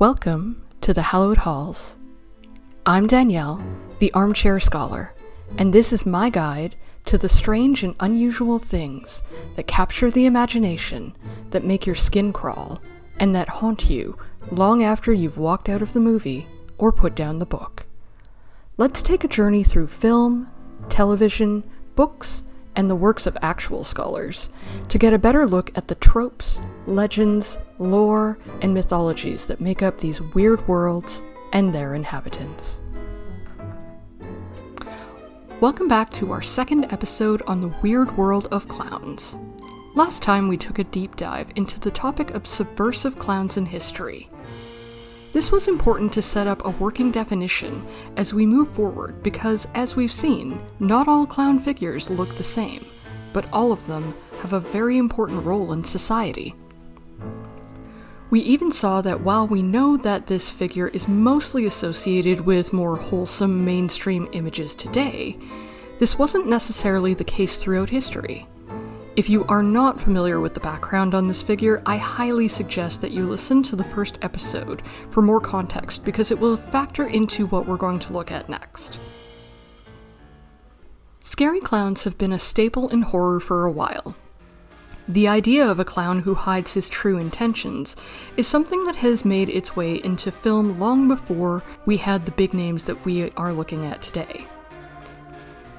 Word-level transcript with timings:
Welcome 0.00 0.62
to 0.80 0.94
the 0.94 1.02
Hallowed 1.02 1.36
Halls. 1.36 1.98
I'm 2.86 3.06
Danielle, 3.06 3.62
the 3.98 4.10
armchair 4.14 4.58
scholar, 4.58 5.12
and 5.58 5.74
this 5.74 5.92
is 5.92 6.06
my 6.06 6.30
guide 6.30 6.74
to 7.04 7.18
the 7.18 7.28
strange 7.28 7.82
and 7.82 7.94
unusual 8.00 8.58
things 8.58 9.22
that 9.56 9.66
capture 9.66 10.10
the 10.10 10.24
imagination, 10.24 11.14
that 11.50 11.64
make 11.64 11.84
your 11.84 11.94
skin 11.94 12.32
crawl, 12.32 12.80
and 13.18 13.34
that 13.34 13.50
haunt 13.50 13.90
you 13.90 14.16
long 14.50 14.82
after 14.82 15.12
you've 15.12 15.36
walked 15.36 15.68
out 15.68 15.82
of 15.82 15.92
the 15.92 16.00
movie 16.00 16.46
or 16.78 16.92
put 16.92 17.14
down 17.14 17.38
the 17.38 17.44
book. 17.44 17.84
Let's 18.78 19.02
take 19.02 19.22
a 19.22 19.28
journey 19.28 19.62
through 19.62 19.88
film, 19.88 20.48
television, 20.88 21.62
books, 21.94 22.42
and 22.76 22.88
the 22.88 22.96
works 22.96 23.26
of 23.26 23.36
actual 23.42 23.84
scholars 23.84 24.48
to 24.88 24.98
get 24.98 25.12
a 25.12 25.18
better 25.18 25.46
look 25.46 25.76
at 25.76 25.88
the 25.88 25.94
tropes, 25.96 26.60
legends, 26.86 27.58
lore, 27.78 28.38
and 28.62 28.72
mythologies 28.74 29.46
that 29.46 29.60
make 29.60 29.82
up 29.82 29.98
these 29.98 30.20
weird 30.20 30.66
worlds 30.68 31.22
and 31.52 31.72
their 31.72 31.94
inhabitants. 31.94 32.80
Welcome 35.60 35.88
back 35.88 36.10
to 36.14 36.32
our 36.32 36.42
second 36.42 36.84
episode 36.92 37.42
on 37.46 37.60
the 37.60 37.74
weird 37.82 38.16
world 38.16 38.48
of 38.50 38.66
clowns. 38.66 39.38
Last 39.94 40.22
time 40.22 40.48
we 40.48 40.56
took 40.56 40.78
a 40.78 40.84
deep 40.84 41.16
dive 41.16 41.50
into 41.56 41.78
the 41.78 41.90
topic 41.90 42.30
of 42.30 42.46
subversive 42.46 43.18
clowns 43.18 43.56
in 43.56 43.66
history. 43.66 44.30
This 45.32 45.52
was 45.52 45.68
important 45.68 46.12
to 46.14 46.22
set 46.22 46.48
up 46.48 46.64
a 46.64 46.70
working 46.70 47.12
definition 47.12 47.86
as 48.16 48.34
we 48.34 48.46
move 48.46 48.68
forward 48.70 49.22
because, 49.22 49.68
as 49.74 49.94
we've 49.94 50.12
seen, 50.12 50.60
not 50.80 51.06
all 51.06 51.24
clown 51.24 51.60
figures 51.60 52.10
look 52.10 52.34
the 52.36 52.44
same, 52.44 52.84
but 53.32 53.50
all 53.52 53.70
of 53.70 53.86
them 53.86 54.14
have 54.42 54.52
a 54.52 54.60
very 54.60 54.98
important 54.98 55.44
role 55.44 55.72
in 55.72 55.84
society. 55.84 56.54
We 58.30 58.40
even 58.40 58.72
saw 58.72 59.02
that 59.02 59.20
while 59.20 59.46
we 59.46 59.62
know 59.62 59.96
that 59.98 60.26
this 60.26 60.50
figure 60.50 60.88
is 60.88 61.08
mostly 61.08 61.64
associated 61.64 62.40
with 62.40 62.72
more 62.72 62.96
wholesome 62.96 63.64
mainstream 63.64 64.28
images 64.32 64.74
today, 64.74 65.38
this 65.98 66.18
wasn't 66.18 66.48
necessarily 66.48 67.14
the 67.14 67.24
case 67.24 67.56
throughout 67.56 67.90
history. 67.90 68.48
If 69.16 69.28
you 69.28 69.44
are 69.46 69.62
not 69.62 70.00
familiar 70.00 70.40
with 70.40 70.54
the 70.54 70.60
background 70.60 71.16
on 71.16 71.26
this 71.26 71.42
figure, 71.42 71.82
I 71.84 71.96
highly 71.96 72.46
suggest 72.46 73.00
that 73.00 73.10
you 73.10 73.24
listen 73.24 73.60
to 73.64 73.74
the 73.74 73.82
first 73.82 74.18
episode 74.22 74.82
for 75.10 75.20
more 75.20 75.40
context 75.40 76.04
because 76.04 76.30
it 76.30 76.38
will 76.38 76.56
factor 76.56 77.06
into 77.06 77.46
what 77.46 77.66
we're 77.66 77.76
going 77.76 77.98
to 77.98 78.12
look 78.12 78.30
at 78.30 78.48
next. 78.48 79.00
Scary 81.18 81.58
clowns 81.58 82.04
have 82.04 82.18
been 82.18 82.32
a 82.32 82.38
staple 82.38 82.88
in 82.90 83.02
horror 83.02 83.40
for 83.40 83.64
a 83.64 83.70
while. 83.70 84.14
The 85.08 85.26
idea 85.26 85.68
of 85.68 85.80
a 85.80 85.84
clown 85.84 86.20
who 86.20 86.34
hides 86.34 86.74
his 86.74 86.88
true 86.88 87.18
intentions 87.18 87.96
is 88.36 88.46
something 88.46 88.84
that 88.84 88.96
has 88.96 89.24
made 89.24 89.48
its 89.48 89.74
way 89.74 89.96
into 90.04 90.30
film 90.30 90.78
long 90.78 91.08
before 91.08 91.64
we 91.84 91.96
had 91.96 92.26
the 92.26 92.32
big 92.32 92.54
names 92.54 92.84
that 92.84 93.04
we 93.04 93.32
are 93.32 93.52
looking 93.52 93.84
at 93.84 94.02
today. 94.02 94.46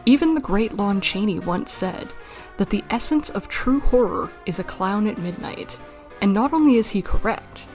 Even 0.06 0.36
the 0.36 0.42
great 0.42 0.74
Lon 0.74 1.00
Chaney 1.00 1.40
once 1.40 1.72
said 1.72 2.14
that 2.58 2.70
the 2.70 2.84
essence 2.90 3.30
of 3.30 3.48
true 3.48 3.80
horror 3.80 4.30
is 4.46 4.60
a 4.60 4.64
clown 4.64 5.08
at 5.08 5.18
midnight, 5.18 5.80
and 6.22 6.34
not 6.34 6.54
only 6.54 6.76
is 6.76 6.92
he 6.92 7.02
correct, 7.02 7.68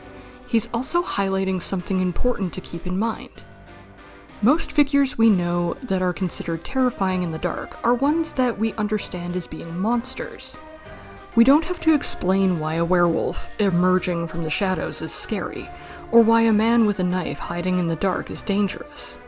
he's 0.46 0.68
also 0.72 1.02
highlighting 1.02 1.60
something 1.60 2.00
important 2.00 2.52
to 2.52 2.60
keep 2.60 2.86
in 2.86 2.98
mind. 2.98 3.44
Most 4.42 4.72
figures 4.72 5.16
we 5.16 5.30
know 5.30 5.74
that 5.82 6.02
are 6.02 6.12
considered 6.12 6.62
terrifying 6.62 7.22
in 7.22 7.32
the 7.32 7.38
dark 7.38 7.78
are 7.84 7.94
ones 7.94 8.34
that 8.34 8.58
we 8.58 8.74
understand 8.74 9.34
as 9.34 9.46
being 9.46 9.78
monsters. 9.78 10.58
We 11.34 11.44
don't 11.44 11.64
have 11.64 11.80
to 11.80 11.94
explain 11.94 12.58
why 12.58 12.74
a 12.74 12.84
werewolf 12.84 13.50
emerging 13.58 14.28
from 14.28 14.42
the 14.42 14.50
shadows 14.50 15.02
is 15.02 15.12
scary, 15.12 15.68
or 16.12 16.22
why 16.22 16.42
a 16.42 16.52
man 16.52 16.86
with 16.86 16.98
a 16.98 17.04
knife 17.04 17.38
hiding 17.38 17.78
in 17.78 17.88
the 17.88 17.96
dark 17.96 18.30
is 18.30 18.42
dangerous. 18.42 19.18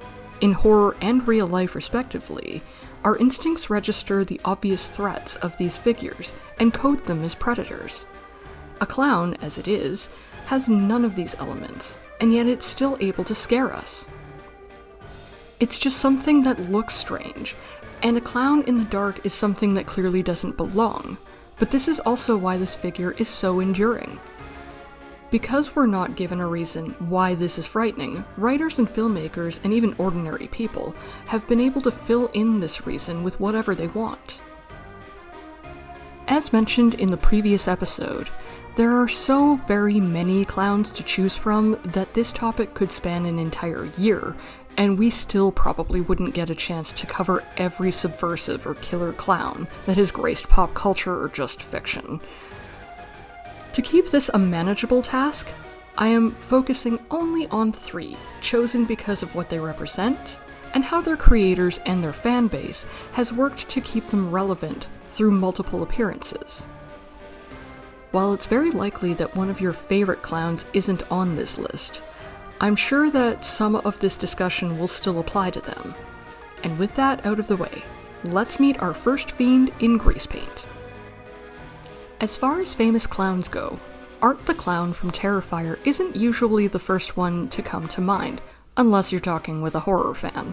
In 0.41 0.53
horror 0.53 0.95
and 1.01 1.27
real 1.27 1.47
life, 1.47 1.75
respectively, 1.75 2.63
our 3.05 3.17
instincts 3.17 3.71
register 3.71 4.25
the 4.25 4.41
obvious 4.45 4.89
threats 4.89 5.37
of 5.37 5.57
these 5.57 5.77
figures 5.77 6.35
and 6.59 6.75
code 6.75 7.07
them 7.07 7.25
as 7.25 7.35
predators. 7.35 8.07
A 8.81 8.87
clown, 8.87 9.35
as 9.41 9.59
it 9.59 9.69
is, 9.69 10.09
has 10.47 10.69
none 10.69 11.05
of 11.05 11.15
these 11.15 11.35
elements, 11.37 11.99
and 12.21 12.33
yet 12.33 12.47
it's 12.47 12.67
still 12.67 12.97
able 13.01 13.25
to 13.25 13.35
scare 13.35 13.73
us. 13.73 14.09
It's 15.61 15.79
just 15.79 15.99
something 15.99 16.43
that 16.45 16.71
looks 16.71 16.95
strange, 16.95 17.57
and 18.03 18.17
a 18.17 18.21
clown 18.21 18.63
in 18.63 18.79
the 18.79 18.85
dark 18.85 19.25
is 19.25 19.33
something 19.33 19.75
that 19.75 19.87
clearly 19.87 20.23
doesn't 20.23 20.57
belong, 20.57 21.19
but 21.59 21.71
this 21.71 21.89
is 21.89 22.01
also 22.01 22.37
why 22.37 22.57
this 22.57 22.75
figure 22.75 23.13
is 23.19 23.29
so 23.29 23.61
enduring. 23.61 24.21
Because 25.31 25.77
we're 25.77 25.87
not 25.87 26.17
given 26.17 26.41
a 26.41 26.47
reason 26.47 26.95
why 26.99 27.35
this 27.35 27.59
is 27.59 27.67
frightening, 27.67 28.25
writers 28.37 28.79
and 28.79 28.89
filmmakers, 28.89 29.61
and 29.63 29.73
even 29.73 29.95
ordinary 29.99 30.49
people, 30.49 30.95
have 31.27 31.47
been 31.47 31.61
able 31.61 31.83
to 31.83 31.91
fill 31.91 32.29
in 32.29 32.61
this 32.61 32.87
reason 32.87 33.23
with 33.23 33.39
whatever 33.39 33.75
they 33.75 33.89
want. 33.89 34.41
As 36.27 36.53
mentioned 36.53 36.95
in 36.95 37.11
the 37.11 37.17
previous 37.17 37.69
episode, 37.69 38.31
there 38.77 38.97
are 38.97 39.09
so 39.09 39.57
very 39.67 39.99
many 39.99 40.45
clowns 40.45 40.93
to 40.93 41.03
choose 41.03 41.35
from 41.35 41.79
that 41.85 42.15
this 42.15 42.33
topic 42.33 42.75
could 42.75 42.93
span 42.93 43.27
an 43.27 43.39
entire 43.39 43.87
year, 43.99 44.37
and 44.77 44.99
we 44.99 45.11
still 45.11 45.51
probably 45.51 46.01
wouldn't 46.01 46.35
get 46.35 46.49
a 46.49 46.55
chance 46.55 46.93
to 46.93 47.07
cover 47.07 47.43
every 47.57 47.91
subversive 47.91 48.67
or 48.67 48.75
killer 48.77 49.13
clown 49.13 49.67
that 49.87 49.97
has 49.97 50.13
graced 50.13 50.49
pop 50.49 50.75
culture 50.75 51.21
or 51.21 51.29
just 51.29 51.63
fiction. 51.63 52.21
To 53.79 53.83
keep 53.83 54.09
this 54.09 54.29
a 54.35 54.41
manageable 54.41 55.03
task, 55.03 55.47
I 55.97 56.09
am 56.09 56.33
focusing 56.41 56.99
only 57.13 57.47
on 57.47 57.71
three, 57.71 58.17
chosen 58.41 58.85
because 58.85 59.23
of 59.23 59.37
what 59.37 59.51
they 59.51 59.61
represent, 59.61 60.41
and 60.75 60.83
how 60.83 61.01
their 61.01 61.17
creators 61.17 61.79
and 61.87 62.03
their 62.03 62.13
fan 62.13 62.49
base 62.49 62.85
has 63.13 63.33
worked 63.33 63.69
to 63.69 63.81
keep 63.81 64.09
them 64.09 64.33
relevant 64.33 64.89
through 65.07 65.31
multiple 65.31 65.85
appearances. 65.85 66.65
While 68.11 68.35
it's 68.35 68.49
very 68.49 68.73
likely 68.73 69.15
that 69.15 69.37
one 69.37 69.49
of 69.49 69.61
your 69.61 69.73
favorite 69.73 70.23
clowns 70.23 70.67
isn't 70.73 71.09
on 71.09 71.37
this 71.37 71.57
list, 71.57 72.03
I'm 72.61 72.75
sure 72.75 73.11
that 73.11 73.45
some 73.45 73.77
of 73.77 74.01
this 74.01 74.17
discussion 74.17 74.77
will 74.77 74.89
still 74.89 75.21
apply 75.21 75.51
to 75.51 75.61
them. 75.61 75.95
And 76.65 76.81
with 76.81 76.97
that 76.97 77.25
out 77.25 77.39
of 77.39 77.47
the 77.47 77.57
way, 77.57 77.85
let's 78.25 78.59
meet 78.59 78.83
our 78.83 78.93
first 78.93 79.31
fiend 79.31 79.71
in 79.79 79.99
grease 79.99 80.27
paint. 80.27 80.67
As 82.21 82.37
far 82.37 82.61
as 82.61 82.75
famous 82.75 83.07
clowns 83.07 83.49
go, 83.49 83.79
Art 84.21 84.45
the 84.47 84.55
Clown 84.55 84.93
from 84.93 85.13
Terrifier 85.13 85.79
isn't 85.85 86.17
usually 86.17 86.67
the 86.67 86.81
first 86.81 87.17
one 87.17 87.49
to 87.51 87.63
come 87.63 87.87
to 87.89 88.01
mind, 88.01 88.43
unless 88.77 89.13
you're 89.13 89.21
talking 89.21 89.63
with 89.63 89.77
a 89.77 89.81
horror 89.81 90.15
fan. 90.17 90.53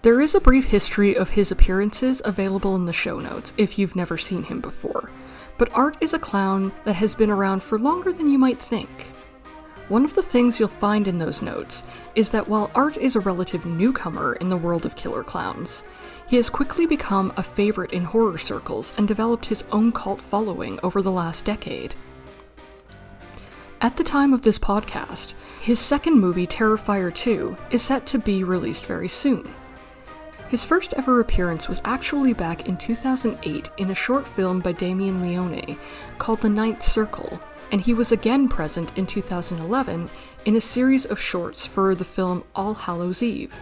There 0.00 0.22
is 0.22 0.34
a 0.34 0.40
brief 0.40 0.64
history 0.64 1.14
of 1.14 1.28
his 1.28 1.52
appearances 1.52 2.22
available 2.24 2.74
in 2.74 2.86
the 2.86 2.92
show 2.94 3.20
notes 3.20 3.52
if 3.58 3.78
you've 3.78 3.94
never 3.94 4.16
seen 4.16 4.44
him 4.44 4.62
before, 4.62 5.10
but 5.58 5.70
Art 5.74 5.98
is 6.00 6.14
a 6.14 6.18
clown 6.18 6.72
that 6.84 6.96
has 6.96 7.14
been 7.14 7.30
around 7.30 7.62
for 7.62 7.78
longer 7.78 8.10
than 8.10 8.26
you 8.26 8.38
might 8.38 8.60
think. 8.60 9.12
One 9.88 10.06
of 10.06 10.14
the 10.14 10.22
things 10.22 10.58
you'll 10.58 10.68
find 10.68 11.06
in 11.06 11.18
those 11.18 11.42
notes 11.42 11.84
is 12.14 12.30
that 12.30 12.48
while 12.48 12.70
Art 12.74 12.96
is 12.96 13.14
a 13.14 13.20
relative 13.20 13.66
newcomer 13.66 14.32
in 14.36 14.48
the 14.48 14.56
world 14.56 14.86
of 14.86 14.96
killer 14.96 15.22
clowns, 15.22 15.82
he 16.32 16.36
has 16.36 16.48
quickly 16.48 16.86
become 16.86 17.30
a 17.36 17.42
favorite 17.42 17.92
in 17.92 18.04
horror 18.04 18.38
circles 18.38 18.94
and 18.96 19.06
developed 19.06 19.44
his 19.44 19.64
own 19.70 19.92
cult 19.92 20.22
following 20.22 20.80
over 20.82 21.02
the 21.02 21.12
last 21.12 21.44
decade. 21.44 21.94
At 23.82 23.98
the 23.98 24.02
time 24.02 24.32
of 24.32 24.40
this 24.40 24.58
podcast, 24.58 25.34
his 25.60 25.78
second 25.78 26.18
movie, 26.18 26.46
Terrifier 26.46 27.12
2, 27.12 27.54
is 27.70 27.82
set 27.82 28.06
to 28.06 28.18
be 28.18 28.44
released 28.44 28.86
very 28.86 29.08
soon. 29.08 29.54
His 30.48 30.64
first 30.64 30.94
ever 30.94 31.20
appearance 31.20 31.68
was 31.68 31.82
actually 31.84 32.32
back 32.32 32.66
in 32.66 32.78
2008 32.78 33.68
in 33.76 33.90
a 33.90 33.94
short 33.94 34.26
film 34.26 34.60
by 34.60 34.72
Damien 34.72 35.20
Leone 35.20 35.76
called 36.16 36.40
The 36.40 36.48
Ninth 36.48 36.82
Circle, 36.82 37.42
and 37.70 37.82
he 37.82 37.92
was 37.92 38.10
again 38.10 38.48
present 38.48 38.96
in 38.96 39.04
2011 39.04 40.08
in 40.46 40.56
a 40.56 40.62
series 40.62 41.04
of 41.04 41.20
shorts 41.20 41.66
for 41.66 41.94
the 41.94 42.06
film 42.06 42.42
All 42.54 42.72
Hallows 42.72 43.22
Eve. 43.22 43.54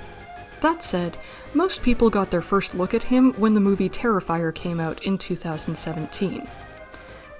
That 0.60 0.82
said, 0.82 1.16
most 1.54 1.82
people 1.82 2.10
got 2.10 2.30
their 2.30 2.42
first 2.42 2.74
look 2.74 2.92
at 2.92 3.04
him 3.04 3.32
when 3.34 3.54
the 3.54 3.60
movie 3.60 3.88
Terrifier 3.88 4.54
came 4.54 4.78
out 4.78 5.02
in 5.04 5.16
2017. 5.16 6.46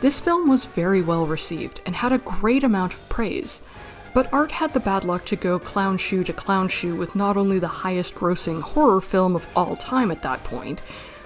This 0.00 0.18
film 0.18 0.48
was 0.48 0.64
very 0.64 1.02
well 1.02 1.26
received 1.26 1.82
and 1.84 1.94
had 1.94 2.12
a 2.12 2.18
great 2.18 2.64
amount 2.64 2.94
of 2.94 3.08
praise, 3.10 3.60
but 4.14 4.32
Art 4.32 4.52
had 4.52 4.72
the 4.72 4.80
bad 4.80 5.04
luck 5.04 5.26
to 5.26 5.36
go 5.36 5.58
clown 5.58 5.98
shoe 5.98 6.24
to 6.24 6.32
clown 6.32 6.68
shoe 6.68 6.96
with 6.96 7.14
not 7.14 7.36
only 7.36 7.58
the 7.58 7.68
highest 7.68 8.14
grossing 8.14 8.62
horror 8.62 9.02
film 9.02 9.36
of 9.36 9.46
all 9.54 9.76
time 9.76 10.10
at 10.10 10.22
that 10.22 10.42
point, 10.42 10.80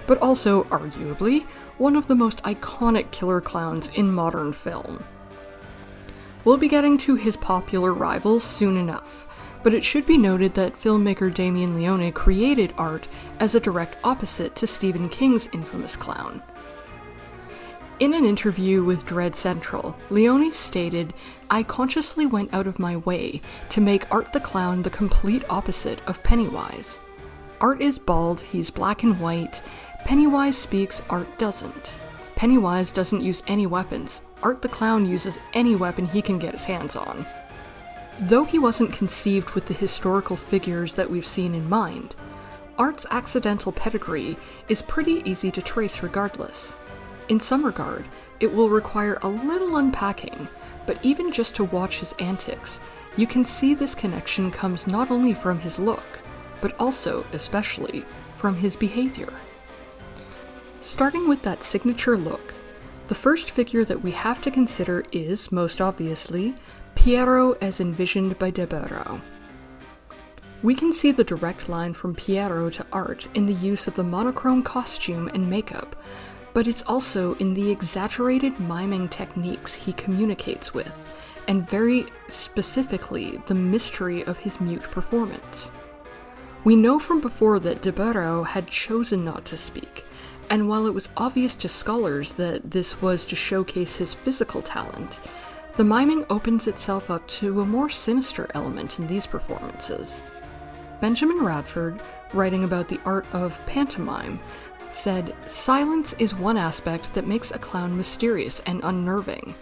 but 0.05 0.17
also, 0.19 0.65
arguably, 0.65 1.45
one 1.77 1.95
of 1.95 2.07
the 2.07 2.15
most 2.15 2.43
iconic 2.43 3.09
killer 3.11 3.41
clowns 3.41 3.89
in 3.95 4.11
modern 4.11 4.53
film. 4.53 5.03
We'll 6.43 6.57
be 6.57 6.67
getting 6.67 6.97
to 6.99 7.15
his 7.15 7.37
popular 7.37 7.91
rivals 7.91 8.43
soon 8.43 8.77
enough, 8.77 9.24
but 9.65 9.73
it 9.73 9.83
should 9.83 10.05
be 10.05 10.15
noted 10.15 10.53
that 10.53 10.75
filmmaker 10.75 11.33
Damien 11.33 11.73
Leone 11.73 12.11
created 12.11 12.71
Art 12.77 13.07
as 13.39 13.55
a 13.55 13.59
direct 13.59 13.97
opposite 14.03 14.55
to 14.57 14.67
Stephen 14.67 15.09
King's 15.09 15.49
infamous 15.53 15.95
clown. 15.95 16.43
In 17.99 18.13
an 18.13 18.25
interview 18.25 18.83
with 18.83 19.07
Dread 19.07 19.33
Central, 19.33 19.97
Leone 20.11 20.53
stated, 20.53 21.15
I 21.49 21.63
consciously 21.63 22.27
went 22.27 22.53
out 22.53 22.67
of 22.67 22.77
my 22.77 22.97
way 22.97 23.41
to 23.69 23.81
make 23.81 24.05
Art 24.13 24.33
the 24.33 24.39
Clown 24.39 24.83
the 24.83 24.91
complete 24.91 25.43
opposite 25.49 25.99
of 26.07 26.21
Pennywise. 26.21 26.99
Art 27.59 27.81
is 27.81 27.97
bald, 27.97 28.41
he's 28.41 28.69
black 28.69 29.01
and 29.01 29.19
white. 29.19 29.63
Pennywise 30.05 30.59
speaks, 30.59 31.01
Art 31.09 31.39
doesn't. 31.39 31.97
Pennywise 32.35 32.91
doesn't 32.91 33.21
use 33.21 33.41
any 33.47 33.65
weapons. 33.65 34.21
Art 34.43 34.61
the 34.61 34.69
Clown 34.69 35.07
uses 35.07 35.39
any 35.55 35.75
weapon 35.75 36.05
he 36.05 36.21
can 36.21 36.37
get 36.37 36.53
his 36.53 36.65
hands 36.65 36.95
on. 36.95 37.25
Though 38.19 38.45
he 38.45 38.57
wasn't 38.57 38.93
conceived 38.93 39.51
with 39.51 39.65
the 39.65 39.73
historical 39.73 40.37
figures 40.37 40.93
that 40.93 41.09
we've 41.09 41.25
seen 41.25 41.53
in 41.53 41.69
mind, 41.69 42.15
Art's 42.77 43.05
accidental 43.11 43.73
pedigree 43.73 44.37
is 44.69 44.81
pretty 44.81 45.21
easy 45.29 45.51
to 45.51 45.61
trace 45.61 46.01
regardless. 46.01 46.77
In 47.27 47.39
some 47.39 47.65
regard, 47.65 48.05
it 48.39 48.53
will 48.53 48.69
require 48.69 49.17
a 49.21 49.27
little 49.27 49.77
unpacking, 49.77 50.47
but 50.85 51.03
even 51.03 51.31
just 51.31 51.55
to 51.55 51.65
watch 51.65 51.99
his 51.99 52.13
antics, 52.19 52.79
you 53.17 53.27
can 53.27 53.43
see 53.43 53.73
this 53.73 53.95
connection 53.95 54.49
comes 54.49 54.87
not 54.87 55.11
only 55.11 55.33
from 55.33 55.59
his 55.59 55.77
look, 55.77 56.19
but 56.61 56.73
also, 56.79 57.25
especially, 57.33 58.05
from 58.35 58.55
his 58.55 58.75
behavior. 58.75 59.33
Starting 60.79 61.27
with 61.27 61.41
that 61.41 61.63
signature 61.63 62.17
look, 62.17 62.53
the 63.07 63.15
first 63.15 63.51
figure 63.51 63.85
that 63.85 64.01
we 64.01 64.11
have 64.11 64.41
to 64.41 64.51
consider 64.51 65.03
is, 65.11 65.51
most 65.51 65.81
obviously, 65.81 66.55
Pierrot 66.95 67.57
as 67.61 67.79
envisioned 67.79 68.39
by 68.39 68.51
Deburau. 68.51 69.21
We 70.63 70.73
can 70.73 70.91
see 70.91 71.11
the 71.11 71.23
direct 71.23 71.69
line 71.69 71.93
from 71.93 72.15
Pierrot 72.15 72.73
to 72.73 72.85
art 72.91 73.27
in 73.35 73.45
the 73.45 73.53
use 73.53 73.87
of 73.87 73.93
the 73.95 74.03
monochrome 74.03 74.63
costume 74.63 75.27
and 75.27 75.49
makeup, 75.49 75.95
but 76.53 76.67
it's 76.67 76.81
also 76.83 77.35
in 77.35 77.53
the 77.53 77.69
exaggerated 77.69 78.59
miming 78.59 79.09
techniques 79.09 79.75
he 79.75 79.93
communicates 79.93 80.73
with, 80.73 81.05
and 81.47 81.69
very 81.69 82.07
specifically 82.29 83.41
the 83.45 83.53
mystery 83.53 84.23
of 84.23 84.37
his 84.39 84.59
mute 84.59 84.81
performance. 84.81 85.71
We 86.63 86.75
know 86.75 86.97
from 86.97 87.21
before 87.21 87.59
that 87.59 87.83
Deburau 87.83 88.47
had 88.47 88.67
chosen 88.67 89.23
not 89.23 89.45
to 89.45 89.57
speak, 89.57 90.03
and 90.49 90.67
while 90.67 90.87
it 90.87 90.93
was 90.93 91.09
obvious 91.17 91.55
to 91.57 91.69
scholars 91.69 92.33
that 92.33 92.71
this 92.71 93.01
was 93.01 93.25
to 93.27 93.35
showcase 93.35 93.97
his 93.97 94.15
physical 94.15 94.63
talent, 94.63 95.19
the 95.77 95.83
miming 95.83 96.25
opens 96.29 96.67
itself 96.67 97.11
up 97.11 97.27
to 97.27 97.61
a 97.61 97.65
more 97.65 97.89
sinister 97.89 98.49
element 98.53 98.99
in 98.99 99.07
these 99.07 99.27
performances. 99.27 100.23
Benjamin 101.01 101.43
Radford, 101.43 102.01
writing 102.33 102.63
about 102.63 102.87
the 102.87 102.99
art 103.05 103.25
of 103.33 103.63
pantomime, 103.65 104.39
said, 104.89 105.35
Silence 105.51 106.13
is 106.13 106.33
one 106.33 106.57
aspect 106.57 107.13
that 107.13 107.27
makes 107.27 107.51
a 107.51 107.59
clown 107.59 107.97
mysterious 107.97 108.61
and 108.65 108.79
unnerving. 108.83 109.53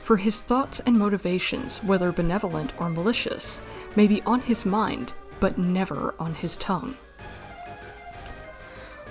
For 0.00 0.18
his 0.18 0.40
thoughts 0.40 0.80
and 0.80 0.98
motivations, 0.98 1.82
whether 1.82 2.12
benevolent 2.12 2.78
or 2.78 2.90
malicious, 2.90 3.62
may 3.96 4.06
be 4.06 4.20
on 4.22 4.42
his 4.42 4.66
mind 4.66 5.14
but 5.40 5.56
never 5.56 6.14
on 6.18 6.34
his 6.34 6.58
tongue. 6.58 6.96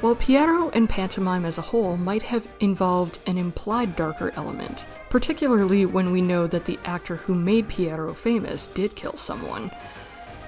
While 0.01 0.15
Pierrot 0.15 0.75
and 0.75 0.89
pantomime 0.89 1.45
as 1.45 1.57
a 1.57 1.61
whole 1.61 1.97
might 1.97 2.23
have 2.23 2.47
involved 2.59 3.19
an 3.25 3.37
implied 3.37 3.95
darker 3.95 4.31
element, 4.35 4.85
particularly 5.13 5.85
when 5.85 6.11
we 6.11 6.21
know 6.21 6.47
that 6.47 6.65
the 6.65 6.79
actor 6.83 7.15
who 7.15 7.35
made 7.35 7.69
Pierrot 7.69 8.17
famous 8.17 8.65
did 8.65 8.95
kill 8.95 9.15
someone, 9.15 9.69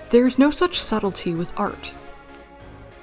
there's 0.10 0.40
no 0.40 0.50
such 0.50 0.82
subtlety 0.82 1.36
with 1.36 1.54
art. 1.56 1.94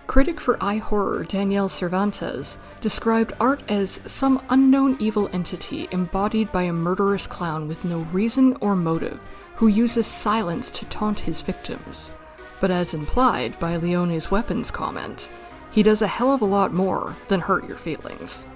Critic 0.07 0.41
for 0.41 0.59
iHorror 0.59 1.27
Daniel 1.27 1.69
Cervantes 1.69 2.59
described 2.81 3.33
art 3.39 3.63
as 3.69 4.01
some 4.05 4.45
unknown 4.51 4.97
evil 4.99 5.31
entity 5.33 5.89
embodied 5.93 6.51
by 6.51 6.65
a 6.65 6.73
murderous 6.73 7.29
clown 7.29 7.69
with 7.69 7.85
no 7.85 8.01
reason 8.13 8.57
or 8.61 8.77
motive, 8.77 9.21
who 9.55 9.69
uses 9.69 10.07
silence 10.07 10.71
to 10.73 10.85
taunt 10.87 11.21
his 11.21 11.41
victims 11.43 12.11
but 12.63 12.71
as 12.71 12.95
implied 12.95 13.59
by 13.59 13.75
Leone's 13.75 14.31
weapons 14.31 14.71
comment, 14.71 15.29
he 15.73 15.83
does 15.83 16.01
a 16.01 16.07
hell 16.07 16.33
of 16.33 16.43
a 16.43 16.45
lot 16.45 16.73
more 16.73 17.17
than 17.27 17.41
hurt 17.41 17.67
your 17.67 17.77
feelings. 17.77 18.47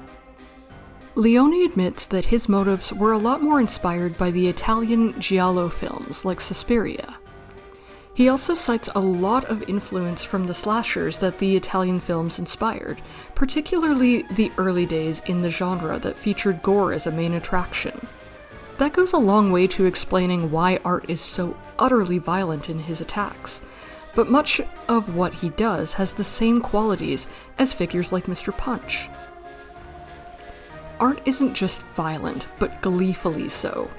Leone 1.17 1.65
admits 1.65 2.07
that 2.09 2.27
his 2.27 2.47
motives 2.47 2.93
were 2.93 3.13
a 3.13 3.19
lot 3.19 3.43
more 3.43 3.59
inspired 3.59 4.19
by 4.19 4.31
the 4.31 4.49
Italian 4.49 5.19
Giallo 5.19 5.71
films 5.71 6.27
like 6.27 6.43
Suspiria. 6.43 7.17
He 8.13 8.29
also 8.29 8.53
cites 8.53 8.91
a 8.95 9.01
lot 9.01 9.47
of 9.47 9.67
influence 9.67 10.25
from 10.25 10.47
the 10.47 10.53
slashers 10.53 11.19
that 11.21 11.39
the 11.39 11.57
Italian 11.57 12.01
films 12.01 12.39
inspired, 12.39 13.01
particularly 13.35 14.25
the 14.31 14.53
early 14.59 14.85
days 14.85 15.23
in 15.25 15.41
the 15.41 15.49
genre 15.49 15.99
that 16.01 16.19
featured 16.19 16.63
gore 16.63 16.93
as 16.93 17.07
a 17.07 17.13
main 17.13 17.33
attraction. 17.33 18.09
That 18.77 18.93
goes 18.93 19.15
a 19.15 19.19
long 19.19 19.51
way 19.51 19.67
to 19.69 19.87
explaining 19.87 20.51
why 20.51 20.81
art 20.85 21.09
is 21.09 21.23
so 21.23 21.57
utterly 21.79 22.19
violent 22.19 22.69
in 22.69 22.81
his 22.81 23.01
attacks, 23.01 23.63
but 24.15 24.29
much 24.29 24.61
of 24.87 25.15
what 25.15 25.33
he 25.33 25.49
does 25.49 25.95
has 25.95 26.13
the 26.13 26.25
same 26.25 26.61
qualities 26.61 27.27
as 27.59 27.73
figures 27.73 28.13
like 28.13 28.27
Mr. 28.27 28.55
Punch. 28.55 29.09
Art 30.99 31.21
isn't 31.25 31.55
just 31.55 31.83
violent, 31.83 32.47
but 32.59 32.81
gleefully 32.81 33.49
so. 33.49 33.91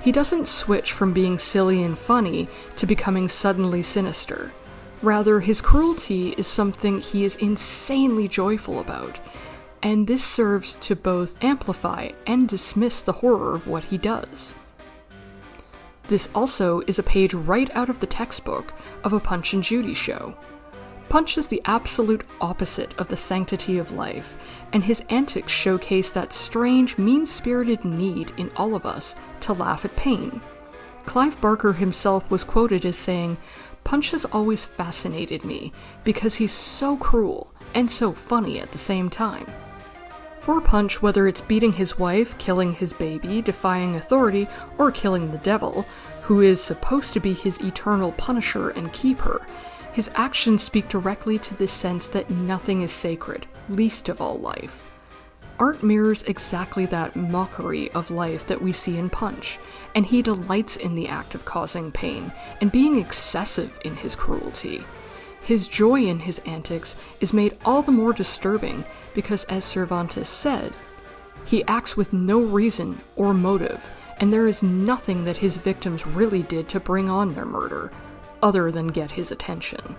He 0.00 0.12
doesn't 0.12 0.48
switch 0.48 0.92
from 0.92 1.12
being 1.12 1.38
silly 1.38 1.82
and 1.82 1.98
funny 1.98 2.48
to 2.76 2.86
becoming 2.86 3.28
suddenly 3.28 3.82
sinister. 3.82 4.52
Rather, 5.02 5.40
his 5.40 5.60
cruelty 5.60 6.30
is 6.38 6.46
something 6.46 7.00
he 7.00 7.24
is 7.24 7.36
insanely 7.36 8.28
joyful 8.28 8.80
about, 8.80 9.20
and 9.82 10.06
this 10.06 10.24
serves 10.24 10.76
to 10.76 10.96
both 10.96 11.42
amplify 11.42 12.10
and 12.26 12.48
dismiss 12.48 13.00
the 13.00 13.12
horror 13.12 13.54
of 13.54 13.66
what 13.66 13.84
he 13.84 13.98
does. 13.98 14.56
This 16.08 16.28
also 16.34 16.80
is 16.86 16.98
a 16.98 17.02
page 17.02 17.34
right 17.34 17.70
out 17.76 17.90
of 17.90 18.00
the 18.00 18.06
textbook 18.06 18.72
of 19.04 19.12
a 19.12 19.20
Punch 19.20 19.52
and 19.52 19.62
Judy 19.62 19.94
show. 19.94 20.34
Punch 21.08 21.38
is 21.38 21.48
the 21.48 21.62
absolute 21.64 22.22
opposite 22.40 22.94
of 22.98 23.08
the 23.08 23.16
sanctity 23.16 23.78
of 23.78 23.92
life, 23.92 24.36
and 24.72 24.84
his 24.84 25.02
antics 25.08 25.52
showcase 25.52 26.10
that 26.10 26.34
strange, 26.34 26.98
mean 26.98 27.24
spirited 27.24 27.84
need 27.84 28.32
in 28.36 28.50
all 28.56 28.74
of 28.74 28.84
us 28.84 29.16
to 29.40 29.54
laugh 29.54 29.84
at 29.84 29.96
pain. 29.96 30.40
Clive 31.06 31.40
Barker 31.40 31.72
himself 31.72 32.30
was 32.30 32.44
quoted 32.44 32.84
as 32.84 32.96
saying, 32.96 33.38
Punch 33.84 34.10
has 34.10 34.26
always 34.26 34.66
fascinated 34.66 35.44
me 35.44 35.72
because 36.04 36.34
he's 36.34 36.52
so 36.52 36.98
cruel 36.98 37.54
and 37.72 37.90
so 37.90 38.12
funny 38.12 38.60
at 38.60 38.72
the 38.72 38.78
same 38.78 39.08
time. 39.08 39.46
For 40.40 40.60
Punch, 40.60 41.00
whether 41.00 41.26
it's 41.26 41.40
beating 41.40 41.72
his 41.72 41.98
wife, 41.98 42.36
killing 42.36 42.74
his 42.74 42.92
baby, 42.92 43.40
defying 43.40 43.94
authority, 43.94 44.46
or 44.76 44.90
killing 44.90 45.30
the 45.30 45.38
devil, 45.38 45.86
who 46.22 46.42
is 46.42 46.62
supposed 46.62 47.14
to 47.14 47.20
be 47.20 47.32
his 47.32 47.58
eternal 47.60 48.12
punisher 48.12 48.68
and 48.70 48.92
keeper, 48.92 49.46
his 49.98 50.12
actions 50.14 50.62
speak 50.62 50.88
directly 50.88 51.40
to 51.40 51.56
this 51.56 51.72
sense 51.72 52.06
that 52.06 52.30
nothing 52.30 52.82
is 52.82 52.92
sacred, 52.92 53.44
least 53.68 54.08
of 54.08 54.20
all 54.20 54.38
life. 54.38 54.84
Art 55.58 55.82
mirrors 55.82 56.22
exactly 56.22 56.86
that 56.86 57.16
mockery 57.16 57.90
of 57.90 58.12
life 58.12 58.46
that 58.46 58.62
we 58.62 58.70
see 58.70 58.96
in 58.96 59.10
Punch, 59.10 59.58
and 59.96 60.06
he 60.06 60.22
delights 60.22 60.76
in 60.76 60.94
the 60.94 61.08
act 61.08 61.34
of 61.34 61.44
causing 61.44 61.90
pain 61.90 62.30
and 62.60 62.70
being 62.70 62.96
excessive 62.96 63.76
in 63.84 63.96
his 63.96 64.14
cruelty. 64.14 64.84
His 65.42 65.66
joy 65.66 66.04
in 66.04 66.20
his 66.20 66.38
antics 66.46 66.94
is 67.18 67.32
made 67.32 67.58
all 67.64 67.82
the 67.82 67.90
more 67.90 68.12
disturbing 68.12 68.84
because, 69.14 69.42
as 69.46 69.64
Cervantes 69.64 70.28
said, 70.28 70.74
he 71.44 71.64
acts 71.64 71.96
with 71.96 72.12
no 72.12 72.38
reason 72.38 73.00
or 73.16 73.34
motive, 73.34 73.90
and 74.18 74.32
there 74.32 74.46
is 74.46 74.62
nothing 74.62 75.24
that 75.24 75.38
his 75.38 75.56
victims 75.56 76.06
really 76.06 76.44
did 76.44 76.68
to 76.68 76.78
bring 76.78 77.10
on 77.10 77.34
their 77.34 77.44
murder, 77.44 77.90
other 78.42 78.70
than 78.70 78.88
get 78.88 79.12
his 79.12 79.30
attention. 79.30 79.96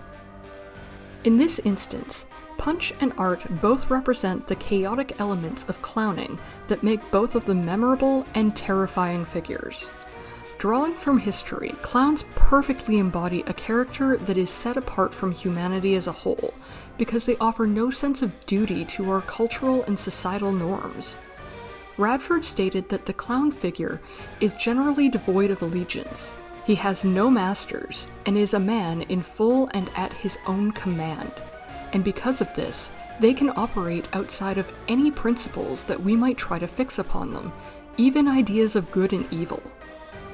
In 1.24 1.36
this 1.36 1.58
instance, 1.60 2.26
Punch 2.56 2.92
and 3.00 3.12
Art 3.16 3.44
both 3.62 3.90
represent 3.90 4.46
the 4.46 4.56
chaotic 4.56 5.18
elements 5.18 5.64
of 5.64 5.80
clowning 5.82 6.38
that 6.68 6.82
make 6.82 7.10
both 7.10 7.34
of 7.34 7.46
them 7.46 7.64
memorable 7.64 8.26
and 8.34 8.54
terrifying 8.54 9.24
figures. 9.24 9.90
Drawing 10.58 10.94
from 10.94 11.18
history, 11.18 11.70
clowns 11.80 12.26
perfectly 12.34 12.98
embody 12.98 13.42
a 13.46 13.54
character 13.54 14.18
that 14.18 14.36
is 14.36 14.50
set 14.50 14.76
apart 14.76 15.14
from 15.14 15.32
humanity 15.32 15.94
as 15.94 16.06
a 16.06 16.12
whole, 16.12 16.52
because 16.98 17.24
they 17.24 17.38
offer 17.38 17.66
no 17.66 17.90
sense 17.90 18.20
of 18.20 18.44
duty 18.44 18.84
to 18.84 19.10
our 19.10 19.22
cultural 19.22 19.82
and 19.84 19.98
societal 19.98 20.52
norms. 20.52 21.16
Radford 21.96 22.44
stated 22.44 22.90
that 22.90 23.06
the 23.06 23.14
clown 23.14 23.50
figure 23.50 24.02
is 24.40 24.54
generally 24.54 25.08
devoid 25.08 25.50
of 25.50 25.62
allegiance. 25.62 26.34
He 26.64 26.74
has 26.76 27.04
no 27.04 27.30
masters 27.30 28.06
and 28.26 28.36
is 28.36 28.54
a 28.54 28.60
man 28.60 29.02
in 29.02 29.22
full 29.22 29.68
and 29.74 29.90
at 29.96 30.12
his 30.12 30.38
own 30.46 30.72
command. 30.72 31.32
And 31.92 32.04
because 32.04 32.40
of 32.40 32.54
this, 32.54 32.90
they 33.18 33.34
can 33.34 33.50
operate 33.56 34.08
outside 34.12 34.58
of 34.58 34.72
any 34.88 35.10
principles 35.10 35.84
that 35.84 36.02
we 36.02 36.16
might 36.16 36.36
try 36.36 36.58
to 36.58 36.66
fix 36.66 36.98
upon 36.98 37.32
them, 37.32 37.52
even 37.96 38.28
ideas 38.28 38.76
of 38.76 38.90
good 38.90 39.12
and 39.12 39.30
evil. 39.32 39.62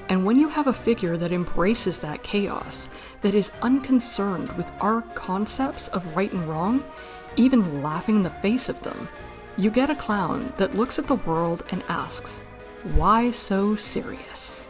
And 0.09 0.25
when 0.25 0.39
you 0.39 0.49
have 0.49 0.69
a 0.69 0.73
figure 0.73 1.17
that 1.17 1.33
embraces 1.33 1.99
that 1.99 2.23
chaos, 2.23 2.89
that 3.23 3.35
is 3.35 3.51
unconcerned 3.63 4.51
with 4.53 4.71
our 4.81 5.03
concepts 5.15 5.89
of 5.89 6.17
right 6.17 6.33
and 6.33 6.49
wrong, 6.49 6.85
even 7.37 7.83
laughing 7.83 8.17
in 8.17 8.23
the 8.23 8.31
face 8.31 8.69
of 8.69 8.81
them, 8.83 9.09
you 9.57 9.71
get 9.71 9.91
a 9.91 9.97
clown 9.97 10.53
that 10.59 10.77
looks 10.77 10.99
at 10.99 11.09
the 11.09 11.15
world 11.17 11.65
and 11.71 11.83
asks, 11.89 12.41
Why 12.95 13.31
so 13.31 13.75
serious? 13.75 14.66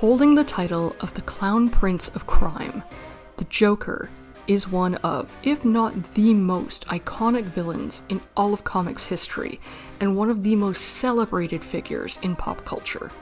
Holding 0.00 0.34
the 0.34 0.44
title 0.44 0.96
of 1.00 1.12
the 1.12 1.20
Clown 1.20 1.68
Prince 1.68 2.08
of 2.14 2.26
Crime, 2.26 2.82
the 3.36 3.44
Joker 3.44 4.08
is 4.46 4.66
one 4.66 4.94
of, 4.94 5.36
if 5.42 5.62
not 5.62 6.14
the 6.14 6.32
most 6.32 6.86
iconic 6.86 7.44
villains 7.44 8.02
in 8.08 8.22
all 8.34 8.54
of 8.54 8.64
comics 8.64 9.04
history, 9.04 9.60
and 10.00 10.16
one 10.16 10.30
of 10.30 10.42
the 10.42 10.56
most 10.56 10.80
celebrated 10.80 11.62
figures 11.62 12.18
in 12.22 12.34
pop 12.34 12.64
culture. 12.64 13.12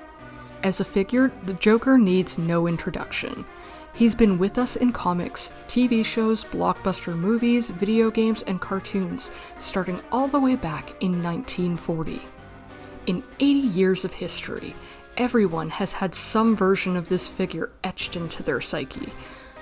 As 0.62 0.78
a 0.78 0.84
figure, 0.84 1.32
the 1.46 1.54
Joker 1.54 1.98
needs 1.98 2.38
no 2.38 2.68
introduction. 2.68 3.44
He's 3.92 4.14
been 4.14 4.38
with 4.38 4.56
us 4.56 4.76
in 4.76 4.92
comics, 4.92 5.52
TV 5.66 6.04
shows, 6.04 6.44
blockbuster 6.44 7.18
movies, 7.18 7.70
video 7.70 8.08
games, 8.08 8.42
and 8.42 8.60
cartoons, 8.60 9.32
starting 9.58 10.00
all 10.12 10.28
the 10.28 10.38
way 10.38 10.54
back 10.54 10.90
in 11.02 11.24
1940. 11.24 12.22
In 13.08 13.24
80 13.40 13.46
years 13.46 14.04
of 14.04 14.12
history, 14.12 14.76
everyone 15.18 15.68
has 15.68 15.94
had 15.94 16.14
some 16.14 16.54
version 16.54 16.96
of 16.96 17.08
this 17.08 17.26
figure 17.26 17.70
etched 17.82 18.14
into 18.14 18.40
their 18.42 18.60
psyche. 18.60 19.10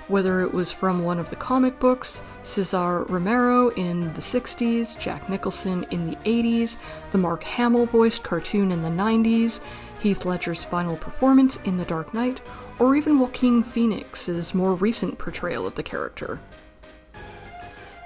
Whether 0.07 0.41
it 0.41 0.53
was 0.53 0.71
from 0.71 1.03
one 1.03 1.19
of 1.19 1.29
the 1.29 1.35
comic 1.35 1.79
books, 1.79 2.21
Cesar 2.43 3.03
Romero 3.05 3.69
in 3.71 4.13
the 4.13 4.21
60s, 4.21 4.97
Jack 4.97 5.29
Nicholson 5.29 5.85
in 5.89 6.09
the 6.09 6.15
80s, 6.17 6.77
the 7.11 7.17
Mark 7.17 7.43
Hamill 7.43 7.87
voiced 7.87 8.23
cartoon 8.23 8.71
in 8.71 8.83
the 8.83 8.89
90s, 8.89 9.59
Heath 9.99 10.25
Ledger's 10.25 10.63
final 10.63 10.95
performance 10.95 11.57
in 11.65 11.77
The 11.77 11.85
Dark 11.85 12.13
Knight, 12.13 12.39
or 12.79 12.95
even 12.95 13.19
Joaquin 13.19 13.63
Phoenix's 13.63 14.53
more 14.53 14.75
recent 14.75 15.17
portrayal 15.17 15.65
of 15.65 15.75
the 15.75 15.83
character. 15.83 16.39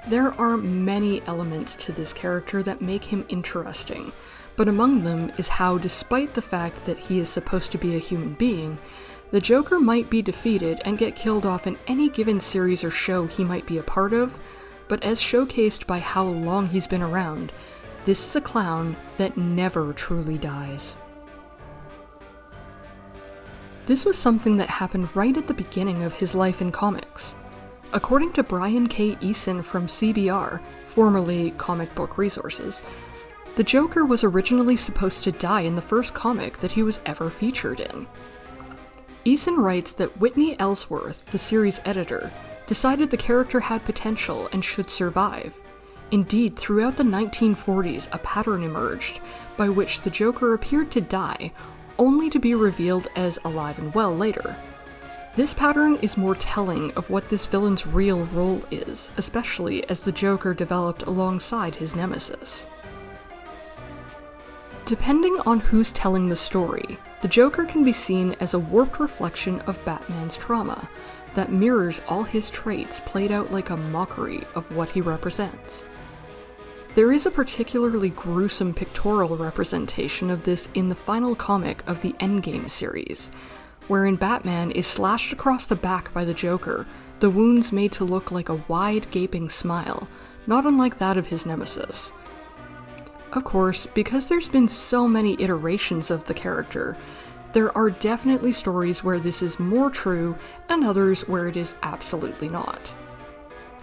There 0.08 0.32
are 0.42 0.58
many 0.58 1.22
elements 1.28 1.76
to 1.76 1.92
this 1.92 2.14
character 2.14 2.64
that 2.64 2.82
make 2.82 3.04
him 3.04 3.26
interesting, 3.30 4.12
but 4.56 4.68
among 4.68 5.04
them 5.04 5.32
is 5.38 5.48
how, 5.48 5.78
despite 5.78 6.34
the 6.34 6.42
fact 6.42 6.86
that 6.86 6.98
he 6.98 7.20
is 7.20 7.30
supposed 7.30 7.72
to 7.72 7.78
be 7.78 7.96
a 7.96 8.00
human 8.00 8.34
being, 8.34 8.78
the 9.32 9.42
Joker 9.42 9.80
might 9.80 10.10
be 10.10 10.22
defeated 10.22 10.82
and 10.84 10.98
get 10.98 11.16
killed 11.16 11.46
off 11.46 11.66
in 11.66 11.78
any 11.88 12.10
given 12.10 12.40
series 12.40 12.84
or 12.84 12.92
show 12.92 13.26
he 13.26 13.44
might 13.44 13.66
be 13.66 13.78
a 13.78 13.84
part 13.84 14.14
of, 14.14 14.40
but 14.88 15.02
as 15.04 15.22
showcased 15.22 15.88
by 15.88 16.00
how 16.00 16.26
long 16.26 16.68
he's 16.68 16.88
been 16.88 17.02
around, 17.02 17.52
this 18.04 18.26
is 18.26 18.36
a 18.36 18.42
clown 18.42 18.98
that 19.18 19.38
never 19.38 19.94
truly 19.94 20.38
dies. 20.38 20.98
This 23.86 24.06
was 24.06 24.18
something 24.18 24.58
that 24.58 24.70
happened 24.70 25.16
right 25.16 25.36
at 25.36 25.48
the 25.48 25.54
beginning 25.54 26.04
of 26.04 26.14
his 26.14 26.36
life 26.36 26.62
in 26.62 26.72
comics. 26.72 27.36
According 27.94 28.34
to 28.34 28.44
Brian 28.44 28.88
K. 28.88 29.16
Eason 29.16 29.64
from 29.64 29.88
CBR, 29.88 30.62
formerly 30.88 31.52
Comic 31.52 31.94
Book 31.96 32.18
Resources, 32.18 32.84
the 33.56 33.64
Joker 33.64 34.06
was 34.06 34.24
originally 34.24 34.78
supposed 34.78 35.24
to 35.24 35.32
die 35.32 35.62
in 35.62 35.76
the 35.76 35.82
first 35.82 36.14
comic 36.14 36.58
that 36.60 36.72
he 36.72 36.84
was 36.84 37.00
ever 37.06 37.30
featured 37.30 37.80
in. 37.80 38.08
Eason 39.26 39.58
writes 39.58 39.94
that 39.94 40.20
Whitney 40.20 40.60
Ellsworth, 40.60 41.26
the 41.26 41.38
series 41.38 41.80
editor, 41.86 42.32
decided 42.66 43.12
the 43.12 43.18
character 43.18 43.60
had 43.60 43.86
potential 43.86 44.50
and 44.52 44.64
should 44.64 44.90
survive. 44.90 45.60
Indeed, 46.12 46.58
throughout 46.58 46.98
the 46.98 47.04
1940s, 47.04 48.08
a 48.12 48.18
pattern 48.18 48.64
emerged 48.64 49.20
by 49.58 49.70
which 49.70 50.02
the 50.02 50.10
Joker 50.10 50.54
appeared 50.54 50.92
to 50.92 51.02
die 51.02 51.52
only 52.00 52.30
to 52.30 52.40
be 52.40 52.56
revealed 52.56 53.10
as 53.16 53.38
alive 53.46 53.78
and 53.78 53.94
well 53.94 54.16
later. 54.16 54.56
This 55.36 55.54
pattern 55.54 55.98
is 56.02 56.18
more 56.18 56.36
telling 56.36 56.92
of 56.94 57.10
what 57.10 57.30
this 57.30 57.46
villain's 57.46 57.88
real 57.88 58.26
role 58.26 58.64
is, 58.72 59.12
especially 59.18 59.88
as 59.88 60.02
the 60.02 60.12
Joker 60.12 60.54
developed 60.54 61.04
alongside 61.04 61.76
his 61.76 61.96
nemesis. 61.96 62.66
Depending 64.92 65.40
on 65.46 65.62
who's 65.62 65.94
telling 65.94 66.28
the 66.28 66.36
story, 66.36 66.98
the 67.22 67.30
Joker 67.30 67.64
can 67.64 67.86
be 67.86 67.94
seen 67.94 68.36
as 68.42 68.54
a 68.54 68.60
warped 68.60 69.00
reflection 69.00 69.62
of 69.62 69.84
Batman's 69.86 70.38
trauma 70.38 70.90
that 71.34 71.50
mirrors 71.50 72.02
all 72.10 72.24
his 72.24 72.50
traits 72.50 73.00
played 73.06 73.32
out 73.32 73.54
like 73.54 73.70
a 73.70 73.78
mockery 73.78 74.44
of 74.54 74.70
what 74.76 74.90
he 74.90 75.00
represents. 75.00 75.88
There 76.94 77.14
is 77.14 77.26
a 77.26 77.32
particularly 77.32 78.10
gruesome 78.10 78.74
pictorial 78.74 79.38
representation 79.38 80.30
of 80.30 80.44
this 80.44 80.68
in 80.74 80.90
the 80.90 80.94
final 80.94 81.36
comic 81.36 81.88
of 81.88 82.02
the 82.02 82.12
Endgame 82.20 82.70
series, 82.70 83.32
wherein 83.88 84.18
Batman 84.18 84.72
is 84.72 84.88
slashed 84.88 85.32
across 85.32 85.68
the 85.68 85.78
back 85.78 86.14
by 86.14 86.26
the 86.26 86.34
Joker, 86.34 86.86
the 87.22 87.30
wounds 87.30 87.72
made 87.72 87.94
to 87.94 88.04
look 88.04 88.30
like 88.30 88.50
a 88.50 88.62
wide, 88.68 89.10
gaping 89.10 89.48
smile, 89.48 90.10
not 90.46 90.66
unlike 90.66 90.98
that 90.98 91.16
of 91.16 91.28
his 91.28 91.46
nemesis. 91.46 92.12
Of 93.34 93.46
course, 93.46 93.86
because 93.86 94.28
there's 94.28 94.50
been 94.50 94.68
so 94.68 95.08
many 95.08 95.42
iterations 95.42 96.12
of 96.12 96.26
the 96.26 96.34
character, 96.34 96.98
there 97.54 97.76
are 97.78 97.90
definitely 97.90 98.52
stories 98.52 99.04
where 99.04 99.20
this 99.20 99.42
is 99.42 99.60
more 99.60 99.90
true 99.90 100.38
and 100.70 100.84
others 100.84 101.28
where 101.28 101.48
it 101.48 101.58
is 101.58 101.76
absolutely 101.84 102.50
not. 102.50 102.94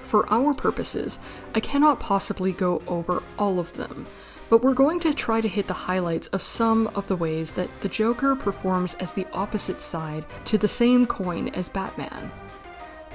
For 0.03 0.31
our 0.33 0.55
purposes, 0.55 1.19
I 1.55 1.61
cannot 1.61 2.01
possibly 2.01 2.53
go 2.53 2.83
over 2.87 3.23
all 3.39 3.59
of 3.59 3.75
them, 3.75 4.07
but 4.49 4.63
we're 4.63 4.75
going 4.75 5.01
to 5.01 5.13
try 5.13 5.43
to 5.43 5.49
hit 5.49 5.67
the 5.67 5.75
highlights 5.75 6.29
of 6.29 6.43
some 6.43 6.87
of 6.89 7.09
the 7.09 7.17
ways 7.17 7.53
that 7.53 7.69
the 7.83 7.89
Joker 7.89 8.35
performs 8.35 8.95
as 8.95 9.13
the 9.13 9.27
opposite 9.33 9.81
side 9.81 10.25
to 10.47 10.57
the 10.57 10.69
same 10.69 11.05
coin 11.05 11.49
as 11.49 11.69
Batman. 11.69 12.31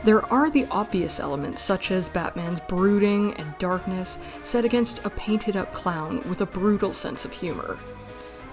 There 0.04 0.26
are 0.34 0.50
the 0.50 0.68
obvious 0.70 1.22
elements, 1.22 1.62
such 1.62 1.90
as 1.90 2.10
Batman's 2.10 2.60
brooding 2.68 3.34
and 3.36 3.58
darkness, 3.58 4.20
set 4.42 4.66
against 4.66 5.06
a 5.06 5.10
painted 5.10 5.56
up 5.56 5.74
clown 5.74 6.22
with 6.28 6.42
a 6.42 6.46
brutal 6.46 6.92
sense 6.92 7.24
of 7.24 7.32
humor. 7.32 7.80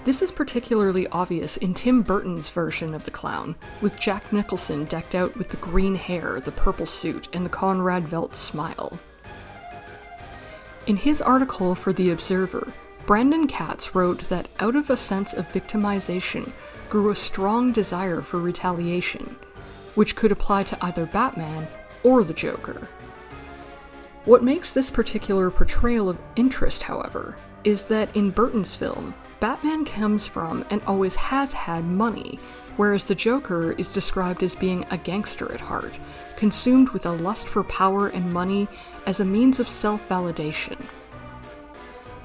This 0.05 0.23
is 0.23 0.31
particularly 0.31 1.09
obvious 1.09 1.57
in 1.57 1.75
Tim 1.75 2.03
Burton's 2.03 2.49
version 2.49 2.95
of 2.95 3.03
the 3.03 3.11
clown, 3.11 3.57
with 3.81 3.99
Jack 3.99 4.33
Nicholson 4.33 4.85
decked 4.85 5.17
out 5.17 5.37
with 5.37 5.49
the 5.49 5.57
green 5.57 5.97
hair, 5.97 6.41
the 6.41 6.53
purple 6.53 6.87
suit, 6.87 7.29
and 7.33 7.45
the 7.45 7.51
Conrad 7.51 8.07
Veidt 8.07 8.37
smile. 8.37 9.01
In 10.87 10.97
his 10.97 11.21
article 11.21 11.75
for 11.75 11.93
The 11.93 12.11
Observer, 12.13 12.73
Brandon 13.07 13.49
Katz 13.49 13.95
wrote 13.95 14.21
that 14.29 14.49
out 14.61 14.77
of 14.77 14.89
a 14.89 14.97
sense 14.97 15.35
of 15.35 15.51
victimization 15.53 16.53
grew 16.89 17.11
a 17.11 17.17
strong 17.17 17.73
desire 17.73 18.23
for 18.23 18.39
retaliation, 18.39 19.37
which 19.95 20.17
could 20.17 20.33
apply 20.33 20.63
to 20.65 20.85
either 20.85 21.07
Batman 21.07 21.67
or 22.03 22.25
the 22.25 22.35
Joker. 22.35 22.89
What 24.25 24.45
makes 24.45 24.73
this 24.73 24.91
particular 24.91 25.51
portrayal 25.51 26.09
of 26.09 26.19
interest, 26.37 26.83
however, 26.83 27.37
is 27.65 27.85
that 27.85 28.15
in 28.15 28.31
Burton's 28.31 28.75
film, 28.75 29.15
Batman 29.41 29.87
comes 29.87 30.27
from 30.27 30.65
and 30.69 30.83
always 30.87 31.15
has 31.17 31.53
had 31.53 31.85
money, 31.85 32.39
whereas 32.77 33.05
the 33.05 33.15
Joker 33.15 33.73
is 33.73 33.93
described 33.93 34.43
as 34.43 34.55
being 34.55 34.85
a 34.91 34.99
gangster 34.99 35.51
at 35.53 35.61
heart, 35.61 35.99
consumed 36.37 36.91
with 36.91 37.07
a 37.07 37.13
lust 37.13 37.49
for 37.49 37.65
power 37.65 38.09
and 38.09 38.33
money 38.33 38.69
as 39.07 39.21
a 39.21 39.25
means 39.25 39.59
of 39.59 39.67
self 39.67 40.07
validation. 40.09 40.79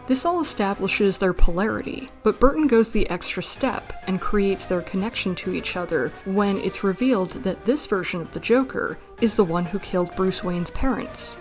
This 0.08 0.24
all 0.24 0.40
establishes 0.40 1.18
their 1.18 1.34
polarity, 1.34 2.10
but 2.22 2.40
Burton 2.40 2.68
goes 2.68 2.92
the 2.92 3.10
extra 3.10 3.42
step 3.42 3.92
and 4.06 4.22
creates 4.22 4.68
their 4.68 4.82
connection 4.82 5.34
to 5.36 5.54
each 5.54 5.76
other 5.76 6.14
when 6.26 6.60
it's 6.60 6.84
revealed 6.84 7.32
that 7.44 7.66
this 7.66 7.88
version 7.88 8.22
of 8.22 8.32
the 8.32 8.40
Joker 8.40 9.00
is 9.20 9.34
the 9.34 9.44
one 9.44 9.66
who 9.66 9.80
killed 9.80 10.16
Bruce 10.16 10.44
Wayne's 10.44 10.70
parents. 10.70 11.40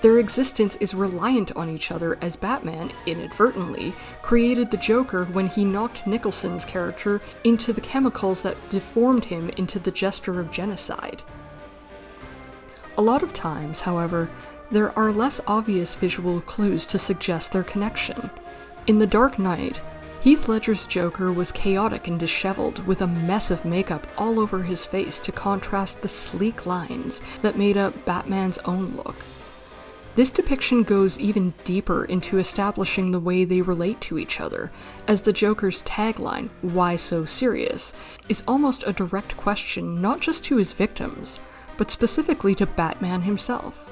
Their 0.00 0.20
existence 0.20 0.76
is 0.76 0.94
reliant 0.94 1.54
on 1.54 1.68
each 1.68 1.90
other 1.90 2.16
as 2.22 2.36
Batman, 2.36 2.92
inadvertently, 3.04 3.92
created 4.22 4.70
the 4.70 4.76
Joker 4.78 5.24
when 5.26 5.48
he 5.48 5.64
knocked 5.64 6.06
Nicholson's 6.06 6.64
character 6.64 7.20
into 7.44 7.74
the 7.74 7.80
chemicals 7.80 8.40
that 8.40 8.56
deformed 8.70 9.26
him 9.26 9.50
into 9.58 9.78
the 9.78 9.90
jester 9.90 10.40
of 10.40 10.50
genocide. 10.50 11.24
A 12.96 13.02
lot 13.02 13.22
of 13.22 13.32
times, 13.32 13.80
however, 13.80 14.30
there 14.70 14.96
are 14.98 15.10
less 15.10 15.40
obvious 15.46 15.94
visual 15.94 16.40
clues 16.42 16.86
to 16.86 16.98
suggest 16.98 17.52
their 17.52 17.64
connection. 17.64 18.30
In 18.86 18.98
The 18.98 19.06
Dark 19.06 19.38
Knight, 19.38 19.80
Heath 20.20 20.48
Ledger's 20.48 20.86
Joker 20.86 21.32
was 21.32 21.52
chaotic 21.52 22.08
and 22.08 22.18
disheveled, 22.18 22.84
with 22.86 23.00
a 23.00 23.06
mess 23.06 23.50
of 23.50 23.64
makeup 23.64 24.06
all 24.18 24.40
over 24.40 24.62
his 24.62 24.84
face 24.84 25.20
to 25.20 25.32
contrast 25.32 26.02
the 26.02 26.08
sleek 26.08 26.66
lines 26.66 27.22
that 27.40 27.56
made 27.56 27.76
up 27.76 28.04
Batman's 28.04 28.58
own 28.58 28.86
look. 28.88 29.16
This 30.16 30.32
depiction 30.32 30.82
goes 30.82 31.18
even 31.20 31.54
deeper 31.62 32.04
into 32.04 32.38
establishing 32.38 33.12
the 33.12 33.20
way 33.20 33.44
they 33.44 33.62
relate 33.62 34.00
to 34.02 34.18
each 34.18 34.40
other, 34.40 34.72
as 35.06 35.22
the 35.22 35.32
Joker's 35.32 35.82
tagline, 35.82 36.50
Why 36.60 36.96
So 36.96 37.24
Serious, 37.24 37.94
is 38.28 38.42
almost 38.48 38.82
a 38.86 38.92
direct 38.92 39.36
question 39.36 40.02
not 40.02 40.20
just 40.20 40.42
to 40.44 40.56
his 40.56 40.72
victims, 40.72 41.38
but 41.76 41.92
specifically 41.92 42.56
to 42.56 42.66
Batman 42.66 43.22
himself. 43.22 43.88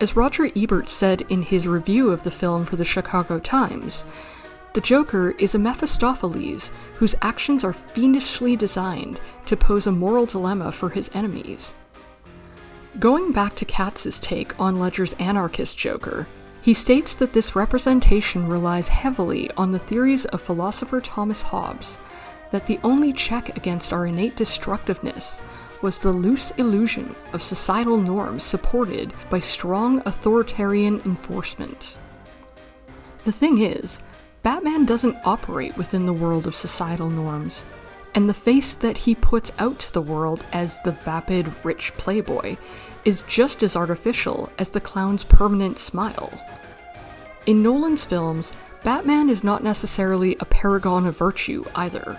As 0.00 0.16
Roger 0.16 0.50
Ebert 0.56 0.88
said 0.88 1.22
in 1.28 1.42
his 1.42 1.68
review 1.68 2.10
of 2.10 2.24
the 2.24 2.30
film 2.30 2.66
for 2.66 2.76
the 2.76 2.84
Chicago 2.84 3.38
Times, 3.38 4.04
the 4.72 4.80
Joker 4.80 5.34
is 5.38 5.54
a 5.54 5.58
Mephistopheles 5.58 6.72
whose 6.96 7.14
actions 7.22 7.62
are 7.62 7.72
fiendishly 7.72 8.56
designed 8.56 9.20
to 9.46 9.56
pose 9.56 9.86
a 9.86 9.92
moral 9.92 10.26
dilemma 10.26 10.72
for 10.72 10.88
his 10.90 11.10
enemies. 11.14 11.74
Going 12.98 13.30
back 13.30 13.54
to 13.56 13.64
Katz's 13.64 14.18
take 14.18 14.58
on 14.58 14.80
Ledger's 14.80 15.12
anarchist 15.14 15.78
Joker, 15.78 16.26
He 16.64 16.72
states 16.72 17.12
that 17.16 17.34
this 17.34 17.54
representation 17.54 18.48
relies 18.48 18.88
heavily 18.88 19.50
on 19.50 19.72
the 19.72 19.78
theories 19.78 20.24
of 20.24 20.40
philosopher 20.40 20.98
Thomas 20.98 21.42
Hobbes, 21.42 21.98
that 22.52 22.66
the 22.66 22.80
only 22.82 23.12
check 23.12 23.54
against 23.54 23.92
our 23.92 24.06
innate 24.06 24.34
destructiveness 24.34 25.42
was 25.84 25.98
the 25.98 26.10
loose 26.10 26.50
illusion 26.52 27.14
of 27.34 27.42
societal 27.42 27.98
norms 27.98 28.42
supported 28.42 29.12
by 29.28 29.38
strong 29.38 30.00
authoritarian 30.06 30.98
enforcement. 31.04 31.98
The 33.24 33.32
thing 33.32 33.60
is, 33.60 34.00
Batman 34.42 34.86
doesn't 34.86 35.18
operate 35.26 35.76
within 35.76 36.06
the 36.06 36.14
world 36.14 36.46
of 36.46 36.54
societal 36.54 37.10
norms, 37.10 37.66
and 38.14 38.26
the 38.26 38.32
face 38.32 38.72
that 38.76 38.96
he 38.96 39.14
puts 39.14 39.52
out 39.58 39.78
to 39.80 39.92
the 39.92 40.00
world 40.00 40.42
as 40.54 40.78
the 40.84 40.92
vapid, 40.92 41.52
rich 41.62 41.94
playboy 41.98 42.56
is 43.04 43.22
just 43.28 43.62
as 43.62 43.76
artificial 43.76 44.50
as 44.58 44.70
the 44.70 44.80
clown's 44.80 45.24
permanent 45.24 45.78
smile. 45.78 46.32
In 47.44 47.62
Nolan's 47.62 48.06
films, 48.06 48.54
Batman 48.84 49.28
is 49.28 49.44
not 49.44 49.62
necessarily 49.62 50.34
a 50.40 50.46
paragon 50.46 51.04
of 51.04 51.18
virtue 51.18 51.62
either. 51.74 52.18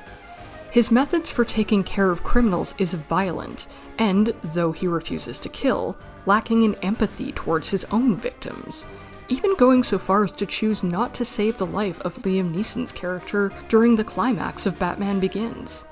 His 0.75 0.91
methods 0.91 1.31
for 1.31 1.45
taking 1.45 1.85
care 1.85 2.11
of 2.11 2.21
criminals 2.21 2.75
is 2.77 2.95
violent, 2.95 3.67
and, 3.97 4.33
though 4.43 4.73
he 4.73 4.87
refuses 4.87 5.39
to 5.39 5.47
kill, 5.47 5.95
lacking 6.25 6.63
in 6.63 6.75
empathy 6.83 7.31
towards 7.31 7.69
his 7.69 7.85
own 7.91 8.17
victims, 8.17 8.85
even 9.29 9.55
going 9.55 9.83
so 9.83 9.97
far 9.97 10.25
as 10.25 10.33
to 10.33 10.45
choose 10.45 10.83
not 10.83 11.13
to 11.13 11.23
save 11.23 11.57
the 11.57 11.65
life 11.65 12.01
of 12.01 12.15
Liam 12.15 12.53
Neeson's 12.53 12.91
character 12.91 13.53
during 13.69 13.95
the 13.95 14.03
climax 14.03 14.65
of 14.65 14.77
Batman 14.77 15.21
Begins. 15.21 15.85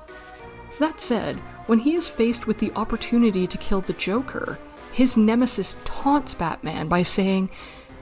That 0.80 1.00
said, 1.00 1.38
when 1.68 1.80
he 1.80 1.96
is 1.96 2.10
faced 2.10 2.46
with 2.46 2.58
the 2.58 2.74
opportunity 2.75 3.48
to 3.48 3.58
kill 3.58 3.80
the 3.80 3.94
Joker, 3.94 4.60
his 4.92 5.16
nemesis 5.16 5.78
taunts 5.86 6.36
Batman 6.36 6.90
by 6.90 7.04
saying, 7.04 7.50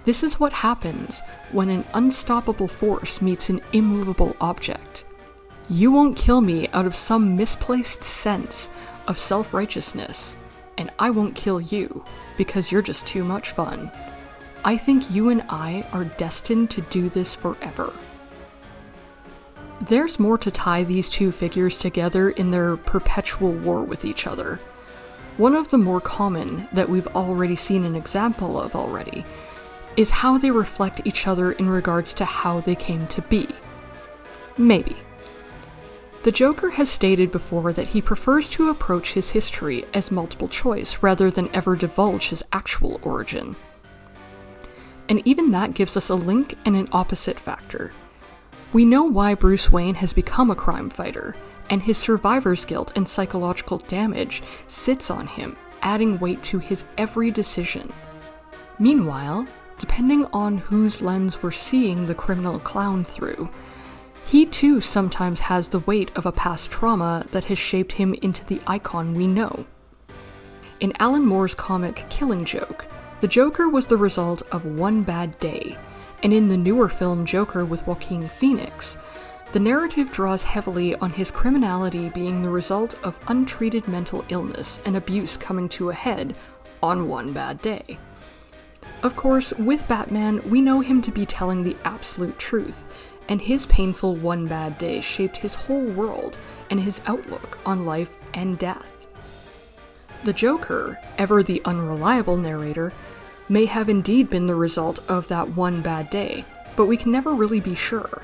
This 0.03 0.23
is 0.23 0.39
what 0.39 0.51
happens 0.51 1.21
when 1.51 1.69
an 1.69 1.85
unstoppable 1.93 2.67
force 2.67 3.21
meets 3.21 3.51
an 3.51 3.61
immovable 3.71 4.35
object. 4.41 5.05
You 5.71 5.89
won't 5.89 6.17
kill 6.17 6.41
me 6.41 6.67
out 6.73 6.85
of 6.85 6.97
some 6.97 7.37
misplaced 7.37 8.03
sense 8.03 8.69
of 9.07 9.17
self 9.17 9.53
righteousness, 9.53 10.35
and 10.77 10.91
I 10.99 11.11
won't 11.11 11.33
kill 11.33 11.61
you 11.61 12.03
because 12.35 12.73
you're 12.73 12.81
just 12.81 13.07
too 13.07 13.23
much 13.23 13.51
fun. 13.51 13.89
I 14.65 14.75
think 14.75 15.09
you 15.09 15.29
and 15.29 15.45
I 15.47 15.85
are 15.93 16.03
destined 16.03 16.71
to 16.71 16.81
do 16.81 17.07
this 17.07 17.33
forever. 17.33 17.93
There's 19.79 20.19
more 20.19 20.37
to 20.39 20.51
tie 20.51 20.83
these 20.83 21.09
two 21.09 21.31
figures 21.31 21.77
together 21.77 22.31
in 22.31 22.51
their 22.51 22.75
perpetual 22.75 23.53
war 23.53 23.81
with 23.81 24.03
each 24.03 24.27
other. 24.27 24.59
One 25.37 25.55
of 25.55 25.69
the 25.69 25.77
more 25.77 26.01
common 26.01 26.67
that 26.73 26.89
we've 26.89 27.07
already 27.07 27.55
seen 27.55 27.85
an 27.85 27.95
example 27.95 28.59
of 28.59 28.75
already 28.75 29.23
is 29.95 30.11
how 30.11 30.37
they 30.37 30.51
reflect 30.51 30.99
each 31.05 31.27
other 31.27 31.53
in 31.53 31.69
regards 31.69 32.13
to 32.15 32.25
how 32.25 32.59
they 32.59 32.75
came 32.75 33.07
to 33.07 33.21
be. 33.21 33.47
Maybe. 34.57 34.97
The 36.23 36.31
Joker 36.31 36.69
has 36.69 36.87
stated 36.87 37.31
before 37.31 37.73
that 37.73 37.87
he 37.87 38.01
prefers 38.01 38.47
to 38.49 38.69
approach 38.69 39.13
his 39.13 39.31
history 39.31 39.85
as 39.91 40.11
multiple 40.11 40.47
choice 40.47 41.01
rather 41.01 41.31
than 41.31 41.49
ever 41.51 41.75
divulge 41.75 42.29
his 42.29 42.43
actual 42.53 42.99
origin. 43.01 43.55
And 45.09 45.25
even 45.25 45.49
that 45.51 45.73
gives 45.73 45.97
us 45.97 46.09
a 46.09 46.15
link 46.15 46.55
and 46.63 46.75
an 46.75 46.89
opposite 46.91 47.39
factor. 47.39 47.91
We 48.71 48.85
know 48.85 49.03
why 49.03 49.33
Bruce 49.33 49.71
Wayne 49.71 49.95
has 49.95 50.13
become 50.13 50.51
a 50.51 50.55
crime 50.55 50.91
fighter, 50.91 51.35
and 51.71 51.81
his 51.81 51.97
survivor's 51.97 52.65
guilt 52.65 52.91
and 52.95 53.09
psychological 53.09 53.79
damage 53.79 54.43
sits 54.67 55.09
on 55.09 55.25
him, 55.25 55.57
adding 55.81 56.19
weight 56.19 56.43
to 56.43 56.59
his 56.59 56.85
every 56.99 57.31
decision. 57.31 57.91
Meanwhile, 58.77 59.47
depending 59.79 60.25
on 60.33 60.59
whose 60.59 61.01
lens 61.01 61.41
we're 61.41 61.51
seeing 61.51 62.05
the 62.05 62.13
criminal 62.13 62.59
clown 62.59 63.03
through, 63.03 63.49
he 64.31 64.45
too 64.45 64.79
sometimes 64.79 65.41
has 65.41 65.67
the 65.67 65.79
weight 65.79 66.09
of 66.15 66.25
a 66.25 66.31
past 66.31 66.71
trauma 66.71 67.25
that 67.31 67.43
has 67.43 67.57
shaped 67.57 67.91
him 67.91 68.13
into 68.21 68.45
the 68.45 68.61
icon 68.65 69.13
we 69.13 69.27
know. 69.27 69.65
In 70.79 70.93
Alan 70.99 71.25
Moore's 71.25 71.53
comic 71.53 72.05
Killing 72.09 72.45
Joke, 72.45 72.87
the 73.19 73.27
Joker 73.27 73.67
was 73.67 73.87
the 73.87 73.97
result 73.97 74.41
of 74.53 74.63
one 74.63 75.03
bad 75.03 75.37
day, 75.41 75.77
and 76.23 76.31
in 76.31 76.47
the 76.47 76.55
newer 76.55 76.87
film 76.87 77.25
Joker 77.25 77.65
with 77.65 77.85
Joaquin 77.85 78.29
Phoenix, 78.29 78.97
the 79.51 79.59
narrative 79.59 80.13
draws 80.13 80.43
heavily 80.43 80.95
on 80.95 81.11
his 81.11 81.29
criminality 81.29 82.07
being 82.07 82.41
the 82.41 82.49
result 82.49 82.95
of 83.03 83.19
untreated 83.27 83.85
mental 83.89 84.23
illness 84.29 84.79
and 84.85 84.95
abuse 84.95 85.35
coming 85.35 85.67
to 85.67 85.89
a 85.89 85.93
head 85.93 86.37
on 86.81 87.09
one 87.09 87.33
bad 87.33 87.61
day. 87.61 87.99
Of 89.03 89.15
course, 89.15 89.51
with 89.53 89.87
Batman, 89.87 90.47
we 90.49 90.61
know 90.61 90.79
him 90.79 91.01
to 91.01 91.11
be 91.11 91.25
telling 91.25 91.63
the 91.63 91.75
absolute 91.83 92.37
truth, 92.39 92.83
and 93.31 93.41
his 93.41 93.65
painful 93.67 94.17
one 94.17 94.45
bad 94.45 94.77
day 94.77 94.99
shaped 94.99 95.37
his 95.37 95.55
whole 95.55 95.85
world 95.85 96.37
and 96.69 96.81
his 96.81 97.01
outlook 97.05 97.57
on 97.65 97.85
life 97.85 98.17
and 98.33 98.59
death. 98.59 99.07
The 100.25 100.33
Joker, 100.33 100.99
ever 101.17 101.41
the 101.41 101.61
unreliable 101.63 102.35
narrator, 102.35 102.91
may 103.47 103.67
have 103.67 103.87
indeed 103.87 104.29
been 104.29 104.47
the 104.47 104.55
result 104.55 104.99
of 105.07 105.29
that 105.29 105.55
one 105.55 105.81
bad 105.81 106.09
day, 106.09 106.43
but 106.75 106.87
we 106.87 106.97
can 106.97 107.13
never 107.13 107.33
really 107.33 107.61
be 107.61 107.73
sure. 107.73 108.21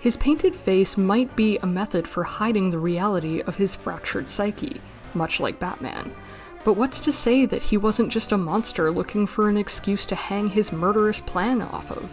His 0.00 0.18
painted 0.18 0.54
face 0.54 0.98
might 0.98 1.34
be 1.34 1.56
a 1.56 1.66
method 1.66 2.06
for 2.06 2.22
hiding 2.22 2.68
the 2.68 2.78
reality 2.78 3.40
of 3.40 3.56
his 3.56 3.74
fractured 3.74 4.28
psyche, 4.28 4.82
much 5.14 5.40
like 5.40 5.58
Batman. 5.58 6.14
But 6.62 6.74
what's 6.74 7.02
to 7.04 7.12
say 7.12 7.46
that 7.46 7.62
he 7.62 7.78
wasn't 7.78 8.12
just 8.12 8.32
a 8.32 8.36
monster 8.36 8.90
looking 8.90 9.26
for 9.26 9.48
an 9.48 9.56
excuse 9.56 10.04
to 10.04 10.14
hang 10.14 10.48
his 10.48 10.72
murderous 10.72 11.22
plan 11.22 11.62
off 11.62 11.90
of? 11.90 12.12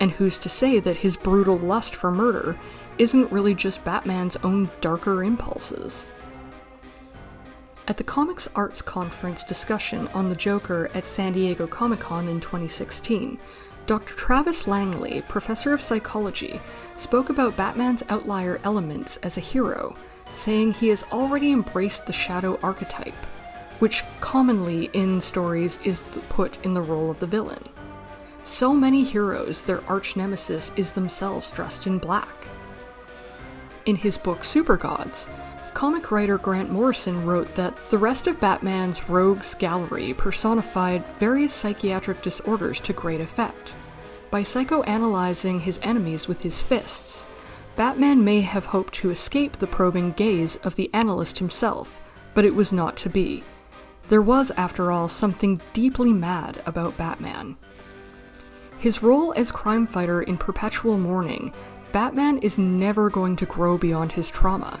And 0.00 0.12
who's 0.12 0.38
to 0.38 0.48
say 0.48 0.80
that 0.80 0.96
his 0.96 1.16
brutal 1.16 1.58
lust 1.58 1.94
for 1.94 2.10
murder 2.10 2.58
isn't 2.98 3.30
really 3.30 3.54
just 3.54 3.84
Batman's 3.84 4.36
own 4.36 4.70
darker 4.80 5.22
impulses? 5.22 6.08
At 7.86 7.96
the 7.96 8.04
Comics 8.04 8.48
Arts 8.54 8.80
Conference 8.82 9.44
discussion 9.44 10.08
on 10.08 10.28
the 10.28 10.36
Joker 10.36 10.90
at 10.94 11.04
San 11.04 11.32
Diego 11.32 11.66
Comic 11.66 12.00
Con 12.00 12.28
in 12.28 12.40
2016, 12.40 13.38
Dr. 13.86 14.14
Travis 14.14 14.68
Langley, 14.68 15.22
professor 15.28 15.74
of 15.74 15.82
psychology, 15.82 16.60
spoke 16.96 17.28
about 17.28 17.56
Batman's 17.56 18.04
outlier 18.08 18.60
elements 18.62 19.16
as 19.18 19.36
a 19.36 19.40
hero, 19.40 19.96
saying 20.32 20.72
he 20.72 20.88
has 20.88 21.02
already 21.10 21.50
embraced 21.50 22.06
the 22.06 22.12
shadow 22.12 22.58
archetype, 22.62 23.26
which 23.80 24.04
commonly 24.20 24.88
in 24.92 25.20
stories 25.20 25.80
is 25.84 26.00
put 26.28 26.64
in 26.64 26.74
the 26.74 26.80
role 26.80 27.10
of 27.10 27.18
the 27.18 27.26
villain. 27.26 27.64
So 28.42 28.74
many 28.74 29.04
heroes, 29.04 29.62
their 29.62 29.84
arch 29.88 30.16
nemesis 30.16 30.72
is 30.76 30.92
themselves 30.92 31.50
dressed 31.50 31.86
in 31.86 31.98
black. 31.98 32.48
In 33.86 33.96
his 33.96 34.18
book 34.18 34.40
Supergods, 34.40 35.28
comic 35.74 36.10
writer 36.10 36.38
Grant 36.38 36.70
Morrison 36.70 37.24
wrote 37.24 37.54
that 37.54 37.76
the 37.90 37.98
rest 37.98 38.26
of 38.26 38.40
Batman's 38.40 39.08
rogues 39.08 39.54
gallery 39.54 40.14
personified 40.14 41.06
various 41.18 41.54
psychiatric 41.54 42.22
disorders 42.22 42.80
to 42.82 42.92
great 42.92 43.20
effect. 43.20 43.74
By 44.30 44.42
psychoanalyzing 44.42 45.60
his 45.60 45.80
enemies 45.82 46.28
with 46.28 46.42
his 46.42 46.60
fists, 46.60 47.26
Batman 47.76 48.22
may 48.24 48.42
have 48.42 48.66
hoped 48.66 48.92
to 48.94 49.10
escape 49.10 49.54
the 49.54 49.66
probing 49.66 50.12
gaze 50.12 50.56
of 50.56 50.76
the 50.76 50.90
analyst 50.92 51.38
himself, 51.38 52.00
but 52.34 52.44
it 52.44 52.54
was 52.54 52.72
not 52.72 52.96
to 52.98 53.08
be. 53.08 53.42
There 54.08 54.22
was, 54.22 54.50
after 54.52 54.90
all, 54.90 55.08
something 55.08 55.60
deeply 55.72 56.12
mad 56.12 56.62
about 56.66 56.96
Batman. 56.96 57.56
His 58.80 59.02
role 59.02 59.34
as 59.36 59.52
crime 59.52 59.86
fighter 59.86 60.22
in 60.22 60.38
perpetual 60.38 60.96
mourning, 60.96 61.52
Batman 61.92 62.38
is 62.38 62.58
never 62.58 63.10
going 63.10 63.36
to 63.36 63.44
grow 63.44 63.76
beyond 63.76 64.12
his 64.12 64.30
trauma. 64.30 64.80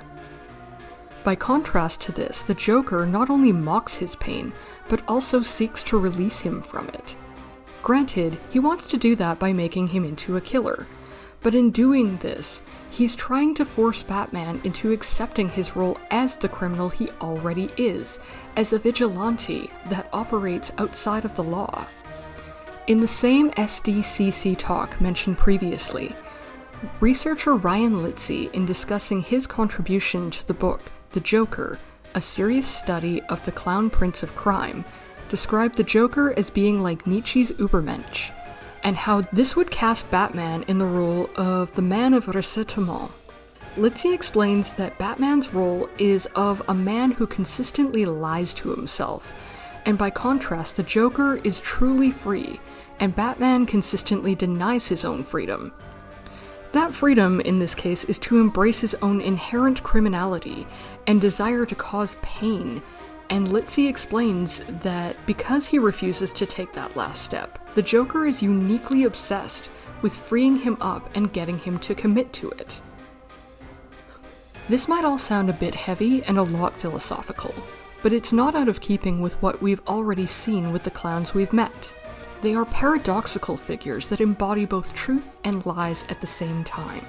By 1.22 1.34
contrast 1.34 2.00
to 2.02 2.12
this, 2.12 2.42
the 2.42 2.54
Joker 2.54 3.04
not 3.04 3.28
only 3.28 3.52
mocks 3.52 3.96
his 3.96 4.16
pain, 4.16 4.54
but 4.88 5.02
also 5.06 5.42
seeks 5.42 5.82
to 5.82 5.98
release 5.98 6.40
him 6.40 6.62
from 6.62 6.88
it. 6.88 7.14
Granted, 7.82 8.40
he 8.48 8.58
wants 8.58 8.88
to 8.88 8.96
do 8.96 9.14
that 9.16 9.38
by 9.38 9.52
making 9.52 9.88
him 9.88 10.06
into 10.06 10.38
a 10.38 10.40
killer, 10.40 10.86
but 11.42 11.54
in 11.54 11.70
doing 11.70 12.16
this, 12.18 12.62
he's 12.88 13.14
trying 13.14 13.54
to 13.56 13.66
force 13.66 14.02
Batman 14.02 14.62
into 14.64 14.92
accepting 14.92 15.50
his 15.50 15.76
role 15.76 15.98
as 16.10 16.36
the 16.36 16.48
criminal 16.48 16.88
he 16.88 17.10
already 17.20 17.70
is, 17.76 18.18
as 18.56 18.72
a 18.72 18.78
vigilante 18.78 19.70
that 19.90 20.08
operates 20.14 20.72
outside 20.78 21.26
of 21.26 21.34
the 21.34 21.44
law. 21.44 21.86
In 22.90 22.98
the 22.98 23.06
same 23.06 23.52
SDCC 23.52 24.58
talk 24.58 25.00
mentioned 25.00 25.38
previously, 25.38 26.16
researcher 26.98 27.54
Ryan 27.54 27.92
Litsey, 28.02 28.52
in 28.52 28.66
discussing 28.66 29.20
his 29.20 29.46
contribution 29.46 30.28
to 30.32 30.44
the 30.44 30.54
book 30.54 30.90
The 31.12 31.20
Joker, 31.20 31.78
a 32.16 32.20
serious 32.20 32.66
study 32.66 33.22
of 33.28 33.44
the 33.44 33.52
clown 33.52 33.90
prince 33.90 34.24
of 34.24 34.34
crime, 34.34 34.84
described 35.28 35.76
the 35.76 35.84
Joker 35.84 36.34
as 36.36 36.50
being 36.50 36.80
like 36.80 37.06
Nietzsche's 37.06 37.52
Übermensch, 37.52 38.32
and 38.82 38.96
how 38.96 39.20
this 39.20 39.54
would 39.54 39.70
cast 39.70 40.10
Batman 40.10 40.64
in 40.64 40.78
the 40.78 40.84
role 40.84 41.30
of 41.36 41.72
the 41.76 41.82
man 41.82 42.12
of 42.12 42.26
ressentiment. 42.26 43.12
Litsey 43.76 44.12
explains 44.12 44.72
that 44.72 44.98
Batman's 44.98 45.54
role 45.54 45.88
is 45.98 46.26
of 46.34 46.60
a 46.66 46.74
man 46.74 47.12
who 47.12 47.28
consistently 47.28 48.04
lies 48.04 48.52
to 48.54 48.70
himself, 48.74 49.32
and 49.86 49.96
by 49.96 50.10
contrast, 50.10 50.76
the 50.76 50.82
Joker 50.82 51.36
is 51.44 51.60
truly 51.60 52.10
free, 52.10 52.58
and 53.00 53.14
Batman 53.14 53.66
consistently 53.66 54.34
denies 54.34 54.88
his 54.88 55.04
own 55.04 55.24
freedom. 55.24 55.72
That 56.72 56.94
freedom, 56.94 57.40
in 57.40 57.58
this 57.58 57.74
case, 57.74 58.04
is 58.04 58.18
to 58.20 58.38
embrace 58.38 58.80
his 58.80 58.94
own 59.02 59.20
inherent 59.20 59.82
criminality 59.82 60.66
and 61.08 61.20
desire 61.20 61.66
to 61.66 61.74
cause 61.74 62.14
pain. 62.22 62.80
And 63.28 63.48
Litsey 63.48 63.88
explains 63.88 64.62
that 64.82 65.16
because 65.26 65.66
he 65.66 65.78
refuses 65.80 66.32
to 66.34 66.46
take 66.46 66.72
that 66.74 66.94
last 66.96 67.22
step, 67.22 67.58
the 67.74 67.82
Joker 67.82 68.26
is 68.26 68.42
uniquely 68.42 69.04
obsessed 69.04 69.68
with 70.02 70.14
freeing 70.14 70.56
him 70.56 70.76
up 70.80 71.10
and 71.16 71.32
getting 71.32 71.58
him 71.58 71.78
to 71.80 71.94
commit 71.94 72.32
to 72.34 72.50
it. 72.50 72.80
This 74.68 74.86
might 74.86 75.04
all 75.04 75.18
sound 75.18 75.50
a 75.50 75.54
bit 75.54 75.74
heavy 75.74 76.22
and 76.24 76.38
a 76.38 76.42
lot 76.42 76.78
philosophical, 76.78 77.52
but 78.02 78.12
it's 78.12 78.32
not 78.32 78.54
out 78.54 78.68
of 78.68 78.80
keeping 78.80 79.20
with 79.20 79.40
what 79.42 79.60
we've 79.60 79.82
already 79.88 80.26
seen 80.26 80.72
with 80.72 80.84
the 80.84 80.90
clowns 80.90 81.34
we've 81.34 81.52
met. 81.52 81.92
They 82.42 82.54
are 82.54 82.64
paradoxical 82.64 83.58
figures 83.58 84.08
that 84.08 84.20
embody 84.20 84.64
both 84.64 84.94
truth 84.94 85.38
and 85.44 85.64
lies 85.66 86.06
at 86.08 86.22
the 86.22 86.26
same 86.26 86.64
time. 86.64 87.04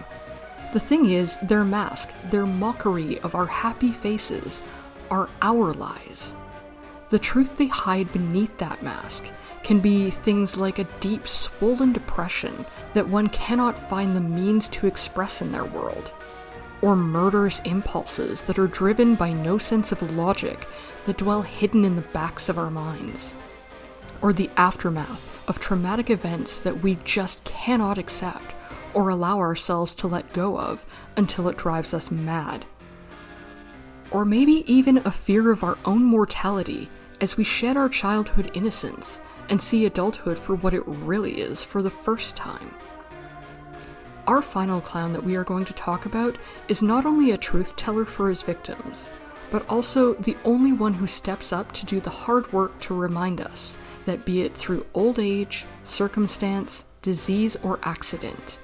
The 0.73 0.79
thing 0.79 1.09
is, 1.09 1.37
their 1.41 1.63
mask, 1.63 2.13
their 2.29 2.45
mockery 2.45 3.17
of 3.21 3.33
our 3.33 3.45
happy 3.45 3.93
faces, 3.93 4.61
are 5.09 5.29
our 5.41 5.73
lies. 5.73 6.35
The 7.11 7.19
truth 7.19 7.57
they 7.57 7.67
hide 7.67 8.11
beneath 8.11 8.57
that 8.57 8.83
mask 8.83 9.31
can 9.63 9.79
be 9.79 10.11
things 10.11 10.57
like 10.57 10.79
a 10.79 10.87
deep, 10.99 11.25
swollen 11.27 11.93
depression 11.93 12.65
that 12.93 13.07
one 13.07 13.29
cannot 13.29 13.89
find 13.89 14.15
the 14.15 14.21
means 14.21 14.67
to 14.69 14.87
express 14.87 15.41
in 15.41 15.53
their 15.53 15.65
world, 15.65 16.11
or 16.81 16.95
murderous 16.97 17.61
impulses 17.61 18.43
that 18.43 18.59
are 18.59 18.67
driven 18.67 19.15
by 19.15 19.31
no 19.31 19.57
sense 19.57 19.93
of 19.93 20.15
logic 20.17 20.67
that 21.05 21.17
dwell 21.17 21.41
hidden 21.41 21.85
in 21.85 21.95
the 21.95 22.01
backs 22.01 22.49
of 22.49 22.57
our 22.57 22.71
minds 22.71 23.33
or 24.21 24.33
the 24.33 24.49
aftermath 24.57 25.47
of 25.47 25.59
traumatic 25.59 26.09
events 26.09 26.59
that 26.61 26.81
we 26.81 26.95
just 27.03 27.43
cannot 27.43 27.97
accept 27.97 28.55
or 28.93 29.09
allow 29.09 29.39
ourselves 29.39 29.95
to 29.95 30.07
let 30.07 30.33
go 30.33 30.57
of 30.57 30.85
until 31.17 31.47
it 31.47 31.57
drives 31.57 31.93
us 31.93 32.11
mad. 32.11 32.65
Or 34.11 34.25
maybe 34.25 34.63
even 34.71 34.97
a 34.97 35.11
fear 35.11 35.51
of 35.51 35.63
our 35.63 35.77
own 35.85 36.03
mortality 36.03 36.89
as 37.21 37.37
we 37.37 37.43
shed 37.43 37.77
our 37.77 37.89
childhood 37.89 38.51
innocence 38.53 39.21
and 39.49 39.59
see 39.59 39.85
adulthood 39.85 40.37
for 40.37 40.55
what 40.55 40.73
it 40.73 40.83
really 40.85 41.39
is 41.39 41.63
for 41.63 41.81
the 41.81 41.89
first 41.89 42.35
time. 42.35 42.73
Our 44.27 44.41
final 44.41 44.81
clown 44.81 45.13
that 45.13 45.23
we 45.23 45.35
are 45.35 45.43
going 45.43 45.65
to 45.65 45.73
talk 45.73 46.05
about 46.05 46.37
is 46.67 46.81
not 46.81 47.05
only 47.05 47.31
a 47.31 47.37
truth 47.37 47.75
teller 47.75 48.05
for 48.05 48.29
his 48.29 48.41
victims, 48.41 49.11
but 49.49 49.67
also 49.67 50.13
the 50.13 50.37
only 50.45 50.71
one 50.71 50.93
who 50.93 51.07
steps 51.07 51.51
up 51.51 51.71
to 51.73 51.85
do 51.85 51.99
the 51.99 52.09
hard 52.09 52.51
work 52.53 52.79
to 52.81 52.93
remind 52.93 53.41
us 53.41 53.75
that 54.05 54.25
be 54.25 54.41
it 54.41 54.55
through 54.55 54.85
old 54.93 55.19
age, 55.19 55.65
circumstance, 55.83 56.85
disease, 57.01 57.55
or 57.63 57.79
accident, 57.83 58.59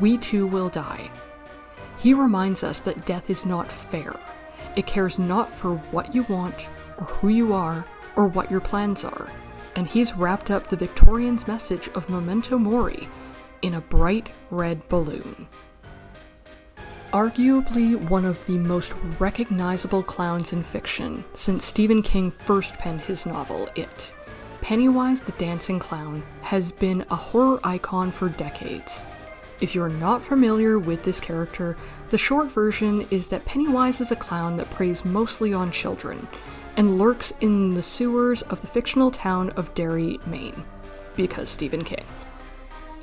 we 0.00 0.18
too 0.18 0.46
will 0.46 0.68
die. 0.68 1.10
He 1.98 2.14
reminds 2.14 2.62
us 2.62 2.80
that 2.80 3.06
death 3.06 3.30
is 3.30 3.46
not 3.46 3.72
fair. 3.72 4.14
It 4.76 4.86
cares 4.86 5.18
not 5.18 5.50
for 5.50 5.76
what 5.90 6.14
you 6.14 6.24
want, 6.24 6.68
or 6.98 7.06
who 7.06 7.28
you 7.28 7.52
are, 7.52 7.86
or 8.16 8.28
what 8.28 8.50
your 8.50 8.60
plans 8.60 9.04
are. 9.04 9.30
And 9.74 9.86
he's 9.86 10.14
wrapped 10.14 10.50
up 10.50 10.68
the 10.68 10.76
Victorian's 10.76 11.46
message 11.46 11.88
of 11.94 12.08
memento 12.08 12.58
mori 12.58 13.08
in 13.62 13.74
a 13.74 13.80
bright 13.80 14.30
red 14.50 14.86
balloon. 14.88 15.46
Arguably 17.12 17.96
one 18.10 18.24
of 18.24 18.44
the 18.46 18.58
most 18.58 18.94
recognizable 19.18 20.02
clowns 20.02 20.52
in 20.52 20.62
fiction 20.62 21.24
since 21.34 21.64
Stephen 21.64 22.02
King 22.02 22.30
first 22.30 22.74
penned 22.74 23.00
his 23.00 23.24
novel, 23.24 23.68
It. 23.74 24.12
Pennywise 24.66 25.22
the 25.22 25.30
Dancing 25.30 25.78
Clown 25.78 26.24
has 26.42 26.72
been 26.72 27.06
a 27.08 27.14
horror 27.14 27.60
icon 27.62 28.10
for 28.10 28.28
decades. 28.28 29.04
If 29.60 29.76
you're 29.76 29.88
not 29.88 30.24
familiar 30.24 30.80
with 30.80 31.04
this 31.04 31.20
character, 31.20 31.76
the 32.10 32.18
short 32.18 32.50
version 32.50 33.06
is 33.12 33.28
that 33.28 33.44
Pennywise 33.44 34.00
is 34.00 34.10
a 34.10 34.16
clown 34.16 34.56
that 34.56 34.68
preys 34.72 35.04
mostly 35.04 35.54
on 35.54 35.70
children 35.70 36.26
and 36.76 36.98
lurks 36.98 37.32
in 37.40 37.74
the 37.74 37.82
sewers 37.82 38.42
of 38.42 38.60
the 38.60 38.66
fictional 38.66 39.12
town 39.12 39.50
of 39.50 39.72
Derry, 39.74 40.18
Maine, 40.26 40.64
because 41.14 41.48
Stephen 41.48 41.84
King. 41.84 42.04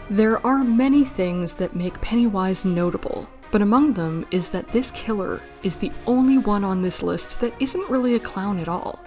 There 0.09 0.45
are 0.45 0.65
many 0.65 1.05
things 1.05 1.55
that 1.55 1.77
make 1.77 2.01
Pennywise 2.01 2.65
notable, 2.65 3.29
but 3.51 3.61
among 3.61 3.93
them 3.93 4.27
is 4.31 4.49
that 4.49 4.67
this 4.67 4.91
killer 4.91 5.41
is 5.63 5.77
the 5.77 5.93
only 6.07 6.39
one 6.39 6.65
on 6.65 6.81
this 6.81 7.01
list 7.01 7.39
that 7.39 7.53
isn't 7.61 7.89
really 7.89 8.15
a 8.15 8.19
clown 8.19 8.59
at 8.59 8.67
all. 8.67 9.01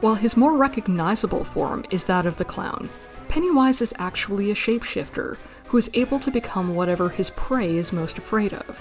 While 0.00 0.16
his 0.16 0.36
more 0.36 0.56
recognizable 0.56 1.44
form 1.44 1.84
is 1.90 2.04
that 2.04 2.26
of 2.26 2.36
the 2.36 2.44
clown, 2.44 2.90
Pennywise 3.28 3.80
is 3.80 3.94
actually 3.98 4.50
a 4.50 4.54
shapeshifter 4.54 5.36
who 5.66 5.78
is 5.78 5.90
able 5.94 6.18
to 6.20 6.30
become 6.30 6.74
whatever 6.74 7.08
his 7.08 7.30
prey 7.30 7.76
is 7.76 7.92
most 7.92 8.18
afraid 8.18 8.52
of. 8.52 8.80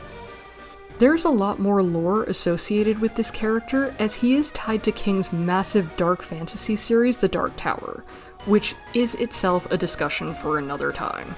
There's 0.98 1.26
a 1.26 1.30
lot 1.30 1.60
more 1.60 1.82
lore 1.84 2.24
associated 2.24 3.00
with 3.00 3.16
this 3.16 3.32
character, 3.32 3.94
as 4.00 4.16
he 4.16 4.36
is 4.36 4.52
tied 4.52 4.84
to 4.84 4.92
King's 4.92 5.34
massive 5.34 5.96
dark 5.98 6.22
fantasy 6.22 6.76
series, 6.76 7.18
The 7.18 7.28
Dark 7.28 7.56
Tower, 7.58 8.04
which 8.46 8.76
is 8.94 9.16
itself 9.16 9.70
a 9.72 9.78
discussion 9.78 10.34
for 10.34 10.58
another 10.58 10.92
time. 10.92 11.36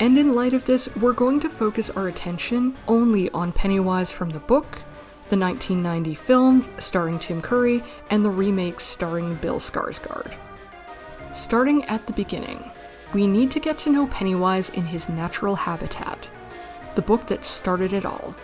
And 0.00 0.18
in 0.18 0.34
light 0.34 0.54
of 0.54 0.64
this, 0.64 0.88
we're 0.96 1.12
going 1.12 1.38
to 1.40 1.48
focus 1.48 1.90
our 1.90 2.08
attention 2.08 2.76
only 2.88 3.30
on 3.30 3.52
Pennywise 3.52 4.10
from 4.10 4.30
the 4.30 4.40
book 4.40 4.80
the 5.34 5.40
1990 5.40 6.14
film 6.14 6.68
starring 6.78 7.18
Tim 7.18 7.42
Curry, 7.42 7.82
and 8.08 8.24
the 8.24 8.30
remake 8.30 8.78
starring 8.78 9.34
Bill 9.36 9.58
Skarsgård. 9.58 10.36
Starting 11.32 11.84
at 11.86 12.06
the 12.06 12.12
beginning, 12.12 12.62
we 13.12 13.26
need 13.26 13.50
to 13.50 13.58
get 13.58 13.76
to 13.78 13.90
know 13.90 14.06
Pennywise 14.06 14.70
in 14.70 14.86
his 14.86 15.08
natural 15.08 15.56
habitat, 15.56 16.30
the 16.94 17.02
book 17.02 17.26
that 17.26 17.42
started 17.42 17.92
it 17.92 18.04
all. 18.04 18.36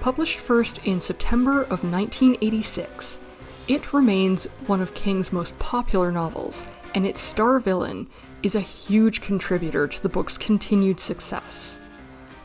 Published 0.00 0.38
first 0.38 0.78
in 0.86 1.00
September 1.00 1.62
of 1.62 1.82
1986, 1.82 3.18
it 3.66 3.92
remains 3.92 4.44
one 4.68 4.80
of 4.80 4.94
King's 4.94 5.32
most 5.32 5.58
popular 5.58 6.12
novels, 6.12 6.64
and 6.94 7.04
its 7.04 7.20
star 7.20 7.58
villain 7.58 8.06
is 8.44 8.54
a 8.54 8.60
huge 8.60 9.20
contributor 9.20 9.88
to 9.88 10.00
the 10.00 10.08
book's 10.08 10.38
continued 10.38 11.00
success. 11.00 11.79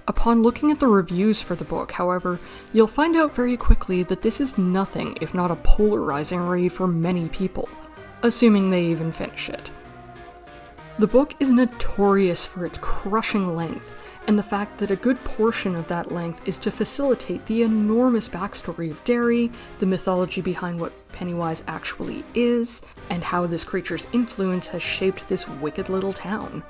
Upon 0.08 0.44
looking 0.44 0.70
at 0.70 0.80
the 0.80 0.88
reviews 0.88 1.42
for 1.42 1.56
the 1.56 1.64
book, 1.64 1.92
however, 1.92 2.40
you'll 2.74 2.86
find 2.86 3.16
out 3.16 3.34
very 3.34 3.58
quickly 3.58 4.04
that 4.04 4.22
this 4.22 4.40
is 4.40 4.58
nothing 4.58 5.18
if 5.20 5.34
not 5.34 5.50
a 5.50 5.56
polarizing 5.58 6.42
read 6.42 6.72
for 6.74 6.88
many 6.88 7.28
people, 7.30 7.68
assuming 8.22 8.70
they 8.70 8.86
even 8.86 9.12
finish 9.12 9.50
it. 9.50 9.72
The 10.98 11.08
book 11.08 11.34
is 11.42 11.52
notorious 11.52 12.46
for 12.46 12.66
its 12.66 12.78
crushing 12.78 13.56
length, 13.56 13.96
and 14.28 14.40
the 14.40 14.44
fact 14.44 14.78
that 14.78 14.92
a 14.92 14.96
good 14.96 15.22
portion 15.24 15.76
of 15.76 15.88
that 15.88 16.12
length 16.12 16.48
is 16.48 16.58
to 16.60 16.72
facilitate 16.72 17.46
the 17.48 17.64
enormous 17.64 18.30
backstory 18.30 18.92
of 18.92 19.04
Derry, 19.04 19.52
the 19.80 19.86
mythology 19.88 20.40
behind 20.40 20.80
what 20.80 20.94
Pennywise 21.12 21.64
actually 21.68 22.24
is, 22.34 22.82
and 23.10 23.24
how 23.24 23.46
this 23.46 23.66
creature's 23.66 24.08
influence 24.14 24.68
has 24.68 24.82
shaped 24.84 25.28
this 25.28 25.50
wicked 25.50 25.90
little 25.90 26.14
town. 26.14 26.64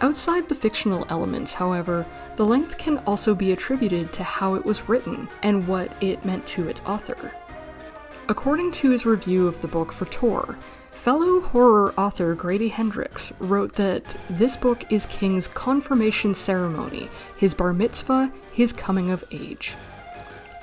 Outside 0.00 0.48
the 0.48 0.54
fictional 0.54 1.04
elements, 1.08 1.54
however, 1.54 2.06
the 2.36 2.46
length 2.46 2.78
can 2.78 2.98
also 2.98 3.34
be 3.34 3.50
attributed 3.50 4.12
to 4.12 4.22
how 4.22 4.54
it 4.54 4.64
was 4.64 4.88
written 4.88 5.28
and 5.42 5.66
what 5.66 5.92
it 6.00 6.24
meant 6.24 6.46
to 6.48 6.68
its 6.68 6.82
author. 6.86 7.32
According 8.28 8.70
to 8.72 8.90
his 8.90 9.04
review 9.04 9.48
of 9.48 9.58
the 9.60 9.66
book 9.66 9.92
for 9.92 10.04
Tor, 10.04 10.56
fellow 10.92 11.40
horror 11.40 11.92
author 11.98 12.36
Grady 12.36 12.68
Hendrix 12.68 13.32
wrote 13.40 13.74
that 13.74 14.04
this 14.30 14.56
book 14.56 14.84
is 14.92 15.06
King's 15.06 15.48
confirmation 15.48 16.32
ceremony, 16.32 17.08
his 17.36 17.54
bar 17.54 17.72
mitzvah, 17.72 18.32
his 18.52 18.72
coming 18.72 19.10
of 19.10 19.24
age. 19.32 19.74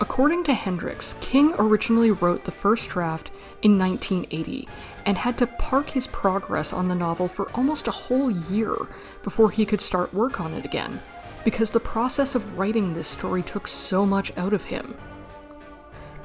According 0.02 0.44
to 0.46 0.54
Hendrix, 0.54 1.16
King 1.22 1.54
originally 1.58 2.12
wrote 2.12 2.44
the 2.44 2.52
first 2.52 2.90
draft 2.90 3.32
in 3.62 3.80
1980 3.80 4.68
and 5.06 5.18
had 5.18 5.38
to 5.38 5.48
park 5.48 5.90
his 5.90 6.08
progress 6.08 6.74
on 6.74 6.90
the 6.90 6.96
novel 6.96 7.30
for 7.30 7.50
almost 7.54 7.88
a 7.88 7.92
whole 7.92 8.30
year 8.30 8.76
before 9.24 9.52
he 9.52 9.66
could 9.66 9.80
start 9.80 10.14
work 10.14 10.42
on 10.42 10.54
it 10.54 10.66
again, 10.66 11.02
because 11.46 11.72
the 11.72 11.80
process 11.80 12.36
of 12.36 12.58
writing 12.58 12.94
this 12.94 13.08
story 13.08 13.42
took 13.42 13.70
so 13.70 14.06
much 14.06 14.36
out 14.38 14.52
of 14.52 14.66
him. 14.66 14.98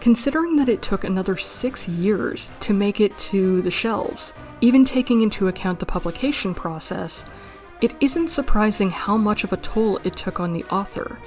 Considering 0.01 0.57
that 0.57 0.69
it 0.69 0.83
took 0.83 1.05
another 1.05 1.37
six 1.37 1.89
years 1.89 2.49
to 2.59 2.75
make 2.75 3.01
it 3.01 3.17
to 3.19 3.63
the 3.63 3.71
shelves, 3.71 4.33
even 4.61 4.85
taking 4.85 5.21
into 5.21 5.47
account 5.47 5.79
the 5.79 5.87
publication 5.87 6.55
process, 6.55 7.25
it 7.81 7.95
isn't 8.01 8.29
surprising 8.29 8.91
how 8.91 9.17
much 9.17 9.45
of 9.45 9.53
a 9.53 9.59
toll 9.59 9.99
it 9.99 10.17
took 10.17 10.41
on 10.41 10.53
the 10.53 10.65
author. 10.65 11.19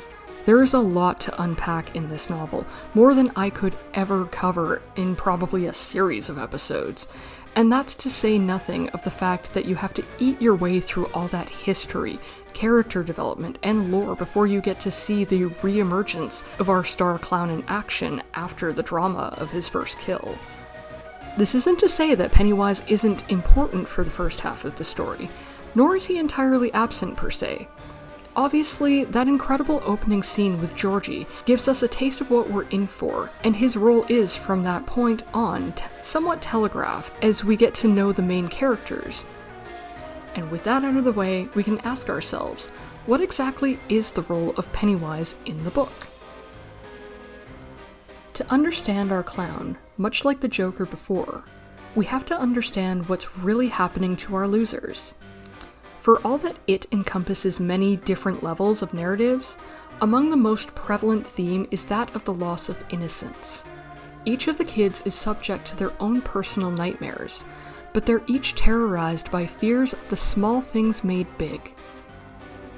There 0.45 0.61
is 0.61 0.73
a 0.73 0.79
lot 0.79 1.21
to 1.21 1.41
unpack 1.41 1.95
in 1.95 2.09
this 2.09 2.29
novel, 2.29 2.65
more 2.93 3.13
than 3.13 3.31
I 3.33 3.49
could 3.49 3.77
ever 3.93 4.25
cover 4.25 4.81
in 4.97 5.15
probably 5.15 5.67
a 5.67 5.73
series 5.73 6.27
of 6.27 6.37
episodes. 6.37 7.07
And 7.55 7.71
that's 7.71 7.95
to 7.97 8.09
say 8.09 8.37
nothing 8.37 8.89
of 8.89 9.03
the 9.03 9.11
fact 9.11 9.53
that 9.53 9.65
you 9.65 9.75
have 9.75 9.93
to 9.93 10.03
eat 10.19 10.41
your 10.41 10.55
way 10.55 10.81
through 10.81 11.05
all 11.13 11.29
that 11.29 11.47
history, 11.47 12.19
character 12.51 13.03
development, 13.03 13.57
and 13.63 13.89
lore 13.89 14.15
before 14.15 14.47
you 14.47 14.59
get 14.59 14.81
to 14.81 14.91
see 14.91 15.23
the 15.23 15.45
re-emergence 15.45 16.43
of 16.59 16.69
our 16.69 16.83
star 16.83 17.17
clown 17.19 17.49
in 17.49 17.63
action 17.69 18.21
after 18.33 18.73
the 18.73 18.83
drama 18.83 19.33
of 19.37 19.51
his 19.51 19.69
first 19.69 19.97
kill. 19.99 20.37
This 21.37 21.55
isn't 21.55 21.79
to 21.79 21.87
say 21.87 22.15
that 22.15 22.33
Pennywise 22.33 22.83
isn't 22.87 23.29
important 23.31 23.87
for 23.87 24.03
the 24.03 24.11
first 24.11 24.41
half 24.41 24.65
of 24.65 24.75
the 24.75 24.83
story, 24.83 25.29
nor 25.73 25.95
is 25.95 26.05
he 26.05 26.19
entirely 26.19 26.73
absent 26.73 27.15
per 27.15 27.31
se. 27.31 27.67
Obviously, 28.35 29.03
that 29.05 29.27
incredible 29.27 29.81
opening 29.85 30.23
scene 30.23 30.59
with 30.59 30.75
Georgie 30.75 31.27
gives 31.45 31.67
us 31.67 31.83
a 31.83 31.87
taste 31.87 32.19
of 32.19 32.31
what 32.31 32.49
we're 32.49 32.67
in 32.69 32.87
for, 32.87 33.29
and 33.43 33.55
his 33.55 33.77
role 33.77 34.05
is, 34.09 34.35
from 34.35 34.63
that 34.63 34.87
point 34.87 35.21
on, 35.35 35.71
t- 35.73 35.83
somewhat 36.01 36.41
telegraphed 36.41 37.13
as 37.23 37.45
we 37.45 37.55
get 37.55 37.75
to 37.75 37.87
know 37.87 38.11
the 38.11 38.23
main 38.23 38.47
characters. 38.47 39.25
And 40.33 40.49
with 40.49 40.63
that 40.63 40.83
out 40.83 40.97
of 40.97 41.03
the 41.03 41.11
way, 41.11 41.47
we 41.53 41.63
can 41.63 41.77
ask 41.79 42.09
ourselves 42.09 42.69
what 43.05 43.21
exactly 43.21 43.77
is 43.87 44.11
the 44.11 44.23
role 44.23 44.51
of 44.57 44.71
Pennywise 44.73 45.35
in 45.45 45.63
the 45.63 45.69
book? 45.69 46.07
To 48.33 48.51
understand 48.51 49.11
our 49.11 49.21
clown, 49.21 49.77
much 49.97 50.25
like 50.25 50.39
the 50.39 50.47
Joker 50.47 50.87
before, 50.87 51.43
we 51.93 52.05
have 52.05 52.25
to 52.25 52.39
understand 52.39 53.07
what's 53.07 53.37
really 53.37 53.67
happening 53.67 54.15
to 54.15 54.35
our 54.35 54.47
losers. 54.47 55.13
For 56.03 56.19
all 56.27 56.37
that 56.39 56.57
it 56.67 56.85
encompasses 56.91 57.61
many 57.61 57.95
different 57.95 58.43
levels 58.43 58.81
of 58.81 58.93
narratives, 58.93 59.55
among 60.01 60.29
the 60.29 60.35
most 60.35 60.75
prevalent 60.75 61.25
theme 61.25 61.65
is 61.71 61.85
that 61.85 62.13
of 62.13 62.25
the 62.25 62.33
loss 62.33 62.67
of 62.67 62.83
innocence. 62.89 63.63
Each 64.25 64.49
of 64.49 64.57
the 64.57 64.65
kids 64.65 65.01
is 65.05 65.13
subject 65.13 65.65
to 65.67 65.77
their 65.77 65.93
own 66.01 66.21
personal 66.21 66.71
nightmares, 66.71 67.45
but 67.93 68.05
they're 68.05 68.21
each 68.27 68.53
terrorized 68.53 69.31
by 69.31 69.45
fears 69.45 69.93
of 69.93 70.09
the 70.09 70.17
small 70.17 70.59
things 70.59 71.05
made 71.05 71.37
big. 71.37 71.73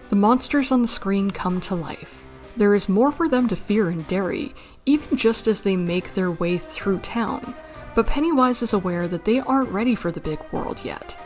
The 0.09 0.15
monsters 0.15 0.71
on 0.71 0.83
the 0.83 0.87
screen 0.87 1.31
come 1.31 1.59
to 1.61 1.73
life. 1.73 2.23
There 2.55 2.75
is 2.75 2.87
more 2.87 3.11
for 3.11 3.27
them 3.27 3.47
to 3.47 3.55
fear 3.55 3.89
in 3.89 4.03
Derry, 4.03 4.53
even 4.85 5.17
just 5.17 5.47
as 5.47 5.63
they 5.63 5.75
make 5.75 6.13
their 6.13 6.29
way 6.29 6.59
through 6.59 6.99
town, 6.99 7.55
but 7.95 8.05
Pennywise 8.05 8.61
is 8.61 8.73
aware 8.73 9.07
that 9.07 9.25
they 9.25 9.39
aren't 9.39 9.71
ready 9.71 9.95
for 9.95 10.11
the 10.11 10.21
big 10.21 10.39
world 10.51 10.85
yet. 10.85 11.17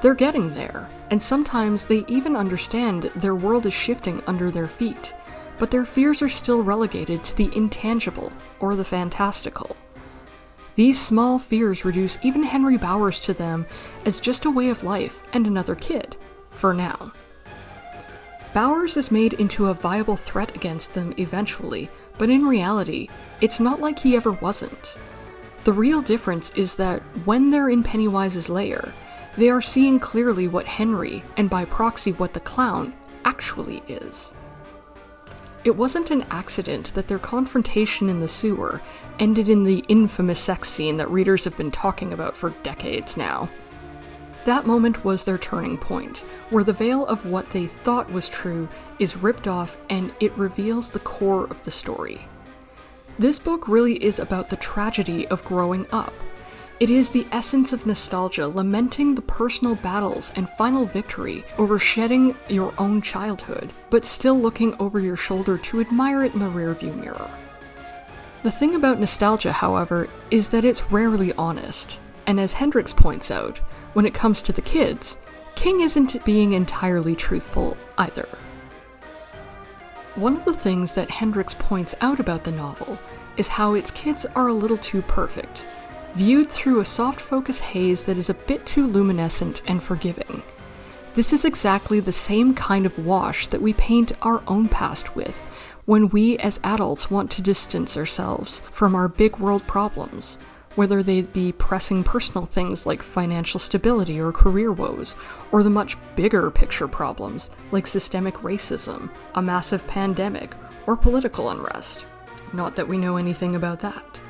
They're 0.00 0.14
getting 0.14 0.54
there, 0.54 0.88
and 1.10 1.20
sometimes 1.20 1.84
they 1.84 2.04
even 2.08 2.34
understand 2.34 3.10
their 3.14 3.34
world 3.34 3.66
is 3.66 3.74
shifting 3.74 4.22
under 4.26 4.50
their 4.50 4.68
feet, 4.68 5.12
but 5.58 5.70
their 5.70 5.84
fears 5.84 6.22
are 6.22 6.28
still 6.28 6.62
relegated 6.62 7.22
to 7.24 7.36
the 7.36 7.54
intangible 7.54 8.32
or 8.60 8.76
the 8.76 8.84
fantastical. 8.84 9.76
These 10.74 10.98
small 10.98 11.38
fears 11.38 11.84
reduce 11.84 12.18
even 12.22 12.42
Henry 12.42 12.78
Bowers 12.78 13.20
to 13.20 13.34
them 13.34 13.66
as 14.06 14.20
just 14.20 14.46
a 14.46 14.50
way 14.50 14.70
of 14.70 14.84
life 14.84 15.22
and 15.34 15.46
another 15.46 15.74
kid, 15.74 16.16
for 16.50 16.72
now. 16.72 17.12
Bowers 18.54 18.96
is 18.96 19.10
made 19.10 19.34
into 19.34 19.66
a 19.66 19.74
viable 19.74 20.16
threat 20.16 20.56
against 20.56 20.94
them 20.94 21.12
eventually, 21.18 21.90
but 22.16 22.30
in 22.30 22.46
reality, 22.46 23.08
it's 23.42 23.60
not 23.60 23.80
like 23.80 23.98
he 23.98 24.16
ever 24.16 24.32
wasn't. 24.32 24.96
The 25.64 25.72
real 25.74 26.00
difference 26.00 26.50
is 26.52 26.74
that 26.76 27.02
when 27.26 27.50
they're 27.50 27.68
in 27.68 27.82
Pennywise's 27.82 28.48
lair, 28.48 28.94
they 29.40 29.48
are 29.48 29.62
seeing 29.62 29.98
clearly 29.98 30.46
what 30.46 30.66
Henry, 30.66 31.24
and 31.38 31.48
by 31.48 31.64
proxy 31.64 32.12
what 32.12 32.34
the 32.34 32.40
clown, 32.40 32.92
actually 33.24 33.82
is. 33.88 34.34
It 35.64 35.76
wasn't 35.76 36.10
an 36.10 36.26
accident 36.30 36.92
that 36.92 37.08
their 37.08 37.18
confrontation 37.18 38.10
in 38.10 38.20
the 38.20 38.28
sewer 38.28 38.82
ended 39.18 39.48
in 39.48 39.64
the 39.64 39.82
infamous 39.88 40.40
sex 40.40 40.68
scene 40.68 40.98
that 40.98 41.10
readers 41.10 41.44
have 41.44 41.56
been 41.56 41.70
talking 41.70 42.12
about 42.12 42.36
for 42.36 42.50
decades 42.62 43.16
now. 43.16 43.48
That 44.44 44.66
moment 44.66 45.06
was 45.06 45.24
their 45.24 45.38
turning 45.38 45.78
point, 45.78 46.18
where 46.50 46.64
the 46.64 46.74
veil 46.74 47.06
of 47.06 47.24
what 47.24 47.48
they 47.48 47.66
thought 47.66 48.12
was 48.12 48.28
true 48.28 48.68
is 48.98 49.16
ripped 49.16 49.48
off 49.48 49.78
and 49.88 50.12
it 50.20 50.36
reveals 50.36 50.90
the 50.90 50.98
core 51.00 51.44
of 51.44 51.62
the 51.62 51.70
story. 51.70 52.28
This 53.18 53.38
book 53.38 53.68
really 53.68 54.04
is 54.04 54.18
about 54.18 54.50
the 54.50 54.56
tragedy 54.56 55.26
of 55.28 55.44
growing 55.44 55.86
up, 55.92 56.12
it 56.80 56.88
is 56.88 57.10
the 57.10 57.26
essence 57.30 57.74
of 57.74 57.84
nostalgia, 57.84 58.48
lamenting 58.48 59.14
the 59.14 59.20
personal 59.20 59.74
battles 59.74 60.32
and 60.34 60.48
final 60.48 60.86
victory 60.86 61.44
over 61.58 61.78
shedding 61.78 62.34
your 62.48 62.72
own 62.78 63.02
childhood, 63.02 63.70
but 63.90 64.02
still 64.02 64.40
looking 64.40 64.74
over 64.80 64.98
your 64.98 65.16
shoulder 65.16 65.58
to 65.58 65.80
admire 65.80 66.24
it 66.24 66.32
in 66.32 66.40
the 66.40 66.46
rearview 66.46 66.96
mirror. 66.96 67.30
The 68.42 68.50
thing 68.50 68.74
about 68.74 68.98
nostalgia, 68.98 69.52
however, 69.52 70.08
is 70.30 70.48
that 70.48 70.64
it's 70.64 70.90
rarely 70.90 71.34
honest, 71.34 72.00
and 72.26 72.40
as 72.40 72.54
Hendrix 72.54 72.94
points 72.94 73.30
out, 73.30 73.58
when 73.92 74.06
it 74.06 74.14
comes 74.14 74.40
to 74.40 74.52
the 74.52 74.62
kids, 74.62 75.18
King 75.56 75.82
isn't 75.82 76.24
being 76.24 76.54
entirely 76.54 77.14
truthful 77.14 77.76
either. 77.98 78.26
One 80.14 80.34
of 80.34 80.46
the 80.46 80.54
things 80.54 80.94
that 80.94 81.10
Hendrix 81.10 81.52
points 81.52 81.94
out 82.00 82.20
about 82.20 82.44
the 82.44 82.52
novel 82.52 82.98
is 83.36 83.48
how 83.48 83.74
its 83.74 83.90
kids 83.90 84.24
are 84.34 84.48
a 84.48 84.52
little 84.54 84.78
too 84.78 85.02
perfect, 85.02 85.66
viewed 86.14 86.50
through 86.50 86.80
a 86.80 86.84
soft 86.84 87.20
focus 87.20 87.60
haze 87.60 88.04
that 88.04 88.16
is 88.16 88.30
a 88.30 88.34
bit 88.34 88.66
too 88.66 88.86
luminescent 88.86 89.62
and 89.66 89.82
forgiving. 89.82 90.42
This 91.14 91.32
is 91.32 91.44
exactly 91.44 92.00
the 92.00 92.12
same 92.12 92.54
kind 92.54 92.86
of 92.86 93.04
wash 93.04 93.48
that 93.48 93.62
we 93.62 93.72
paint 93.72 94.12
our 94.22 94.42
own 94.46 94.68
past 94.68 95.16
with 95.16 95.46
when 95.86 96.08
we 96.10 96.38
as 96.38 96.60
adults 96.62 97.10
want 97.10 97.30
to 97.32 97.42
distance 97.42 97.96
ourselves 97.96 98.60
from 98.70 98.94
our 98.94 99.08
big 99.08 99.38
world 99.38 99.66
problems, 99.66 100.38
whether 100.76 101.02
they 101.02 101.22
be 101.22 101.50
pressing 101.50 102.04
personal 102.04 102.46
things 102.46 102.86
like 102.86 103.02
financial 103.02 103.58
stability 103.58 104.20
or 104.20 104.30
career 104.30 104.70
woes, 104.70 105.16
or 105.50 105.64
the 105.64 105.70
much 105.70 105.96
bigger 106.14 106.48
picture 106.50 106.86
problems 106.86 107.50
like 107.72 107.88
systemic 107.88 108.34
racism, 108.36 109.10
a 109.34 109.42
massive 109.42 109.84
pandemic, 109.88 110.54
or 110.86 110.96
political 110.96 111.50
unrest. 111.50 112.06
Not 112.52 112.76
that 112.76 112.86
we 112.86 112.96
know 112.96 113.16
anything 113.16 113.56
about 113.56 113.80
that. 113.80 114.20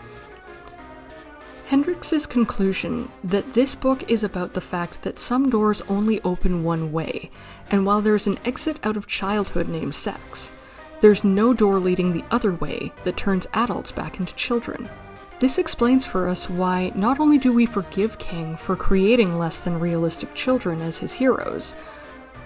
Hendrix's 1.70 2.26
conclusion 2.26 3.08
that 3.22 3.54
this 3.54 3.76
book 3.76 4.10
is 4.10 4.24
about 4.24 4.54
the 4.54 4.60
fact 4.60 5.02
that 5.02 5.20
some 5.20 5.48
doors 5.48 5.82
only 5.82 6.20
open 6.22 6.64
one 6.64 6.90
way, 6.90 7.30
and 7.70 7.86
while 7.86 8.00
there's 8.00 8.26
an 8.26 8.40
exit 8.44 8.80
out 8.82 8.96
of 8.96 9.06
childhood 9.06 9.68
named 9.68 9.94
sex, 9.94 10.52
there's 11.00 11.22
no 11.22 11.54
door 11.54 11.78
leading 11.78 12.12
the 12.12 12.24
other 12.32 12.54
way 12.54 12.92
that 13.04 13.16
turns 13.16 13.46
adults 13.54 13.92
back 13.92 14.18
into 14.18 14.34
children. 14.34 14.90
This 15.38 15.58
explains 15.58 16.04
for 16.04 16.26
us 16.26 16.50
why 16.50 16.90
not 16.96 17.20
only 17.20 17.38
do 17.38 17.52
we 17.52 17.66
forgive 17.66 18.18
King 18.18 18.56
for 18.56 18.74
creating 18.74 19.38
less 19.38 19.60
than 19.60 19.78
realistic 19.78 20.34
children 20.34 20.82
as 20.82 20.98
his 20.98 21.12
heroes, 21.12 21.76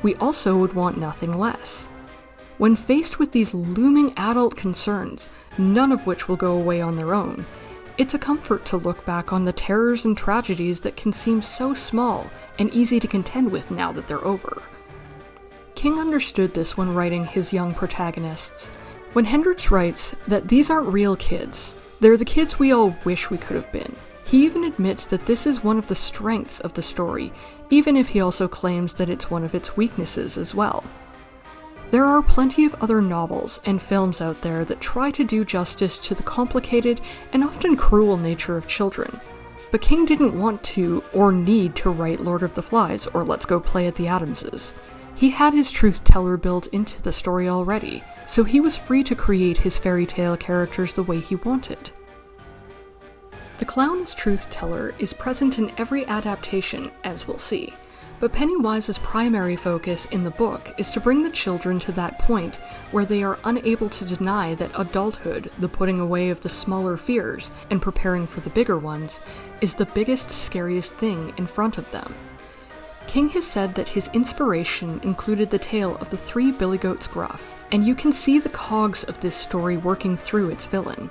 we 0.03 0.15
also 0.17 0.55
would 0.59 0.75
want 0.75 0.99
nothing 0.99 1.33
less. 1.33 1.89
When 2.59 2.77
faced 2.77 3.19
with 3.19 3.33
these 3.33 3.55
looming 3.55 4.13
adult 4.19 4.55
concerns, 4.55 5.31
none 5.57 5.93
of 5.93 6.07
which 6.07 6.29
will 6.29 6.37
go 6.37 6.53
away 6.53 6.83
on 6.83 6.97
their 6.97 7.15
own, 7.15 7.47
it's 7.97 8.15
a 8.15 8.19
comfort 8.19 8.65
to 8.67 8.77
look 8.77 9.05
back 9.05 9.33
on 9.33 9.45
the 9.45 9.53
terrors 9.53 10.05
and 10.05 10.17
tragedies 10.17 10.81
that 10.81 10.97
can 10.97 11.13
seem 11.13 11.41
so 11.41 11.75
small 11.75 12.29
and 12.59 12.73
easy 12.75 12.99
to 12.99 13.07
contend 13.07 13.51
with 13.51 13.71
now 13.71 13.93
that 13.93 14.09
they're 14.09 14.25
over. 14.25 14.63
King 15.75 15.99
understood 15.99 16.55
this 16.55 16.77
when 16.77 16.95
writing 16.95 17.25
his 17.25 17.53
young 17.53 17.75
protagonists. 17.75 18.71
When 19.13 19.25
Hendrix 19.25 19.71
writes 19.71 20.15
that 20.27 20.49
these 20.49 20.71
aren't 20.71 20.93
real 20.93 21.17
kids, 21.17 21.77
they're 22.01 22.17
the 22.17 22.25
kids 22.25 22.59
we 22.59 22.73
all 22.73 22.97
wish 23.05 23.31
we 23.31 23.39
could 23.39 23.57
have 23.57 23.71
been. 23.71 23.95
He 24.25 24.45
even 24.45 24.65
admits 24.65 25.07
that 25.07 25.27
this 25.27 25.47
is 25.47 25.63
one 25.63 25.79
of 25.79 25.87
the 25.87 25.95
strengths 25.95 26.59
of 26.61 26.73
the 26.73 26.83
story, 26.83 27.33
even 27.71 27.97
if 27.97 28.09
he 28.09 28.21
also 28.21 28.49
claims 28.49 28.95
that 28.95 29.11
it's 29.11 29.31
one 29.31 29.45
of 29.45 29.55
its 29.55 29.77
weaknesses 29.77 30.37
as 30.37 30.55
well. 30.55 30.83
There 31.91 32.05
are 32.05 32.23
plenty 32.23 32.65
of 32.65 32.75
other 32.81 33.01
novels 33.01 33.61
and 33.65 33.81
films 33.81 34.21
out 34.21 34.43
there 34.43 34.65
that 34.65 34.81
try 34.81 35.11
to 35.13 35.23
do 35.23 35.45
justice 35.45 35.99
to 36.01 36.15
the 36.15 36.23
complicated 36.23 37.01
and 37.33 37.45
often 37.45 37.77
cruel 37.77 38.17
nature 38.17 38.57
of 38.57 38.67
children. 38.67 39.21
But 39.71 39.81
King 39.81 40.05
didn't 40.05 40.39
want 40.39 40.63
to 40.65 41.05
or 41.13 41.31
need 41.33 41.75
to 41.77 41.91
write 41.91 42.21
Lord 42.21 42.43
of 42.43 42.55
the 42.55 42.63
Flies 42.63 43.07
or 43.09 43.25
Let's 43.25 43.47
Go 43.47 43.61
Play 43.61 43.87
at 43.87 43.97
the 43.97 44.09
Addamses. 44.09 44.73
He 45.15 45.31
had 45.31 45.53
his 45.53 45.71
truth 45.71 46.03
teller 46.03 46.37
built 46.37 46.67
into 46.69 47.01
the 47.03 47.13
story 47.13 47.49
already, 47.49 48.03
so 48.27 48.43
he 48.43 48.61
was 48.61 48.77
free 48.77 49.05
to 49.05 49.15
create 49.15 49.59
his 49.59 49.79
fairy 49.79 50.07
tale 50.07 50.37
characters 50.37 50.95
the 50.95 51.05
way 51.05 51.21
he 51.21 51.37
wanted. 51.37 51.91
The 53.59 53.65
clown 53.65 54.01
as 54.01 54.15
truth 54.15 54.51
teller 54.51 54.95
is 54.99 55.13
present 55.13 55.59
in 55.59 55.73
every 55.79 56.05
adaptation, 56.07 56.91
as 57.05 57.29
we'll 57.29 57.39
see, 57.39 57.73
but 58.25 58.33
Pennywise's 58.33 58.97
primary 58.97 59.55
focus 59.55 60.07
in 60.07 60.25
the 60.25 60.31
book 60.31 60.73
is 60.79 60.91
to 60.93 60.99
bring 60.99 61.23
the 61.23 61.29
children 61.29 61.79
to 61.79 61.93
that 61.93 62.19
point 62.19 62.57
where 62.91 63.05
they 63.05 63.23
are 63.23 63.39
unable 63.45 63.91
to 63.91 64.05
deny 64.07 64.55
that 64.55 64.71
adulthood, 64.79 65.51
the 65.59 65.69
putting 65.69 66.01
away 66.01 66.31
of 66.31 66.41
the 66.41 66.49
smaller 66.49 66.97
fears 66.97 67.53
and 67.69 67.83
preparing 67.83 68.27
for 68.27 68.41
the 68.41 68.49
bigger 68.49 68.79
ones, 68.79 69.21
is 69.61 69.75
the 69.75 69.85
biggest, 69.85 70.31
scariest 70.31 70.95
thing 70.95 71.35
in 71.37 71.47
front 71.47 71.77
of 71.77 71.91
them. 71.91 72.15
King 73.07 73.29
has 73.29 73.47
said 73.47 73.75
that 73.75 73.89
his 73.89 74.09
inspiration 74.15 75.01
included 75.03 75.51
the 75.51 75.59
tale 75.59 75.99
of 75.99 76.09
the 76.09 76.17
three 76.17 76.51
Billy 76.51 76.79
Goats 76.79 77.07
Gruff, 77.07 77.53
and 77.73 77.85
you 77.85 77.95
can 77.95 78.11
see 78.11 78.39
the 78.39 78.49
cogs 78.49 79.05
of 79.05 79.21
this 79.21 79.37
story 79.37 79.77
working 79.77 80.17
through 80.17 80.49
its 80.49 80.65
villain 80.65 81.11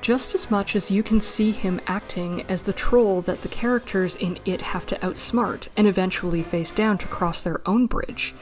just 0.00 0.34
as 0.34 0.50
much 0.50 0.74
as 0.74 0.90
you 0.90 1.02
can 1.02 1.20
see 1.20 1.50
him 1.50 1.80
acting 1.86 2.42
as 2.48 2.62
the 2.62 2.72
troll 2.72 3.20
that 3.22 3.42
the 3.42 3.48
characters 3.48 4.16
in 4.16 4.38
it 4.44 4.62
have 4.62 4.86
to 4.86 4.96
outsmart 4.96 5.68
and 5.76 5.86
eventually 5.86 6.42
face 6.42 6.72
down 6.72 6.96
to 6.98 7.06
cross 7.08 7.42
their 7.42 7.60
own 7.68 7.86
bridge. 7.86 8.34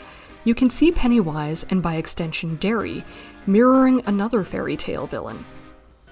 You 0.45 0.55
can 0.55 0.71
see 0.71 0.93
Pennywise, 0.93 1.65
and 1.69 1.83
by 1.83 1.97
extension 1.97 2.57
Derry, 2.57 3.05
mirroring 3.47 4.03
another 4.07 4.45
fairy 4.45 4.77
tale 4.77 5.07
villain. 5.07 5.45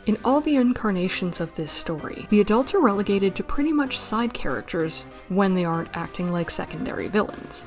In 0.06 0.18
all 0.24 0.40
the 0.40 0.56
incarnations 0.56 1.40
of 1.40 1.54
this 1.54 1.72
story, 1.72 2.26
the 2.28 2.40
adults 2.40 2.74
are 2.74 2.80
relegated 2.80 3.34
to 3.34 3.42
pretty 3.42 3.72
much 3.72 3.98
side 3.98 4.34
characters 4.34 5.02
when 5.28 5.54
they 5.54 5.64
aren't 5.64 5.96
acting 5.96 6.30
like 6.30 6.50
secondary 6.50 7.08
villains. 7.08 7.66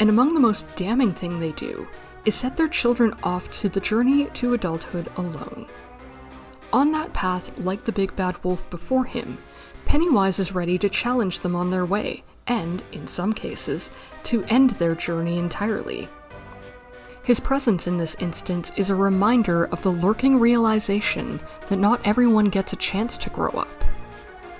And 0.00 0.10
among 0.10 0.34
the 0.34 0.40
most 0.40 0.66
damning 0.76 1.12
thing 1.12 1.40
they 1.40 1.52
do 1.52 1.88
is 2.24 2.34
set 2.34 2.56
their 2.56 2.68
children 2.68 3.14
off 3.22 3.50
to 3.52 3.68
the 3.68 3.80
journey 3.80 4.26
to 4.26 4.54
adulthood 4.54 5.10
alone. 5.16 5.66
On 6.72 6.92
that 6.92 7.14
path, 7.14 7.58
like 7.58 7.84
the 7.84 7.92
big 7.92 8.14
bad 8.14 8.42
wolf 8.44 8.68
before 8.68 9.04
him, 9.04 9.38
Pennywise 9.86 10.38
is 10.38 10.54
ready 10.54 10.76
to 10.76 10.88
challenge 10.90 11.40
them 11.40 11.56
on 11.56 11.70
their 11.70 11.86
way, 11.86 12.22
and, 12.46 12.82
in 12.92 13.06
some 13.06 13.32
cases, 13.32 13.90
to 14.24 14.44
end 14.44 14.70
their 14.72 14.94
journey 14.94 15.38
entirely. 15.38 16.10
His 17.22 17.40
presence 17.40 17.86
in 17.86 17.96
this 17.96 18.16
instance 18.20 18.70
is 18.76 18.90
a 18.90 18.94
reminder 18.94 19.64
of 19.66 19.80
the 19.80 19.90
lurking 19.90 20.38
realization 20.38 21.40
that 21.70 21.78
not 21.78 22.06
everyone 22.06 22.46
gets 22.46 22.74
a 22.74 22.76
chance 22.76 23.16
to 23.18 23.30
grow 23.30 23.50
up. 23.50 23.84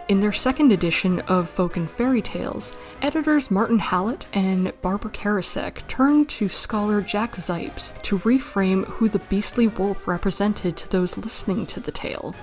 In 0.08 0.20
their 0.20 0.32
second 0.32 0.72
edition 0.72 1.20
of 1.28 1.50
Folk 1.50 1.76
and 1.76 1.90
Fairy 1.90 2.22
Tales, 2.22 2.72
editors 3.02 3.50
Martin 3.50 3.78
Hallett 3.78 4.26
and 4.32 4.72
Barbara 4.80 5.10
Karasek 5.10 5.86
turned 5.86 6.30
to 6.30 6.48
scholar 6.48 7.02
Jack 7.02 7.32
Zipes 7.32 7.92
to 8.04 8.18
reframe 8.20 8.86
who 8.86 9.10
the 9.10 9.18
beastly 9.18 9.68
wolf 9.68 10.08
represented 10.08 10.78
to 10.78 10.88
those 10.88 11.18
listening 11.18 11.66
to 11.66 11.80
the 11.80 11.92
tale. 11.92 12.34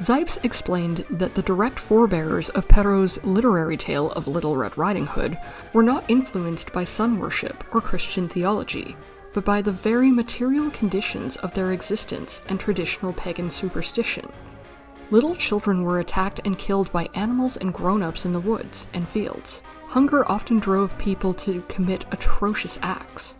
Zipes 0.00 0.38
explained 0.44 1.06
that 1.08 1.34
the 1.34 1.40
direct 1.40 1.78
forebears 1.78 2.50
of 2.50 2.68
Perrault's 2.68 3.24
literary 3.24 3.78
tale 3.78 4.12
of 4.12 4.28
Little 4.28 4.54
Red 4.54 4.76
Riding 4.76 5.06
Hood 5.06 5.38
were 5.72 5.82
not 5.82 6.04
influenced 6.08 6.74
by 6.74 6.84
sun 6.84 7.18
worship 7.18 7.64
or 7.74 7.80
Christian 7.80 8.28
theology, 8.28 8.94
but 9.32 9.46
by 9.46 9.62
the 9.62 9.72
very 9.72 10.10
material 10.10 10.70
conditions 10.72 11.38
of 11.38 11.54
their 11.54 11.72
existence 11.72 12.42
and 12.50 12.60
traditional 12.60 13.14
pagan 13.14 13.48
superstition. 13.50 14.30
Little 15.10 15.34
children 15.34 15.84
were 15.84 16.00
attacked 16.00 16.40
and 16.44 16.58
killed 16.58 16.92
by 16.92 17.08
animals 17.14 17.56
and 17.56 17.72
grown 17.72 18.02
ups 18.02 18.26
in 18.26 18.32
the 18.32 18.40
woods 18.40 18.88
and 18.92 19.08
fields. 19.08 19.62
Hunger 19.86 20.30
often 20.30 20.58
drove 20.58 20.98
people 20.98 21.32
to 21.34 21.62
commit 21.62 22.04
atrocious 22.12 22.78
acts. 22.82 23.38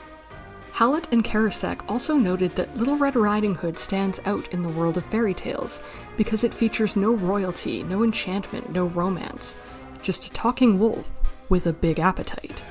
Hallett 0.72 1.08
and 1.12 1.22
Karasek 1.22 1.80
also 1.86 2.16
noted 2.16 2.54
that 2.56 2.74
Little 2.76 2.96
Red 2.96 3.16
Riding 3.16 3.54
Hood 3.54 3.78
stands 3.78 4.20
out 4.24 4.48
in 4.48 4.62
the 4.62 4.68
world 4.70 4.96
of 4.96 5.04
fairy 5.04 5.34
tales 5.34 5.80
because 6.16 6.42
it 6.42 6.54
features 6.54 6.96
no 6.96 7.12
royalty, 7.12 7.82
no 7.82 8.02
enchantment, 8.02 8.70
no 8.72 8.86
romance, 8.86 9.56
just 10.00 10.26
a 10.26 10.32
talking 10.32 10.78
wolf 10.78 11.10
with 11.50 11.66
a 11.66 11.72
big 11.72 11.98
appetite. 11.98 12.62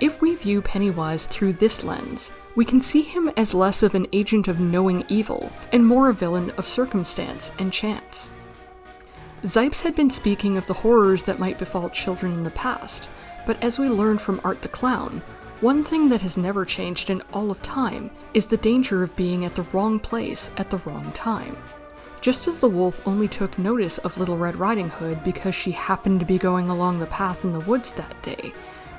If 0.00 0.20
we 0.20 0.34
view 0.34 0.60
Pennywise 0.60 1.26
through 1.26 1.54
this 1.54 1.84
lens, 1.84 2.32
we 2.54 2.64
can 2.64 2.80
see 2.80 3.02
him 3.02 3.30
as 3.36 3.54
less 3.54 3.82
of 3.82 3.94
an 3.94 4.06
agent 4.12 4.48
of 4.48 4.60
knowing 4.60 5.04
evil 5.08 5.50
and 5.72 5.86
more 5.86 6.08
a 6.08 6.14
villain 6.14 6.50
of 6.52 6.68
circumstance 6.68 7.50
and 7.58 7.72
chance. 7.72 8.30
Zipes 9.42 9.82
had 9.82 9.94
been 9.94 10.10
speaking 10.10 10.56
of 10.56 10.66
the 10.66 10.74
horrors 10.74 11.24
that 11.24 11.38
might 11.38 11.58
befall 11.58 11.90
children 11.90 12.32
in 12.32 12.44
the 12.44 12.50
past, 12.50 13.10
but 13.46 13.62
as 13.62 13.78
we 13.78 13.88
learned 13.88 14.20
from 14.20 14.40
Art 14.42 14.62
the 14.62 14.68
Clown, 14.68 15.20
one 15.60 15.84
thing 15.84 16.08
that 16.08 16.22
has 16.22 16.36
never 16.36 16.64
changed 16.64 17.10
in 17.10 17.22
all 17.32 17.50
of 17.50 17.60
time 17.62 18.10
is 18.32 18.46
the 18.46 18.56
danger 18.56 19.02
of 19.02 19.16
being 19.16 19.44
at 19.44 19.54
the 19.54 19.66
wrong 19.72 19.98
place 19.98 20.50
at 20.56 20.70
the 20.70 20.78
wrong 20.78 21.12
time. 21.12 21.56
Just 22.20 22.48
as 22.48 22.60
the 22.60 22.68
wolf 22.68 23.06
only 23.06 23.28
took 23.28 23.58
notice 23.58 23.98
of 23.98 24.16
Little 24.16 24.38
Red 24.38 24.56
Riding 24.56 24.88
Hood 24.88 25.22
because 25.22 25.54
she 25.54 25.72
happened 25.72 26.20
to 26.20 26.26
be 26.26 26.38
going 26.38 26.70
along 26.70 26.98
the 26.98 27.06
path 27.06 27.44
in 27.44 27.52
the 27.52 27.60
woods 27.60 27.92
that 27.92 28.22
day, 28.22 28.52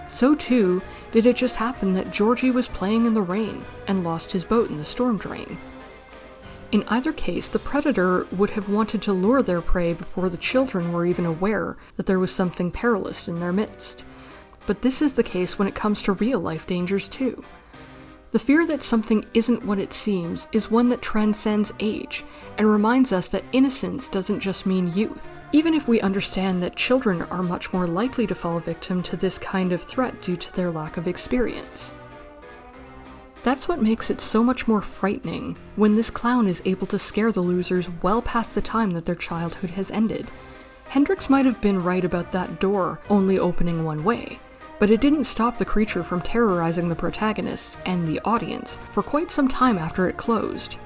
so 0.07 0.35
too 0.35 0.81
did 1.11 1.25
it 1.25 1.35
just 1.35 1.55
happen 1.55 1.93
that 1.93 2.11
Georgie 2.11 2.51
was 2.51 2.67
playing 2.67 3.05
in 3.05 3.13
the 3.13 3.21
rain 3.21 3.63
and 3.87 4.03
lost 4.03 4.31
his 4.31 4.45
boat 4.45 4.69
in 4.69 4.77
the 4.77 4.85
storm 4.85 5.17
drain. 5.17 5.57
In 6.71 6.83
either 6.87 7.13
case, 7.13 7.47
the 7.47 7.59
predator 7.59 8.27
would 8.31 8.49
have 8.49 8.67
wanted 8.67 9.01
to 9.03 9.13
lure 9.13 9.41
their 9.41 9.61
prey 9.61 9.93
before 9.93 10.29
the 10.29 10.37
children 10.37 10.91
were 10.91 11.05
even 11.05 11.25
aware 11.25 11.77
that 11.95 12.05
there 12.05 12.19
was 12.19 12.33
something 12.33 12.71
perilous 12.71 13.27
in 13.27 13.39
their 13.39 13.53
midst. 13.53 14.03
But 14.65 14.81
this 14.81 15.01
is 15.01 15.13
the 15.13 15.23
case 15.23 15.57
when 15.57 15.67
it 15.67 15.75
comes 15.75 16.03
to 16.03 16.13
real 16.13 16.39
life 16.39 16.67
dangers 16.67 17.07
too. 17.07 17.45
The 18.35 18.39
fear 18.39 18.65
that 18.65 18.83
something 18.83 19.23
isn't 19.33 19.63
what 19.63 19.79
it 19.79 19.93
seems 19.93 20.49
is 20.51 20.69
one 20.69 20.89
that 20.89 21.01
transcends 21.01 21.71
age 21.79 22.25
and 22.57 22.69
reminds 22.69 23.13
us 23.13 23.29
that 23.29 23.45
innocence 23.53 24.09
doesn't 24.09 24.41
just 24.41 24.65
mean 24.65 24.91
youth, 24.91 25.39
even 25.53 25.73
if 25.73 25.87
we 25.87 26.01
understand 26.01 26.61
that 26.61 26.75
children 26.75 27.21
are 27.21 27.41
much 27.41 27.71
more 27.71 27.87
likely 27.87 28.27
to 28.27 28.35
fall 28.35 28.59
victim 28.59 29.01
to 29.03 29.15
this 29.15 29.39
kind 29.39 29.71
of 29.71 29.81
threat 29.81 30.21
due 30.21 30.35
to 30.35 30.51
their 30.51 30.69
lack 30.69 30.97
of 30.97 31.07
experience. 31.07 31.95
That's 33.43 33.69
what 33.69 33.81
makes 33.81 34.09
it 34.09 34.19
so 34.19 34.43
much 34.43 34.67
more 34.67 34.81
frightening 34.81 35.55
when 35.77 35.95
this 35.95 36.09
clown 36.09 36.45
is 36.45 36.61
able 36.65 36.87
to 36.87 36.99
scare 36.99 37.31
the 37.31 37.39
losers 37.39 37.89
well 38.01 38.21
past 38.21 38.53
the 38.53 38.61
time 38.61 38.91
that 38.95 39.05
their 39.05 39.15
childhood 39.15 39.69
has 39.69 39.91
ended. 39.91 40.29
Hendrix 40.89 41.29
might 41.29 41.45
have 41.45 41.61
been 41.61 41.81
right 41.81 42.03
about 42.03 42.33
that 42.33 42.59
door 42.59 42.99
only 43.09 43.39
opening 43.39 43.85
one 43.85 44.03
way, 44.03 44.41
but 44.79 44.89
it 44.89 45.01
didn't 45.01 45.23
stop 45.23 45.57
the 45.57 45.65
creature 45.65 46.03
from 46.03 46.21
terrorizing 46.21 46.89
the 46.89 46.95
protagonists 46.95 47.77
and 47.85 48.07
the 48.07 48.19
audience 48.25 48.79
for 48.91 49.01
quite 49.01 49.31
some 49.31 49.47
time 49.47 49.77
after 49.77 50.07
it 50.07 50.17
closed. 50.17 50.77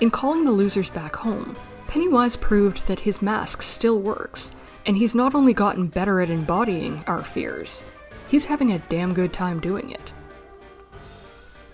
In 0.00 0.10
calling 0.10 0.44
the 0.44 0.52
losers 0.52 0.90
back 0.90 1.16
home, 1.16 1.56
Pennywise 1.86 2.36
proved 2.36 2.86
that 2.86 3.00
his 3.00 3.22
mask 3.22 3.62
still 3.62 4.00
works, 4.00 4.52
and 4.86 4.96
he's 4.96 5.14
not 5.14 5.34
only 5.34 5.52
gotten 5.52 5.86
better 5.86 6.20
at 6.20 6.30
embodying 6.30 7.04
our 7.06 7.22
fears, 7.22 7.84
he's 8.28 8.44
having 8.44 8.72
a 8.72 8.78
damn 8.88 9.14
good 9.14 9.32
time 9.32 9.60
doing 9.60 9.90
it. 9.90 10.12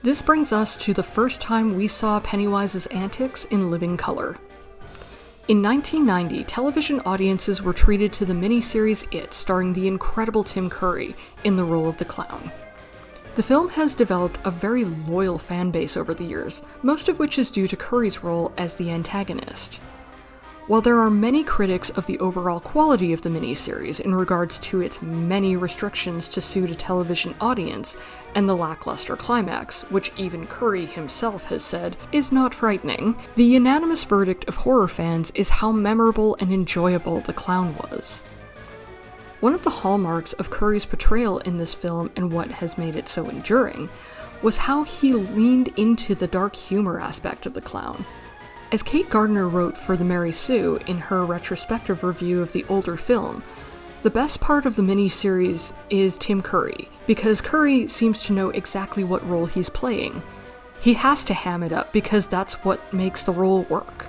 This 0.03 0.23
brings 0.23 0.53
us 0.53 0.77
to 0.79 0.95
the 0.95 1.03
first 1.03 1.43
time 1.43 1.77
we 1.77 1.87
saw 1.87 2.21
Pennywise's 2.21 2.87
antics 2.87 3.45
in 3.47 3.71
living 3.71 3.97
color. 3.97 4.37
In 5.51 5.63
1990, 5.63 6.45
television 6.45 7.01
audiences 7.01 7.61
were 7.61 7.73
treated 7.73 8.13
to 8.13 8.25
the 8.25 8.33
miniseries 8.33 9.05
It, 9.13 9.35
starring 9.35 9.73
the 9.73 9.89
incredible 9.89 10.45
Tim 10.45 10.71
Curry 10.71 11.17
in 11.43 11.57
the 11.57 11.65
role 11.65 11.89
of 11.89 11.97
the 11.97 12.05
clown. 12.05 12.53
The 13.35 13.43
film 13.43 13.69
has 13.71 13.97
developed 13.97 14.39
a 14.45 14.53
very 14.53 14.85
loyal 14.85 15.41
fan 15.41 15.73
base 15.73 15.97
over 15.97 16.15
the 16.15 16.25
years, 16.25 16.63
most 16.85 17.09
of 17.09 17.19
which 17.19 17.37
is 17.37 17.51
due 17.51 17.67
to 17.67 17.77
Curry's 17.77 18.23
role 18.23 18.53
as 18.57 18.77
the 18.77 18.93
antagonist. 18.93 19.81
While 20.71 20.83
there 20.83 21.01
are 21.01 21.11
many 21.11 21.43
critics 21.43 21.91
of 21.91 22.07
the 22.07 22.17
overall 22.21 22.61
quality 22.61 23.13
of 23.13 23.23
the 23.23 23.29
miniseries 23.29 23.99
in 23.99 24.15
regards 24.15 24.61
to 24.61 24.81
its 24.81 25.03
many 25.03 25.57
restrictions 25.57 26.29
to 26.29 26.41
suit 26.41 26.71
a 26.71 26.77
television 26.77 27.35
audience 27.41 27.97
and 28.37 28.49
the 28.49 28.57
lackluster 28.57 29.17
climax, 29.17 29.83
which 29.91 30.13
even 30.17 30.47
Curry 30.47 30.87
himself 30.87 31.47
has 31.47 31.65
said 31.65 31.97
is 32.13 32.31
not 32.31 32.55
frightening, 32.55 33.17
the 33.35 33.43
unanimous 33.43 34.05
verdict 34.05 34.45
of 34.47 34.55
horror 34.55 34.87
fans 34.87 35.33
is 35.35 35.51
how 35.51 35.73
memorable 35.73 36.37
and 36.39 36.53
enjoyable 36.53 37.19
the 37.23 37.33
clown 37.33 37.75
was. 37.75 38.23
One 39.41 39.55
of 39.55 39.65
the 39.65 39.71
hallmarks 39.71 40.35
of 40.35 40.51
Curry's 40.51 40.87
portrayal 40.87 41.39
in 41.39 41.57
this 41.57 41.75
film 41.75 42.13
and 42.15 42.33
what 42.33 42.49
has 42.49 42.79
made 42.79 42.95
it 42.95 43.09
so 43.09 43.29
enduring 43.29 43.89
was 44.41 44.57
how 44.57 44.85
he 44.85 45.15
leaned 45.15 45.67
into 45.77 46.15
the 46.15 46.29
dark 46.29 46.55
humor 46.55 47.01
aspect 47.01 47.45
of 47.45 47.55
the 47.55 47.61
clown. 47.61 48.05
As 48.73 48.85
Kate 48.85 49.11
Gardner 49.11 49.49
wrote 49.49 49.77
for 49.77 49.97
The 49.97 50.05
Mary 50.05 50.31
Sue 50.31 50.79
in 50.87 50.99
her 50.99 51.25
retrospective 51.25 52.05
review 52.05 52.41
of 52.41 52.53
the 52.53 52.65
older 52.69 52.97
film, 52.97 53.43
the 54.05 54.11
best 54.11 54.41
part 54.41 54.65
of 54.65 54.77
the 54.77 54.83
miniseries 54.83 55.73
is 55.91 56.17
Tim 56.17 56.41
Curry, 56.41 56.89
because 57.05 57.41
Curry 57.41 57.89
seems 57.89 58.23
to 58.23 58.33
know 58.33 58.51
exactly 58.51 59.03
what 59.03 59.29
role 59.29 59.47
he's 59.47 59.69
playing. 59.69 60.23
He 60.81 60.95
has 60.95 61.25
to 61.25 61.35
ham 61.35 61.65
it 61.65 61.73
up 61.73 61.93
because 61.93 62.29
that's 62.29 62.65
what 62.65 62.93
makes 62.93 63.25
the 63.25 63.33
role 63.33 63.63
work. 63.65 64.07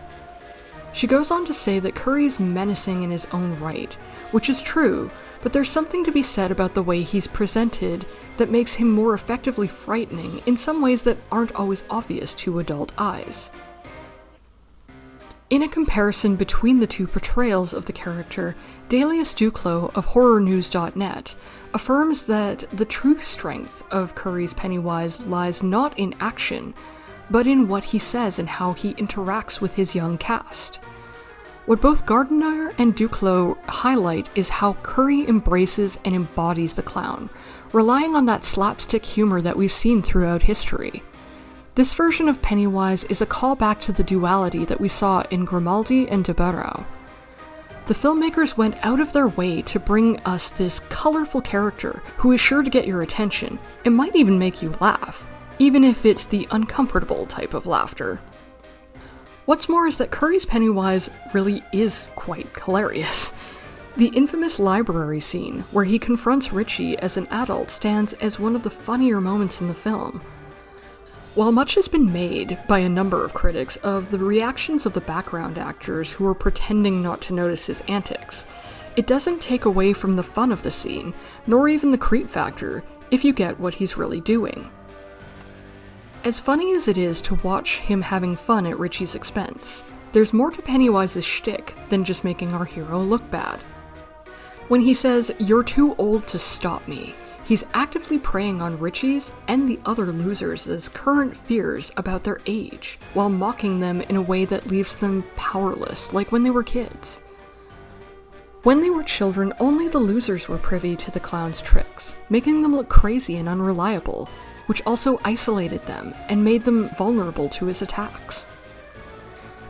She 0.94 1.08
goes 1.08 1.32
on 1.32 1.44
to 1.46 1.56
say 1.56 1.80
that 1.80 1.96
Curry's 1.96 2.40
menacing 2.40 3.02
in 3.02 3.10
his 3.10 3.26
own 3.32 3.60
right, 3.60 3.92
which 4.30 4.48
is 4.48 4.62
true, 4.62 5.10
but 5.42 5.54
there's 5.54 5.70
something 5.70 6.04
to 6.04 6.12
be 6.12 6.22
said 6.22 6.52
about 6.52 6.76
the 6.76 6.84
way 6.84 7.02
he's 7.02 7.26
presented 7.26 8.06
that 8.38 8.52
makes 8.52 8.76
him 8.76 8.92
more 8.92 9.16
effectively 9.16 9.68
frightening 9.68 10.44
in 10.46 10.56
some 10.56 10.84
ways 10.84 11.02
that 11.02 11.18
aren't 11.32 11.56
always 11.56 11.84
obvious 11.90 12.36
to 12.36 12.60
adult 12.60 12.92
eyes. 12.96 13.50
In 15.52 15.64
a 15.64 15.68
comparison 15.68 16.38
between 16.38 16.80
the 16.80 16.88
two 16.88 17.06
portrayals 17.06 17.74
of 17.74 17.86
the 17.86 17.92
character, 17.92 18.56
Delius 18.88 19.34
Duclos 19.36 19.94
of 19.94 20.06
HorrorNews.net 20.06 21.36
affirms 21.74 22.24
that 22.24 22.64
the 22.72 22.86
true 22.86 23.18
strength 23.18 23.84
of 23.92 24.16
Curry's 24.16 24.54
Pennywise 24.54 25.26
lies 25.28 25.62
not 25.62 26.00
in 26.00 26.16
action, 26.22 26.74
but 27.30 27.48
in 27.48 27.68
what 27.68 27.84
he 27.84 28.00
says 28.00 28.40
and 28.40 28.48
how 28.48 28.72
he 28.72 28.94
interacts 28.94 29.60
with 29.60 29.76
his 29.76 29.94
young 29.94 30.18
cast. 30.18 30.78
What 31.66 31.82
both 31.82 32.06
Gardner 32.06 32.74
and 32.78 32.96
Duclos 32.96 33.58
highlight 33.66 34.30
is 34.34 34.48
how 34.48 34.78
Curry 34.84 35.28
embraces 35.28 36.00
and 36.06 36.16
embodies 36.16 36.76
the 36.76 36.82
clown, 36.82 37.30
relying 37.74 38.16
on 38.16 38.26
that 38.28 38.46
slapstick 38.46 39.04
humor 39.04 39.42
that 39.42 39.58
we've 39.58 39.74
seen 39.74 40.02
throughout 40.02 40.44
history. 40.44 41.04
This 41.74 41.94
version 41.94 42.28
of 42.28 42.42
Pennywise 42.42 43.06
is 43.06 43.22
a 43.22 43.26
callback 43.26 43.80
to 43.82 43.94
the 43.94 44.04
duality 44.04 44.66
that 44.66 44.82
we 44.82 44.90
saw 44.90 45.22
in 45.32 45.46
Grimaldi 45.46 46.06
and 46.10 46.26
Deburau. 46.26 46.86
The 47.86 47.94
filmmakers 47.94 48.58
went 48.58 48.76
out 48.84 49.00
of 49.00 49.14
their 49.14 49.30
way 49.30 49.62
to 49.62 49.80
bring 49.80 50.20
us 50.22 50.50
this 50.50 50.82
colorful 50.90 51.40
character 51.40 52.04
who 52.18 52.34
is 52.34 52.42
sure 52.42 52.62
to 52.62 52.70
get 52.70 52.88
your 52.88 53.02
attention. 53.02 53.58
It 53.86 53.92
might 53.92 54.18
even 54.18 54.38
make 54.38 54.62
you 54.62 54.74
laugh, 54.82 55.26
even 55.60 55.86
if 55.86 56.06
it's 56.06 56.26
the 56.26 56.46
uncomfortable 56.52 57.26
type 57.26 57.54
of 57.54 57.66
laughter. 57.66 58.20
What's 59.46 59.70
more 59.70 59.88
is 59.88 59.98
that 59.98 60.12
Curry's 60.12 60.46
Pennywise 60.46 61.10
really 61.34 61.64
is 61.72 62.10
quite 62.16 62.48
hilarious. 62.64 63.32
The 63.98 64.08
infamous 64.08 64.58
library 64.58 65.20
scene, 65.20 65.66
where 65.72 65.84
he 65.84 66.00
confronts 66.00 66.54
Richie 66.54 66.98
as 67.00 67.18
an 67.18 67.28
adult, 67.30 67.70
stands 67.70 68.14
as 68.14 68.40
one 68.40 68.56
of 68.56 68.64
the 68.64 68.70
funnier 68.70 69.20
moments 69.20 69.60
in 69.60 69.68
the 69.68 69.74
film. 69.74 70.22
While 71.34 71.54
much 71.54 71.76
has 71.76 71.88
been 71.88 72.12
made 72.12 72.60
by 72.68 72.80
a 72.80 72.90
number 72.90 73.24
of 73.24 73.34
critics 73.34 73.78
of 73.78 74.12
the 74.12 74.20
reactions 74.20 74.86
of 74.86 74.92
the 74.92 75.00
background 75.00 75.58
actors 75.58 76.12
who 76.12 76.28
are 76.28 76.36
pretending 76.36 77.02
not 77.02 77.22
to 77.22 77.34
notice 77.34 77.68
his 77.68 77.80
antics, 77.88 78.46
it 78.98 79.08
doesn't 79.08 79.42
take 79.42 79.64
away 79.64 79.94
from 79.94 80.18
the 80.18 80.24
fun 80.24 80.52
of 80.52 80.62
the 80.62 80.72
scene, 80.72 81.14
nor 81.48 81.70
even 81.70 81.92
the 81.92 81.98
creep 81.98 82.30
factor, 82.30 82.84
if 83.12 83.24
you 83.24 83.32
get 83.32 83.58
what 83.62 83.76
he's 83.76 83.96
really 83.96 84.20
doing. 84.20 84.70
As 86.26 86.42
funny 86.42 86.76
as 86.76 86.90
it 86.90 86.98
is 86.98 87.22
to 87.22 87.36
watch 87.36 87.78
him 87.78 88.02
having 88.02 88.36
fun 88.36 88.66
at 88.66 88.78
Richie's 88.78 89.16
expense, 89.16 89.86
there's 90.12 90.34
more 90.34 90.52
to 90.52 90.62
Pennywise's 90.62 91.24
shtick 91.24 91.74
than 91.88 92.04
just 92.04 92.26
making 92.26 92.54
our 92.54 92.66
hero 92.66 93.02
look 93.02 93.32
bad. 93.32 93.62
When 94.68 94.82
he 94.82 94.94
says, 94.94 95.34
You're 95.40 95.64
too 95.64 95.96
old 95.96 96.28
to 96.28 96.40
stop 96.40 96.86
me, 96.90 97.16
he's 97.52 97.66
actively 97.74 98.18
preying 98.18 98.62
on 98.62 98.80
Richie's 98.80 99.34
and 99.50 99.68
the 99.68 99.78
other 99.86 100.06
losers' 100.06 100.88
current 100.88 101.36
fears 101.36 101.92
about 101.98 102.24
their 102.24 102.40
age, 102.46 102.98
while 103.14 103.28
mocking 103.28 103.82
them 103.82 104.00
in 104.00 104.16
a 104.16 104.22
way 104.22 104.46
that 104.46 104.72
leaves 104.72 104.96
them 104.96 105.26
powerless, 105.36 106.14
like 106.14 106.32
when 106.32 106.44
they 106.44 106.50
were 106.50 106.64
kids. 106.64 107.22
When 108.64 108.80
they 108.80 108.90
were 108.90 109.04
children, 109.04 109.52
only 109.60 109.90
the 109.90 110.00
losers 110.00 110.48
were 110.48 110.60
privy 110.60 110.96
to 110.96 111.12
the 111.12 111.20
clown's 111.20 111.62
tricks, 111.62 112.16
making 112.30 112.62
them 112.62 112.74
look 112.74 112.88
crazy 112.88 113.36
and 113.36 113.50
unreliable, 113.50 114.30
which 114.68 114.82
also 114.86 115.20
isolated 115.26 115.86
them 115.86 116.16
and 116.30 116.46
made 116.46 116.64
them 116.64 116.90
vulnerable 116.98 117.50
to 117.50 117.66
his 117.66 117.82
attacks. 117.82 118.48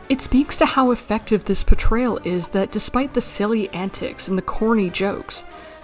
It 0.08 0.20
speaks 0.20 0.56
to 0.58 0.66
how 0.66 0.92
effective 0.92 1.46
this 1.46 1.64
portrayal 1.64 2.18
is 2.22 2.50
that 2.50 2.70
despite 2.70 3.14
the 3.14 3.20
silly 3.20 3.68
antics 3.70 4.28
and 4.28 4.38
the 4.38 4.42
corny 4.42 4.88
jokes, 4.88 5.42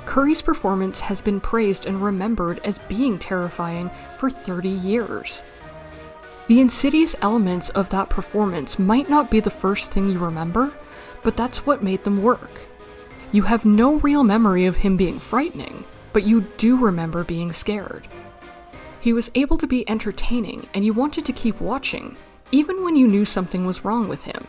Curry's 0.08 0.40
performance 0.40 1.00
has 1.00 1.20
been 1.20 1.38
praised 1.38 1.84
and 1.84 2.02
remembered 2.02 2.60
as 2.64 2.78
being 2.78 3.18
terrifying 3.18 3.90
for 4.16 4.30
30 4.30 4.66
years. 4.66 5.42
The 6.46 6.62
insidious 6.62 7.14
elements 7.20 7.68
of 7.68 7.90
that 7.90 8.08
performance 8.08 8.78
might 8.78 9.10
not 9.10 9.30
be 9.30 9.40
the 9.40 9.50
first 9.50 9.90
thing 9.90 10.08
you 10.08 10.18
remember, 10.18 10.72
but 11.22 11.36
that's 11.36 11.66
what 11.66 11.82
made 11.82 12.04
them 12.04 12.22
work. 12.22 12.62
You 13.32 13.42
have 13.42 13.66
no 13.66 13.96
real 13.96 14.24
memory 14.24 14.64
of 14.64 14.76
him 14.76 14.96
being 14.96 15.18
frightening, 15.18 15.84
but 16.14 16.24
you 16.24 16.40
do 16.56 16.78
remember 16.78 17.22
being 17.22 17.52
scared. 17.52 18.08
He 19.02 19.12
was 19.12 19.30
able 19.34 19.58
to 19.58 19.66
be 19.66 19.86
entertaining, 19.90 20.68
and 20.72 20.86
you 20.86 20.94
wanted 20.94 21.26
to 21.26 21.34
keep 21.34 21.60
watching, 21.60 22.16
even 22.50 22.82
when 22.82 22.96
you 22.96 23.06
knew 23.06 23.26
something 23.26 23.66
was 23.66 23.84
wrong 23.84 24.08
with 24.08 24.22
him. 24.22 24.48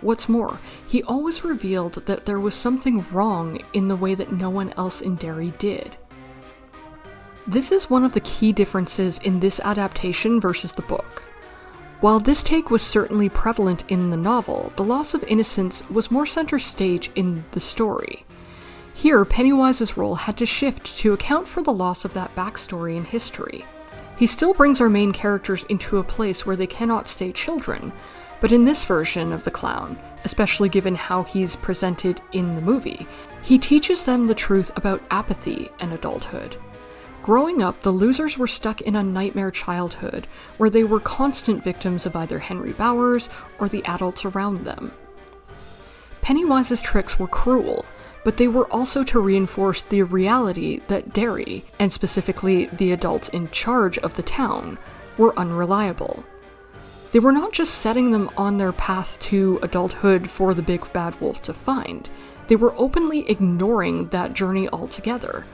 What's 0.00 0.28
more, 0.28 0.60
he 0.88 1.02
always 1.02 1.44
revealed 1.44 1.94
that 2.06 2.24
there 2.24 2.38
was 2.38 2.54
something 2.54 3.04
wrong 3.10 3.60
in 3.72 3.88
the 3.88 3.96
way 3.96 4.14
that 4.14 4.32
no 4.32 4.48
one 4.48 4.72
else 4.76 5.00
in 5.00 5.16
Derry 5.16 5.52
did. 5.58 5.96
This 7.46 7.72
is 7.72 7.90
one 7.90 8.04
of 8.04 8.12
the 8.12 8.20
key 8.20 8.52
differences 8.52 9.18
in 9.18 9.40
this 9.40 9.58
adaptation 9.60 10.40
versus 10.40 10.72
the 10.72 10.82
book. 10.82 11.24
While 12.00 12.20
this 12.20 12.44
take 12.44 12.70
was 12.70 12.82
certainly 12.82 13.28
prevalent 13.28 13.82
in 13.88 14.10
the 14.10 14.16
novel, 14.16 14.72
the 14.76 14.84
loss 14.84 15.14
of 15.14 15.24
innocence 15.24 15.82
was 15.90 16.12
more 16.12 16.26
center 16.26 16.60
stage 16.60 17.10
in 17.16 17.44
the 17.50 17.60
story. 17.60 18.24
Here, 18.94 19.24
Pennywise's 19.24 19.96
role 19.96 20.14
had 20.14 20.36
to 20.36 20.46
shift 20.46 20.98
to 20.98 21.12
account 21.12 21.48
for 21.48 21.62
the 21.62 21.72
loss 21.72 22.04
of 22.04 22.14
that 22.14 22.34
backstory 22.36 22.96
and 22.96 23.06
history. 23.06 23.64
He 24.16 24.26
still 24.26 24.54
brings 24.54 24.80
our 24.80 24.88
main 24.88 25.12
characters 25.12 25.64
into 25.64 25.98
a 25.98 26.04
place 26.04 26.44
where 26.44 26.56
they 26.56 26.66
cannot 26.66 27.08
stay 27.08 27.32
children, 27.32 27.92
but 28.40 28.52
in 28.52 28.64
this 28.64 28.84
version 28.84 29.32
of 29.32 29.42
the 29.42 29.50
clown, 29.50 29.98
especially 30.24 30.68
given 30.68 30.94
how 30.94 31.22
he's 31.22 31.56
presented 31.56 32.20
in 32.32 32.54
the 32.54 32.60
movie, 32.60 33.06
he 33.42 33.58
teaches 33.58 34.04
them 34.04 34.26
the 34.26 34.34
truth 34.34 34.70
about 34.76 35.02
apathy 35.10 35.70
and 35.80 35.92
adulthood. 35.92 36.56
Growing 37.22 37.62
up, 37.62 37.82
the 37.82 37.90
losers 37.90 38.38
were 38.38 38.46
stuck 38.46 38.80
in 38.80 38.96
a 38.96 39.02
nightmare 39.02 39.50
childhood 39.50 40.26
where 40.56 40.70
they 40.70 40.84
were 40.84 41.00
constant 41.00 41.62
victims 41.62 42.06
of 42.06 42.16
either 42.16 42.38
Henry 42.38 42.72
Bowers 42.72 43.28
or 43.58 43.68
the 43.68 43.84
adults 43.84 44.24
around 44.24 44.64
them. 44.64 44.92
Pennywise's 46.22 46.80
tricks 46.80 47.18
were 47.18 47.28
cruel, 47.28 47.84
but 48.24 48.36
they 48.36 48.48
were 48.48 48.70
also 48.72 49.04
to 49.04 49.20
reinforce 49.20 49.82
the 49.82 50.02
reality 50.02 50.80
that 50.88 51.12
Derry, 51.12 51.64
and 51.78 51.92
specifically 51.92 52.66
the 52.66 52.92
adults 52.92 53.28
in 53.28 53.50
charge 53.50 53.98
of 53.98 54.14
the 54.14 54.22
town, 54.22 54.78
were 55.16 55.38
unreliable. 55.38 56.24
They 57.10 57.18
were 57.18 57.32
not 57.32 57.52
just 57.52 57.74
setting 57.74 58.10
them 58.10 58.30
on 58.36 58.58
their 58.58 58.72
path 58.72 59.18
to 59.20 59.58
adulthood 59.62 60.30
for 60.30 60.52
the 60.52 60.62
big 60.62 60.92
bad 60.92 61.18
wolf 61.20 61.40
to 61.42 61.54
find, 61.54 62.08
they 62.48 62.56
were 62.56 62.74
openly 62.76 63.28
ignoring 63.28 64.08
that 64.08 64.32
journey 64.32 64.68
altogether. 64.70 65.44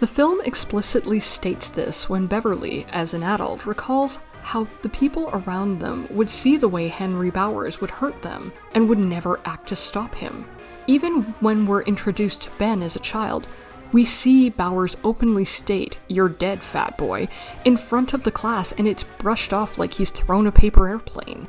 The 0.00 0.06
film 0.08 0.40
explicitly 0.44 1.20
states 1.20 1.68
this 1.68 2.08
when 2.08 2.26
Beverly, 2.26 2.86
as 2.90 3.14
an 3.14 3.22
adult, 3.22 3.66
recalls 3.66 4.18
how 4.42 4.66
the 4.82 4.88
people 4.88 5.30
around 5.32 5.78
them 5.78 6.08
would 6.10 6.28
see 6.28 6.56
the 6.56 6.68
way 6.68 6.88
Henry 6.88 7.30
Bowers 7.30 7.80
would 7.80 7.90
hurt 7.90 8.20
them 8.22 8.52
and 8.74 8.88
would 8.88 8.98
never 8.98 9.38
act 9.44 9.68
to 9.68 9.76
stop 9.76 10.16
him. 10.16 10.44
Even 10.88 11.22
when 11.38 11.66
we're 11.66 11.82
introduced 11.82 12.42
to 12.42 12.50
Ben 12.58 12.82
as 12.82 12.96
a 12.96 13.00
child, 13.00 13.46
we 13.92 14.04
see 14.04 14.48
Bowers 14.48 14.96
openly 15.04 15.44
state, 15.44 15.98
You're 16.08 16.28
dead, 16.28 16.62
fat 16.62 16.96
boy, 16.96 17.28
in 17.64 17.76
front 17.76 18.14
of 18.14 18.24
the 18.24 18.30
class, 18.30 18.72
and 18.72 18.88
it's 18.88 19.04
brushed 19.04 19.52
off 19.52 19.78
like 19.78 19.94
he's 19.94 20.10
thrown 20.10 20.46
a 20.46 20.52
paper 20.52 20.88
airplane. 20.88 21.46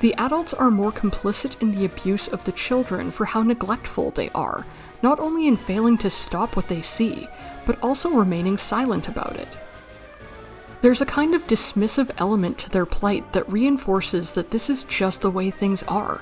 The 0.00 0.14
adults 0.14 0.52
are 0.52 0.70
more 0.70 0.92
complicit 0.92 1.60
in 1.62 1.72
the 1.72 1.84
abuse 1.84 2.28
of 2.28 2.44
the 2.44 2.52
children 2.52 3.10
for 3.10 3.24
how 3.24 3.42
neglectful 3.42 4.10
they 4.10 4.28
are, 4.30 4.66
not 5.02 5.18
only 5.18 5.46
in 5.46 5.56
failing 5.56 5.96
to 5.98 6.10
stop 6.10 6.54
what 6.54 6.68
they 6.68 6.82
see, 6.82 7.28
but 7.64 7.82
also 7.82 8.10
remaining 8.10 8.58
silent 8.58 9.08
about 9.08 9.36
it. 9.36 9.58
There's 10.82 11.00
a 11.00 11.06
kind 11.06 11.34
of 11.34 11.46
dismissive 11.46 12.10
element 12.18 12.58
to 12.58 12.70
their 12.70 12.86
plight 12.86 13.32
that 13.32 13.50
reinforces 13.50 14.32
that 14.32 14.50
this 14.50 14.68
is 14.68 14.84
just 14.84 15.22
the 15.22 15.30
way 15.30 15.50
things 15.50 15.82
are. 15.84 16.20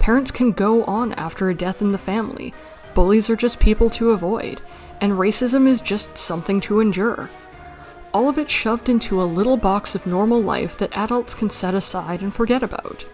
Parents 0.00 0.32
can 0.32 0.50
go 0.50 0.82
on 0.84 1.12
after 1.12 1.48
a 1.48 1.54
death 1.54 1.80
in 1.80 1.92
the 1.92 1.98
family. 1.98 2.52
Bullies 2.94 3.30
are 3.30 3.36
just 3.36 3.60
people 3.60 3.88
to 3.90 4.10
avoid, 4.10 4.60
and 5.02 5.14
racism 5.14 5.66
is 5.66 5.82
just 5.82 6.16
something 6.16 6.60
to 6.60 6.78
endure. 6.78 7.28
All 8.14 8.28
of 8.28 8.38
it 8.38 8.48
shoved 8.48 8.88
into 8.88 9.20
a 9.20 9.24
little 9.24 9.56
box 9.56 9.96
of 9.96 10.06
normal 10.06 10.40
life 10.40 10.76
that 10.78 10.96
adults 10.96 11.34
can 11.34 11.50
set 11.50 11.74
aside 11.74 12.22
and 12.22 12.32
forget 12.32 12.62
about. 12.62 13.04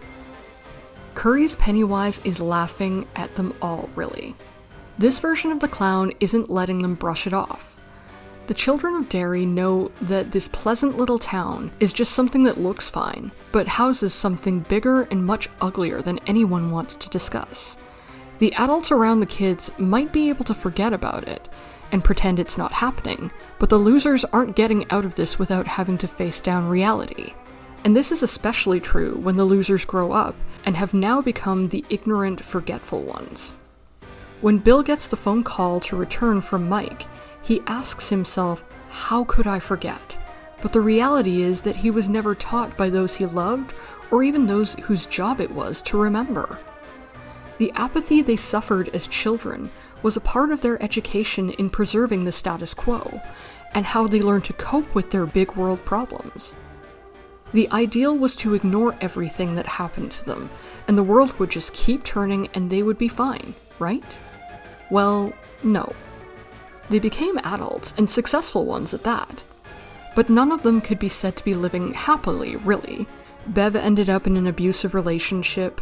Curry's 1.15 1.55
Pennywise 1.55 2.21
is 2.23 2.39
laughing 2.39 3.07
at 3.15 3.35
them 3.35 3.55
all, 3.61 3.89
really. 3.95 4.35
This 4.99 5.17
version 5.17 5.51
of 5.51 5.61
the 5.61 5.67
clown 5.67 6.13
isn't 6.19 6.49
letting 6.49 6.79
them 6.79 6.93
brush 6.93 7.25
it 7.25 7.33
off. 7.33 7.75
The 8.45 8.53
children 8.53 8.95
of 8.95 9.09
Derry 9.09 9.45
know 9.45 9.91
that 10.01 10.31
this 10.31 10.47
pleasant 10.47 10.95
little 10.95 11.19
town 11.19 11.71
is 11.79 11.91
just 11.91 12.11
something 12.11 12.43
that 12.43 12.59
looks 12.59 12.89
fine, 12.89 13.31
but 13.51 13.67
houses 13.67 14.13
something 14.13 14.59
bigger 14.61 15.03
and 15.03 15.25
much 15.25 15.49
uglier 15.59 16.01
than 16.01 16.19
anyone 16.27 16.69
wants 16.69 16.95
to 16.97 17.09
discuss. 17.09 17.79
The 18.37 18.53
adults 18.53 18.91
around 18.91 19.19
the 19.19 19.25
kids 19.25 19.71
might 19.79 20.13
be 20.13 20.29
able 20.29 20.45
to 20.45 20.53
forget 20.53 20.93
about 20.93 21.27
it 21.27 21.49
and 21.91 22.03
pretend 22.03 22.39
it's 22.39 22.57
not 22.57 22.73
happening, 22.73 23.31
but 23.57 23.69
the 23.69 23.77
losers 23.77 24.25
aren't 24.25 24.55
getting 24.55 24.89
out 24.91 25.05
of 25.05 25.15
this 25.15 25.39
without 25.39 25.67
having 25.67 25.97
to 25.97 26.07
face 26.07 26.41
down 26.41 26.67
reality. 26.67 27.33
And 27.83 27.95
this 27.95 28.11
is 28.11 28.23
especially 28.23 28.79
true 28.79 29.15
when 29.15 29.37
the 29.37 29.45
losers 29.45 29.85
grow 29.85 30.11
up 30.11 30.35
and 30.65 30.75
have 30.75 30.93
now 30.93 31.21
become 31.21 31.67
the 31.67 31.85
ignorant, 31.89 32.43
forgetful 32.43 33.03
ones. 33.03 33.55
When 34.41 34.57
Bill 34.57 34.83
gets 34.83 35.07
the 35.07 35.17
phone 35.17 35.43
call 35.43 35.79
to 35.81 35.95
return 35.95 36.41
from 36.41 36.69
Mike, 36.69 37.05
he 37.41 37.61
asks 37.67 38.09
himself, 38.09 38.63
How 38.89 39.23
could 39.23 39.47
I 39.47 39.59
forget? 39.59 40.17
But 40.61 40.73
the 40.73 40.81
reality 40.81 41.41
is 41.41 41.61
that 41.61 41.77
he 41.77 41.91
was 41.91 42.09
never 42.09 42.35
taught 42.35 42.75
by 42.77 42.89
those 42.89 43.15
he 43.15 43.25
loved 43.25 43.73
or 44.11 44.23
even 44.23 44.45
those 44.45 44.75
whose 44.83 45.05
job 45.05 45.39
it 45.39 45.51
was 45.51 45.81
to 45.83 45.97
remember. 45.97 46.59
The 47.57 47.71
apathy 47.73 48.21
they 48.21 48.37
suffered 48.37 48.89
as 48.89 49.07
children 49.07 49.69
was 50.01 50.15
a 50.15 50.21
part 50.21 50.51
of 50.51 50.61
their 50.61 50.81
education 50.81 51.51
in 51.51 51.69
preserving 51.69 52.23
the 52.23 52.31
status 52.31 52.73
quo, 52.73 53.21
and 53.73 53.85
how 53.85 54.07
they 54.07 54.21
learned 54.21 54.45
to 54.45 54.53
cope 54.53 54.93
with 54.95 55.11
their 55.11 55.25
big 55.25 55.55
world 55.55 55.83
problems. 55.85 56.55
The 57.51 57.69
ideal 57.71 58.17
was 58.17 58.35
to 58.37 58.53
ignore 58.53 58.95
everything 59.01 59.55
that 59.55 59.65
happened 59.65 60.11
to 60.11 60.25
them, 60.25 60.49
and 60.87 60.97
the 60.97 61.03
world 61.03 61.33
would 61.39 61.49
just 61.49 61.73
keep 61.73 62.03
turning 62.03 62.47
and 62.53 62.69
they 62.69 62.83
would 62.83 62.97
be 62.97 63.07
fine, 63.07 63.55
right? 63.79 64.17
Well, 64.91 65.33
no. 65.63 65.93
They 66.89 66.99
became 66.99 67.37
adults, 67.39 67.93
and 67.97 68.09
successful 68.09 68.65
ones 68.65 68.93
at 68.93 69.03
that. 69.03 69.43
But 70.15 70.29
none 70.29 70.51
of 70.51 70.63
them 70.63 70.81
could 70.81 70.99
be 70.99 71.09
said 71.09 71.35
to 71.35 71.43
be 71.43 71.53
living 71.53 71.93
happily, 71.93 72.55
really. 72.55 73.07
Bev 73.47 73.75
ended 73.75 74.09
up 74.09 74.27
in 74.27 74.37
an 74.37 74.47
abusive 74.47 74.93
relationship. 74.93 75.81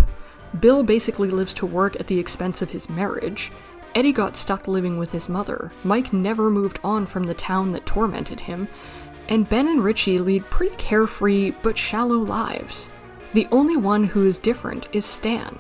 Bill 0.60 0.84
basically 0.84 1.30
lives 1.30 1.54
to 1.56 1.66
work 1.66 2.00
at 2.00 2.08
the 2.08 2.20
expense 2.20 2.62
of 2.62 2.72
his 2.72 2.90
marriage. 2.90 3.52
Eddie 3.96 4.12
got 4.12 4.36
stuck 4.36 4.68
living 4.68 4.98
with 4.98 5.12
his 5.12 5.30
mother. 5.30 5.72
Mike 5.84 6.14
never 6.14 6.50
moved 6.50 6.80
on 6.84 7.06
from 7.06 7.24
the 7.24 7.34
town 7.34 7.72
that 7.72 7.86
tormented 7.86 8.42
him. 8.42 8.68
And 9.30 9.50
Ben 9.50 9.68
and 9.68 9.84
Richie 9.84 10.20
lead 10.20 10.50
pretty 10.50 10.76
carefree 10.76 11.52
but 11.62 11.78
shallow 11.78 12.18
lives. 12.18 12.90
The 13.34 13.48
only 13.52 13.76
one 13.76 14.04
who 14.04 14.26
is 14.26 14.40
different 14.40 14.88
is 14.94 15.06
Stan. 15.06 15.60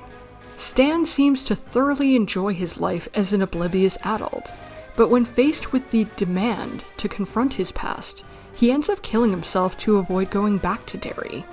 Stan 0.55 1.05
seems 1.05 1.43
to 1.43 1.55
thoroughly 1.55 2.15
enjoy 2.15 2.53
his 2.53 2.79
life 2.79 3.07
as 3.13 3.33
an 3.33 3.41
oblivious 3.41 3.97
adult, 4.03 4.53
but 4.95 5.09
when 5.09 5.25
faced 5.25 5.71
with 5.71 5.91
the 5.91 6.07
demand 6.15 6.83
to 6.97 7.07
confront 7.07 7.53
his 7.53 7.71
past, 7.71 8.23
he 8.55 8.71
ends 8.71 8.89
up 8.89 9.03
killing 9.03 9.29
himself 9.29 9.77
to 9.77 9.97
avoid 9.97 10.31
going 10.31 10.57
back 10.57 10.85
to 10.87 10.97
Derry. 10.97 11.45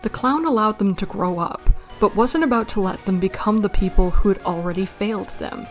The 0.00 0.08
clown 0.08 0.46
allowed 0.46 0.78
them 0.78 0.94
to 0.94 1.04
grow 1.04 1.38
up, 1.38 1.68
but 2.00 2.16
wasn't 2.16 2.44
about 2.44 2.68
to 2.68 2.80
let 2.80 3.04
them 3.06 3.18
become 3.18 3.62
the 3.62 3.68
people 3.68 4.10
who 4.10 4.28
had 4.28 4.38
already 4.44 4.86
failed 4.86 5.30
them. 5.38 5.66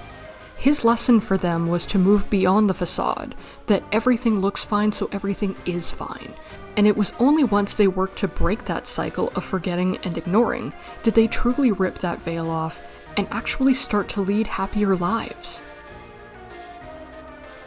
His 0.58 0.84
lesson 0.84 1.20
for 1.20 1.38
them 1.38 1.68
was 1.68 1.86
to 1.88 2.00
move 2.00 2.30
beyond 2.30 2.70
the 2.70 2.74
facade, 2.74 3.36
that 3.68 3.84
everything 3.92 4.40
looks 4.40 4.64
fine, 4.64 4.92
so 4.92 5.08
everything 5.12 5.56
is 5.66 5.92
fine. 5.92 6.34
And 6.76 6.88
it 6.88 6.98
was 6.98 7.14
only 7.20 7.44
once 7.44 7.76
they 7.76 7.88
worked 7.88 8.18
to 8.20 8.28
break 8.28 8.66
that 8.66 8.88
cycle 8.88 9.32
of 9.36 9.44
forgetting 9.44 9.98
and 9.98 10.18
ignoring 10.18 10.74
did 11.04 11.14
they 11.14 11.28
truly 11.28 11.72
rip 11.72 12.00
that 12.00 12.22
veil 12.22 12.50
off 12.50 12.80
and 13.18 13.28
actually 13.32 13.74
start 13.74 14.10
to 14.10 14.22
lead 14.22 14.48
happier 14.48 14.96
lives. 14.96 15.64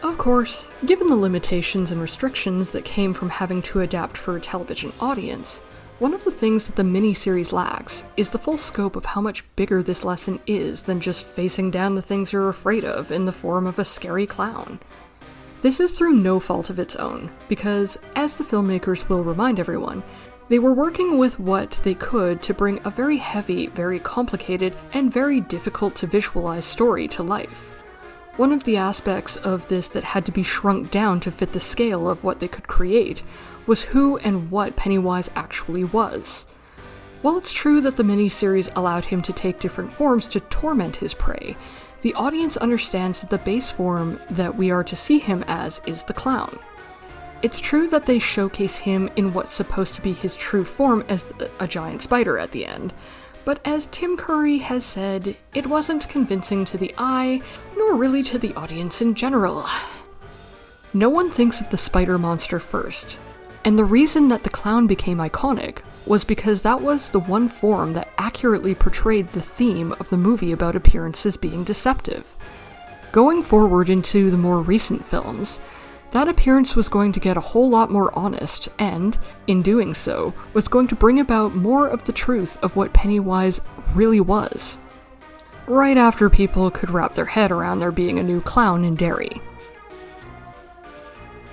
Of 0.02 0.16
course, 0.16 0.70
given 0.86 1.08
the 1.08 1.16
limitations 1.16 1.92
and 1.92 2.00
restrictions 2.00 2.70
that 2.70 2.84
came 2.84 3.12
from 3.12 3.28
having 3.28 3.60
to 3.62 3.80
adapt 3.80 4.16
for 4.16 4.36
a 4.36 4.40
television 4.40 4.92
audience, 4.98 5.60
one 6.00 6.14
of 6.14 6.24
the 6.24 6.30
things 6.30 6.66
that 6.66 6.76
the 6.76 6.82
miniseries 6.82 7.52
lacks 7.52 8.04
is 8.16 8.30
the 8.30 8.38
full 8.38 8.56
scope 8.56 8.96
of 8.96 9.04
how 9.04 9.20
much 9.20 9.44
bigger 9.54 9.82
this 9.82 10.02
lesson 10.02 10.40
is 10.46 10.84
than 10.84 10.98
just 10.98 11.22
facing 11.22 11.70
down 11.70 11.94
the 11.94 12.00
things 12.00 12.32
you're 12.32 12.48
afraid 12.48 12.86
of 12.86 13.12
in 13.12 13.26
the 13.26 13.32
form 13.32 13.66
of 13.66 13.78
a 13.78 13.84
scary 13.84 14.26
clown. 14.26 14.80
This 15.60 15.78
is 15.78 15.92
through 15.92 16.14
no 16.14 16.40
fault 16.40 16.70
of 16.70 16.78
its 16.78 16.96
own, 16.96 17.30
because, 17.48 17.98
as 18.16 18.34
the 18.34 18.44
filmmakers 18.44 19.10
will 19.10 19.22
remind 19.22 19.60
everyone, 19.60 20.02
they 20.48 20.58
were 20.58 20.72
working 20.72 21.18
with 21.18 21.38
what 21.38 21.72
they 21.84 21.94
could 21.94 22.42
to 22.44 22.54
bring 22.54 22.80
a 22.86 22.90
very 22.90 23.18
heavy, 23.18 23.66
very 23.66 23.98
complicated, 23.98 24.74
and 24.94 25.12
very 25.12 25.42
difficult 25.42 25.94
to 25.96 26.06
visualize 26.06 26.64
story 26.64 27.08
to 27.08 27.22
life. 27.22 27.74
One 28.38 28.52
of 28.52 28.64
the 28.64 28.78
aspects 28.78 29.36
of 29.36 29.66
this 29.66 29.90
that 29.90 30.04
had 30.04 30.24
to 30.24 30.32
be 30.32 30.42
shrunk 30.42 30.90
down 30.90 31.20
to 31.20 31.30
fit 31.30 31.52
the 31.52 31.60
scale 31.60 32.08
of 32.08 32.24
what 32.24 32.40
they 32.40 32.48
could 32.48 32.66
create 32.66 33.22
was 33.66 33.84
who 33.84 34.18
and 34.18 34.50
what 34.50 34.76
Pennywise 34.76 35.30
actually 35.34 35.84
was. 35.84 36.46
While 37.22 37.36
it's 37.36 37.52
true 37.52 37.80
that 37.82 37.96
the 37.96 38.02
miniseries 38.02 38.72
allowed 38.76 39.04
him 39.04 39.20
to 39.22 39.32
take 39.32 39.60
different 39.60 39.92
forms 39.92 40.26
to 40.28 40.40
torment 40.40 40.96
his 40.96 41.14
prey, 41.14 41.56
the 42.00 42.14
audience 42.14 42.56
understands 42.56 43.20
that 43.20 43.30
the 43.30 43.38
base 43.38 43.70
form 43.70 44.18
that 44.30 44.56
we 44.56 44.70
are 44.70 44.84
to 44.84 44.96
see 44.96 45.18
him 45.18 45.44
as 45.46 45.82
is 45.86 46.02
the 46.02 46.14
clown. 46.14 46.58
It's 47.42 47.60
true 47.60 47.88
that 47.88 48.06
they 48.06 48.18
showcase 48.18 48.78
him 48.78 49.10
in 49.16 49.32
what's 49.32 49.52
supposed 49.52 49.94
to 49.96 50.02
be 50.02 50.12
his 50.12 50.36
true 50.36 50.64
form 50.64 51.04
as 51.08 51.28
a 51.58 51.68
giant 51.68 52.02
spider 52.02 52.38
at 52.38 52.52
the 52.52 52.64
end, 52.64 52.94
but 53.44 53.60
as 53.64 53.86
Tim 53.86 54.16
Curry 54.16 54.58
has 54.58 54.84
said, 54.84 55.36
it 55.54 55.66
wasn't 55.66 56.08
convincing 56.08 56.64
to 56.66 56.78
the 56.78 56.94
eye, 56.98 57.42
nor 57.76 57.94
really 57.94 58.22
to 58.24 58.38
the 58.38 58.54
audience 58.54 59.00
in 59.00 59.14
general. 59.14 59.66
No 60.92 61.08
one 61.08 61.30
thinks 61.30 61.60
of 61.60 61.70
the 61.70 61.76
spider 61.76 62.18
monster 62.18 62.58
first, 62.58 63.18
and 63.64 63.78
the 63.78 63.84
reason 63.84 64.28
that 64.28 64.42
the 64.42 64.50
clown 64.50 64.86
became 64.86 65.18
iconic 65.18 65.82
was 66.06 66.24
because 66.24 66.62
that 66.62 66.80
was 66.80 67.10
the 67.10 67.20
one 67.20 67.48
form 67.48 67.92
that 67.92 68.08
accurately 68.18 68.74
portrayed 68.74 69.32
the 69.32 69.40
theme 69.40 69.92
of 70.00 70.08
the 70.08 70.16
movie 70.16 70.52
about 70.52 70.74
appearances 70.74 71.36
being 71.36 71.62
deceptive. 71.62 72.36
Going 73.12 73.42
forward 73.42 73.90
into 73.90 74.30
the 74.30 74.38
more 74.38 74.60
recent 74.60 75.04
films, 75.06 75.60
that 76.12 76.28
appearance 76.28 76.74
was 76.74 76.88
going 76.88 77.12
to 77.12 77.20
get 77.20 77.36
a 77.36 77.40
whole 77.40 77.70
lot 77.70 77.90
more 77.90 78.16
honest, 78.18 78.68
and, 78.78 79.16
in 79.46 79.62
doing 79.62 79.94
so, 79.94 80.34
was 80.54 80.66
going 80.66 80.88
to 80.88 80.96
bring 80.96 81.20
about 81.20 81.54
more 81.54 81.86
of 81.86 82.02
the 82.04 82.12
truth 82.12 82.56
of 82.64 82.74
what 82.74 82.92
Pennywise 82.92 83.60
really 83.94 84.20
was. 84.20 84.80
Right 85.66 85.96
after 85.96 86.28
people 86.28 86.70
could 86.70 86.90
wrap 86.90 87.14
their 87.14 87.26
head 87.26 87.52
around 87.52 87.78
there 87.78 87.92
being 87.92 88.18
a 88.18 88.24
new 88.24 88.40
clown 88.40 88.84
in 88.84 88.96
Derry. 88.96 89.40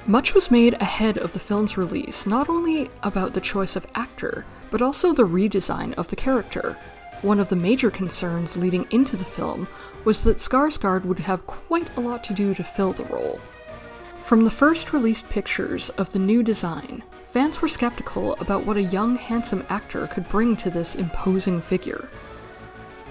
Much 0.08 0.34
was 0.34 0.50
made 0.50 0.74
ahead 0.76 1.18
of 1.18 1.34
the 1.34 1.40
film's 1.40 1.78
release, 1.78 2.26
not 2.26 2.48
only 2.48 2.90
about 3.04 3.34
the 3.34 3.42
choice 3.42 3.76
of 3.76 3.86
actor, 3.94 4.46
but 4.72 4.82
also 4.82 5.12
the 5.12 5.28
redesign 5.28 5.94
of 5.96 6.08
the 6.08 6.16
character. 6.16 6.78
One 7.24 7.42
of 7.42 7.50
the 7.50 7.58
major 7.58 7.92
concerns 7.92 8.56
leading 8.56 8.88
into 8.92 9.18
the 9.18 9.26
film 9.26 9.68
was 10.06 10.24
that 10.24 10.38
Skarsgård 10.38 11.04
would 11.04 11.20
have 11.20 11.46
quite 11.46 11.90
a 11.98 12.00
lot 12.00 12.24
to 12.24 12.34
do 12.34 12.54
to 12.54 12.64
fill 12.64 12.94
the 12.94 13.04
role. 13.06 13.42
From 14.24 14.46
the 14.46 14.52
first 14.52 14.94
released 14.94 15.28
pictures 15.28 15.90
of 15.92 16.14
the 16.14 16.20
new 16.20 16.42
design, 16.42 17.04
fans 17.26 17.62
were 17.62 17.68
skeptical 17.68 18.36
about 18.36 18.66
what 18.66 18.78
a 18.78 18.84
young, 18.84 19.18
handsome 19.18 19.66
actor 19.68 20.08
could 20.08 20.30
bring 20.30 20.56
to 20.56 20.70
this 20.70 20.96
imposing 20.96 21.60
figure. 21.60 22.08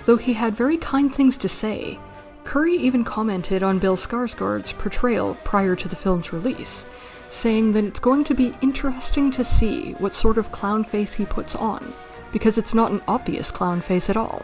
Though 0.06 0.16
he 0.16 0.32
had 0.32 0.56
very 0.56 0.78
kind 0.78 1.14
things 1.14 1.36
to 1.38 1.48
say, 1.48 1.98
Curry 2.46 2.76
even 2.76 3.02
commented 3.02 3.64
on 3.64 3.80
Bill 3.80 3.96
Skarsgård's 3.96 4.72
portrayal 4.72 5.34
prior 5.42 5.74
to 5.74 5.88
the 5.88 5.96
film's 5.96 6.32
release, 6.32 6.86
saying 7.26 7.72
that 7.72 7.84
it's 7.84 7.98
going 7.98 8.22
to 8.22 8.34
be 8.34 8.54
interesting 8.62 9.32
to 9.32 9.42
see 9.42 9.94
what 9.94 10.14
sort 10.14 10.38
of 10.38 10.52
clown 10.52 10.84
face 10.84 11.12
he 11.12 11.26
puts 11.26 11.56
on, 11.56 11.92
because 12.30 12.56
it's 12.56 12.72
not 12.72 12.92
an 12.92 13.02
obvious 13.08 13.50
clown 13.50 13.80
face 13.80 14.08
at 14.08 14.16
all. 14.16 14.42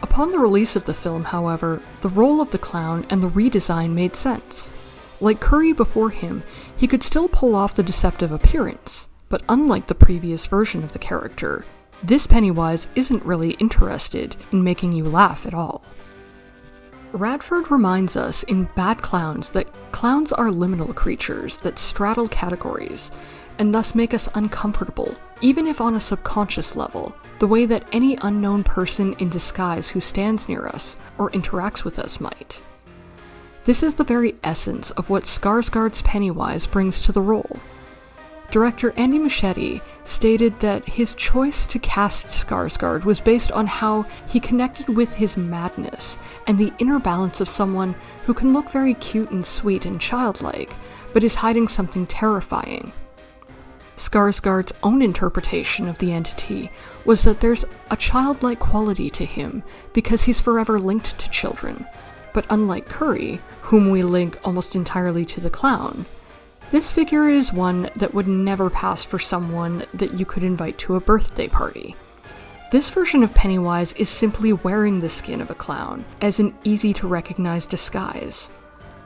Upon 0.00 0.30
the 0.30 0.38
release 0.38 0.76
of 0.76 0.84
the 0.84 0.94
film, 0.94 1.24
however, 1.24 1.82
the 2.02 2.08
role 2.08 2.40
of 2.40 2.52
the 2.52 2.58
clown 2.58 3.04
and 3.10 3.20
the 3.20 3.30
redesign 3.30 3.90
made 3.90 4.14
sense. 4.14 4.72
Like 5.20 5.40
Curry 5.40 5.72
before 5.72 6.10
him, 6.10 6.44
he 6.76 6.86
could 6.86 7.02
still 7.02 7.28
pull 7.28 7.56
off 7.56 7.74
the 7.74 7.82
deceptive 7.82 8.30
appearance, 8.30 9.08
but 9.28 9.42
unlike 9.48 9.88
the 9.88 9.94
previous 9.94 10.46
version 10.46 10.84
of 10.84 10.92
the 10.92 11.00
character, 11.00 11.64
this 12.00 12.28
Pennywise 12.28 12.86
isn't 12.94 13.24
really 13.24 13.52
interested 13.52 14.36
in 14.52 14.62
making 14.62 14.92
you 14.92 15.04
laugh 15.08 15.46
at 15.46 15.54
all. 15.54 15.82
Radford 17.14 17.70
reminds 17.70 18.16
us 18.16 18.42
in 18.42 18.68
Bad 18.74 19.00
Clowns 19.00 19.50
that 19.50 19.68
clowns 19.92 20.32
are 20.32 20.48
liminal 20.48 20.92
creatures 20.92 21.58
that 21.58 21.78
straddle 21.78 22.26
categories, 22.26 23.12
and 23.60 23.72
thus 23.72 23.94
make 23.94 24.12
us 24.12 24.28
uncomfortable, 24.34 25.14
even 25.40 25.68
if 25.68 25.80
on 25.80 25.94
a 25.94 26.00
subconscious 26.00 26.74
level, 26.74 27.14
the 27.38 27.46
way 27.46 27.66
that 27.66 27.86
any 27.92 28.18
unknown 28.22 28.64
person 28.64 29.12
in 29.20 29.28
disguise 29.28 29.88
who 29.88 30.00
stands 30.00 30.48
near 30.48 30.66
us 30.66 30.96
or 31.16 31.30
interacts 31.30 31.84
with 31.84 32.00
us 32.00 32.18
might. 32.18 32.60
This 33.64 33.84
is 33.84 33.94
the 33.94 34.02
very 34.02 34.34
essence 34.42 34.90
of 34.90 35.08
what 35.08 35.22
Skarsgård's 35.22 36.02
Pennywise 36.02 36.66
brings 36.66 37.00
to 37.02 37.12
the 37.12 37.22
role. 37.22 37.60
Director 38.54 38.92
Andy 38.96 39.18
Muschietti 39.18 39.82
stated 40.04 40.60
that 40.60 40.84
his 40.84 41.14
choice 41.14 41.66
to 41.66 41.80
cast 41.80 42.26
Skarsgård 42.26 43.04
was 43.04 43.20
based 43.20 43.50
on 43.50 43.66
how 43.66 44.06
he 44.28 44.38
connected 44.38 44.88
with 44.88 45.12
his 45.12 45.36
madness 45.36 46.20
and 46.46 46.56
the 46.56 46.72
inner 46.78 47.00
balance 47.00 47.40
of 47.40 47.48
someone 47.48 47.96
who 48.26 48.32
can 48.32 48.52
look 48.52 48.70
very 48.70 48.94
cute 48.94 49.32
and 49.32 49.44
sweet 49.44 49.86
and 49.86 50.00
childlike, 50.00 50.72
but 51.12 51.24
is 51.24 51.34
hiding 51.34 51.66
something 51.66 52.06
terrifying. 52.06 52.92
Skarsgård's 53.96 54.72
own 54.84 55.02
interpretation 55.02 55.88
of 55.88 55.98
the 55.98 56.12
entity 56.12 56.70
was 57.04 57.24
that 57.24 57.40
there's 57.40 57.64
a 57.90 57.96
childlike 57.96 58.60
quality 58.60 59.10
to 59.10 59.24
him 59.24 59.64
because 59.92 60.22
he's 60.22 60.38
forever 60.38 60.78
linked 60.78 61.18
to 61.18 61.28
children, 61.30 61.84
but 62.32 62.46
unlike 62.50 62.88
Curry, 62.88 63.40
whom 63.62 63.90
we 63.90 64.04
link 64.04 64.38
almost 64.44 64.76
entirely 64.76 65.24
to 65.24 65.40
the 65.40 65.50
clown, 65.50 66.06
this 66.74 66.90
figure 66.90 67.28
is 67.28 67.52
one 67.52 67.88
that 67.94 68.12
would 68.12 68.26
never 68.26 68.68
pass 68.68 69.04
for 69.04 69.16
someone 69.16 69.86
that 69.94 70.14
you 70.14 70.26
could 70.26 70.42
invite 70.42 70.76
to 70.76 70.96
a 70.96 71.00
birthday 71.00 71.46
party. 71.46 71.94
This 72.72 72.90
version 72.90 73.22
of 73.22 73.32
Pennywise 73.32 73.92
is 73.92 74.08
simply 74.08 74.52
wearing 74.52 74.98
the 74.98 75.08
skin 75.08 75.40
of 75.40 75.52
a 75.52 75.54
clown 75.54 76.04
as 76.20 76.40
an 76.40 76.52
easy 76.64 76.92
to 76.94 77.06
recognize 77.06 77.64
disguise. 77.64 78.48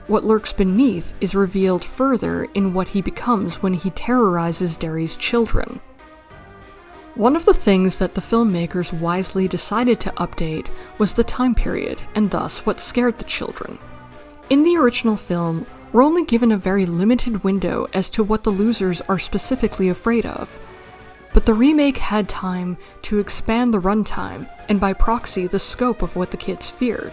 What 0.06 0.24
lurks 0.24 0.50
beneath 0.50 1.12
is 1.20 1.34
revealed 1.34 1.84
further 1.84 2.44
in 2.54 2.72
what 2.72 2.88
he 2.88 3.02
becomes 3.02 3.62
when 3.62 3.74
he 3.74 3.90
terrorizes 3.90 4.78
Derry's 4.78 5.14
children. 5.14 5.78
One 7.16 7.36
of 7.36 7.44
the 7.44 7.52
things 7.52 7.98
that 7.98 8.14
the 8.14 8.22
filmmakers 8.22 8.98
wisely 8.98 9.46
decided 9.46 10.00
to 10.00 10.12
update 10.12 10.70
was 10.96 11.12
the 11.12 11.22
time 11.22 11.54
period, 11.54 12.00
and 12.14 12.30
thus 12.30 12.64
what 12.64 12.80
scared 12.80 13.18
the 13.18 13.24
children. 13.24 13.78
In 14.48 14.62
the 14.62 14.78
original 14.78 15.18
film, 15.18 15.66
we're 15.92 16.02
only 16.02 16.24
given 16.24 16.52
a 16.52 16.56
very 16.56 16.86
limited 16.86 17.44
window 17.44 17.86
as 17.92 18.10
to 18.10 18.22
what 18.22 18.44
the 18.44 18.50
losers 18.50 19.00
are 19.02 19.18
specifically 19.18 19.88
afraid 19.88 20.26
of. 20.26 20.60
But 21.32 21.46
the 21.46 21.54
remake 21.54 21.98
had 21.98 22.28
time 22.28 22.76
to 23.02 23.18
expand 23.18 23.72
the 23.72 23.80
runtime, 23.80 24.48
and 24.68 24.80
by 24.80 24.92
proxy, 24.92 25.46
the 25.46 25.58
scope 25.58 26.02
of 26.02 26.16
what 26.16 26.30
the 26.30 26.36
kids 26.36 26.70
feared. 26.70 27.12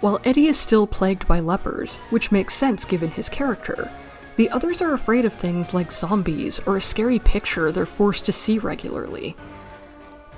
While 0.00 0.20
Eddie 0.24 0.46
is 0.46 0.58
still 0.58 0.86
plagued 0.86 1.28
by 1.28 1.40
lepers, 1.40 1.96
which 2.10 2.32
makes 2.32 2.54
sense 2.54 2.84
given 2.84 3.10
his 3.10 3.28
character, 3.28 3.90
the 4.36 4.50
others 4.50 4.80
are 4.80 4.94
afraid 4.94 5.24
of 5.24 5.34
things 5.34 5.74
like 5.74 5.92
zombies 5.92 6.60
or 6.66 6.76
a 6.76 6.80
scary 6.80 7.18
picture 7.18 7.70
they're 7.70 7.86
forced 7.86 8.24
to 8.24 8.32
see 8.32 8.58
regularly. 8.58 9.36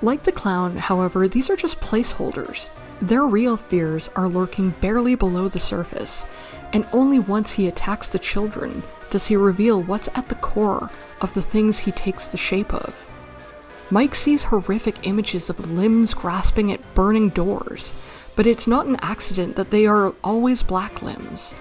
Like 0.01 0.23
the 0.23 0.31
clown, 0.31 0.77
however, 0.77 1.27
these 1.27 1.49
are 1.49 1.55
just 1.55 1.79
placeholders. 1.79 2.69
Their 3.01 3.25
real 3.25 3.57
fears 3.57 4.09
are 4.15 4.27
lurking 4.27 4.69
barely 4.81 5.15
below 5.15 5.49
the 5.49 5.59
surface, 5.59 6.25
and 6.71 6.87
only 6.93 7.19
once 7.19 7.53
he 7.53 7.67
attacks 7.67 8.09
the 8.09 8.19
children 8.19 8.83
does 9.09 9.27
he 9.27 9.35
reveal 9.35 9.83
what's 9.83 10.09
at 10.15 10.29
the 10.29 10.35
core 10.35 10.89
of 11.21 11.33
the 11.33 11.41
things 11.41 11.79
he 11.79 11.91
takes 11.91 12.27
the 12.27 12.37
shape 12.37 12.73
of. 12.73 13.09
Mike 13.91 14.15
sees 14.15 14.43
horrific 14.43 15.05
images 15.05 15.49
of 15.49 15.71
limbs 15.71 16.13
grasping 16.13 16.71
at 16.71 16.95
burning 16.95 17.29
doors, 17.29 17.93
but 18.35 18.47
it's 18.47 18.67
not 18.67 18.87
an 18.87 18.97
accident 19.01 19.55
that 19.55 19.71
they 19.71 19.85
are 19.85 20.13
always 20.23 20.63
black 20.63 21.01
limbs. 21.01 21.53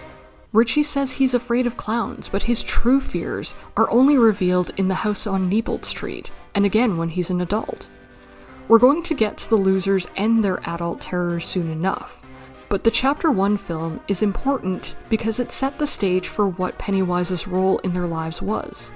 Richie 0.52 0.84
says 0.84 1.12
he's 1.12 1.34
afraid 1.34 1.66
of 1.66 1.76
clowns, 1.76 2.28
but 2.28 2.44
his 2.44 2.62
true 2.62 3.00
fears 3.00 3.54
are 3.76 3.90
only 3.90 4.16
revealed 4.16 4.70
in 4.76 4.86
the 4.88 4.94
house 4.94 5.26
on 5.26 5.50
Neibolt 5.50 5.84
Street, 5.84 6.30
and 6.54 6.64
again 6.64 6.96
when 6.96 7.08
he's 7.08 7.28
an 7.28 7.40
adult. 7.40 7.90
We're 8.66 8.78
going 8.78 9.02
to 9.02 9.14
get 9.14 9.36
to 9.38 9.50
the 9.50 9.56
losers 9.56 10.06
and 10.16 10.42
their 10.42 10.58
adult 10.68 11.02
terrors 11.02 11.44
soon 11.44 11.70
enough, 11.70 12.26
but 12.70 12.82
the 12.82 12.90
Chapter 12.90 13.30
1 13.30 13.58
film 13.58 14.00
is 14.08 14.22
important 14.22 14.96
because 15.10 15.38
it 15.38 15.52
set 15.52 15.78
the 15.78 15.86
stage 15.86 16.28
for 16.28 16.48
what 16.48 16.78
Pennywise's 16.78 17.46
role 17.46 17.78
in 17.80 17.92
their 17.92 18.06
lives 18.06 18.40
was. 18.40 18.90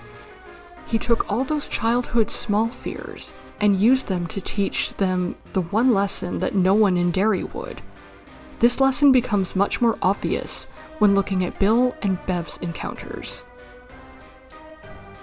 He 0.86 0.98
took 0.98 1.30
all 1.30 1.44
those 1.44 1.68
childhood 1.68 2.30
small 2.30 2.68
fears 2.68 3.34
and 3.60 3.76
used 3.76 4.06
them 4.06 4.26
to 4.28 4.40
teach 4.40 4.94
them 4.94 5.36
the 5.52 5.60
one 5.60 5.92
lesson 5.92 6.38
that 6.38 6.54
no 6.54 6.72
one 6.72 6.96
in 6.96 7.10
Derry 7.10 7.44
would. 7.44 7.82
This 8.60 8.80
lesson 8.80 9.12
becomes 9.12 9.54
much 9.54 9.82
more 9.82 9.96
obvious 10.00 10.64
when 10.98 11.14
looking 11.14 11.44
at 11.44 11.58
Bill 11.58 11.94
and 12.00 12.24
Bev's 12.24 12.56
encounters. 12.58 13.44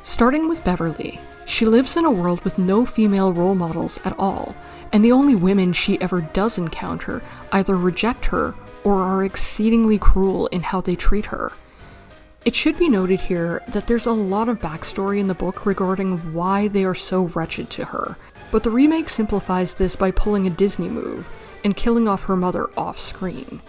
Starting 0.04 0.48
with 0.48 0.64
Beverly, 0.64 1.20
she 1.46 1.66
lives 1.66 1.96
in 1.96 2.06
a 2.06 2.12
world 2.12 2.44
with 2.44 2.58
no 2.58 2.86
female 2.86 3.32
role 3.32 3.56
models 3.56 4.00
at 4.04 4.18
all, 4.20 4.56
and 4.92 5.06
the 5.06 5.12
only 5.12 5.36
women 5.36 5.72
she 5.74 6.02
ever 6.02 6.22
does 6.22 6.58
encounter 6.58 7.22
either 7.52 7.78
reject 7.78 8.26
her 8.26 8.56
or 8.84 8.96
are 8.96 9.24
exceedingly 9.24 9.98
cruel 9.98 10.48
in 10.48 10.62
how 10.62 10.82
they 10.82 10.96
treat 10.96 11.28
her. 11.28 11.54
It 12.46 12.54
should 12.54 12.78
be 12.78 12.90
noted 12.90 13.22
here 13.22 13.64
that 13.70 13.88
there's 13.88 14.06
a 14.06 14.12
lot 14.12 14.50
of 14.50 14.60
backstory 14.60 15.20
in 15.20 15.28
the 15.28 15.34
book 15.34 15.66
regarding 15.66 16.34
why 16.34 16.68
they 16.68 16.84
are 16.84 16.94
so 16.94 17.24
wretched 17.24 17.70
to 17.72 17.86
her, 17.86 18.18
but 18.52 18.64
the 18.64 18.70
remake 18.70 19.10
simplifies 19.10 19.74
this 19.74 19.96
by 19.96 20.12
pulling 20.12 20.46
a 20.46 20.52
Disney 20.52 20.90
move 20.90 21.30
and 21.64 21.76
killing 21.76 22.08
off 22.08 22.26
her 22.26 22.36
mother 22.36 22.70
off 22.78 23.00
screen. 23.00 23.62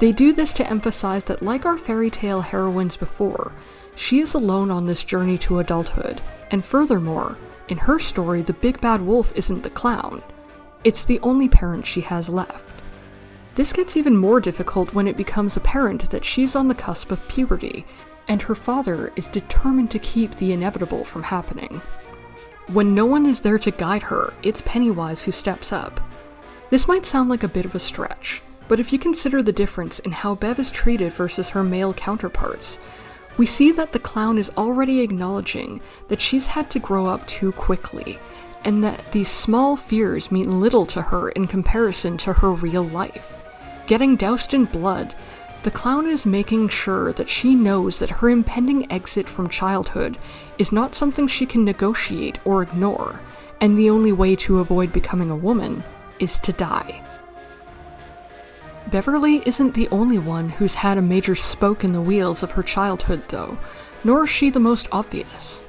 They 0.00 0.10
do 0.10 0.32
this 0.32 0.52
to 0.54 0.68
emphasize 0.68 1.22
that, 1.24 1.42
like 1.42 1.64
our 1.64 1.78
fairy 1.78 2.10
tale 2.10 2.40
heroines 2.40 2.96
before, 2.96 3.52
she 3.94 4.18
is 4.18 4.34
alone 4.34 4.70
on 4.72 4.86
this 4.86 5.04
journey 5.04 5.38
to 5.38 5.60
adulthood, 5.60 6.20
and 6.52 6.64
furthermore, 6.64 7.36
in 7.68 7.78
her 7.78 7.98
story, 7.98 8.42
the 8.42 8.52
big 8.52 8.80
bad 8.80 9.00
wolf 9.00 9.32
isn't 9.34 9.62
the 9.62 9.70
clown, 9.70 10.22
it's 10.84 11.04
the 11.04 11.18
only 11.20 11.48
parent 11.48 11.86
she 11.86 12.02
has 12.02 12.28
left. 12.28 12.80
This 13.54 13.72
gets 13.72 13.96
even 13.96 14.16
more 14.16 14.40
difficult 14.40 14.94
when 14.94 15.06
it 15.08 15.16
becomes 15.16 15.56
apparent 15.56 16.10
that 16.10 16.24
she's 16.24 16.54
on 16.54 16.68
the 16.68 16.74
cusp 16.74 17.10
of 17.10 17.26
puberty, 17.28 17.84
and 18.28 18.40
her 18.42 18.54
father 18.54 19.12
is 19.16 19.28
determined 19.28 19.90
to 19.90 19.98
keep 19.98 20.36
the 20.36 20.52
inevitable 20.52 21.04
from 21.04 21.22
happening. 21.22 21.80
When 22.68 22.94
no 22.94 23.04
one 23.04 23.26
is 23.26 23.40
there 23.40 23.58
to 23.58 23.70
guide 23.70 24.04
her, 24.04 24.32
it's 24.42 24.62
Pennywise 24.62 25.24
who 25.24 25.32
steps 25.32 25.72
up. 25.72 26.00
This 26.70 26.88
might 26.88 27.04
sound 27.04 27.28
like 27.28 27.42
a 27.42 27.48
bit 27.48 27.66
of 27.66 27.74
a 27.74 27.78
stretch, 27.78 28.42
but 28.68 28.80
if 28.80 28.92
you 28.92 28.98
consider 28.98 29.42
the 29.42 29.52
difference 29.52 29.98
in 29.98 30.12
how 30.12 30.34
Bev 30.34 30.58
is 30.58 30.70
treated 30.70 31.12
versus 31.12 31.50
her 31.50 31.62
male 31.62 31.92
counterparts, 31.92 32.78
we 33.36 33.46
see 33.46 33.72
that 33.72 33.92
the 33.92 33.98
clown 33.98 34.38
is 34.38 34.50
already 34.56 35.00
acknowledging 35.00 35.80
that 36.08 36.20
she's 36.20 36.46
had 36.46 36.70
to 36.70 36.78
grow 36.78 37.06
up 37.06 37.26
too 37.26 37.52
quickly, 37.52 38.18
and 38.64 38.82
that 38.84 39.12
these 39.12 39.28
small 39.28 39.76
fears 39.76 40.30
mean 40.30 40.60
little 40.60 40.86
to 40.86 41.02
her 41.02 41.30
in 41.30 41.46
comparison 41.46 42.16
to 42.18 42.32
her 42.32 42.52
real 42.52 42.84
life. 42.84 43.38
Getting 43.86 44.16
doused 44.16 44.54
in 44.54 44.66
blood, 44.66 45.14
the 45.62 45.70
clown 45.70 46.06
is 46.06 46.26
making 46.26 46.68
sure 46.68 47.12
that 47.12 47.28
she 47.28 47.54
knows 47.54 47.98
that 47.98 48.10
her 48.10 48.28
impending 48.28 48.90
exit 48.90 49.28
from 49.28 49.48
childhood 49.48 50.18
is 50.58 50.72
not 50.72 50.94
something 50.94 51.28
she 51.28 51.46
can 51.46 51.64
negotiate 51.64 52.38
or 52.44 52.62
ignore, 52.62 53.20
and 53.60 53.78
the 53.78 53.90
only 53.90 54.12
way 54.12 54.34
to 54.36 54.58
avoid 54.58 54.92
becoming 54.92 55.30
a 55.30 55.36
woman 55.36 55.84
is 56.18 56.40
to 56.40 56.52
die. 56.52 57.02
Beverly 58.90 59.42
isn't 59.46 59.74
the 59.74 59.88
only 59.88 60.18
one 60.18 60.48
who's 60.50 60.74
had 60.74 60.98
a 60.98 61.02
major 61.02 61.34
spoke 61.34 61.84
in 61.84 61.92
the 61.92 62.00
wheels 62.00 62.42
of 62.42 62.52
her 62.52 62.62
childhood, 62.62 63.22
though, 63.28 63.58
nor 64.04 64.24
is 64.24 64.30
she 64.30 64.50
the 64.50 64.60
most 64.60 64.88
obvious. 64.92 65.62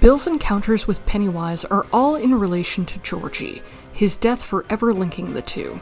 Bill's 0.00 0.26
encounters 0.26 0.86
with 0.86 1.04
Pennywise 1.06 1.64
are 1.64 1.86
all 1.92 2.16
in 2.16 2.34
relation 2.34 2.84
to 2.86 2.98
Georgie, 2.98 3.62
his 3.92 4.16
death 4.16 4.42
forever 4.42 4.92
linking 4.92 5.32
the 5.32 5.42
two. 5.42 5.80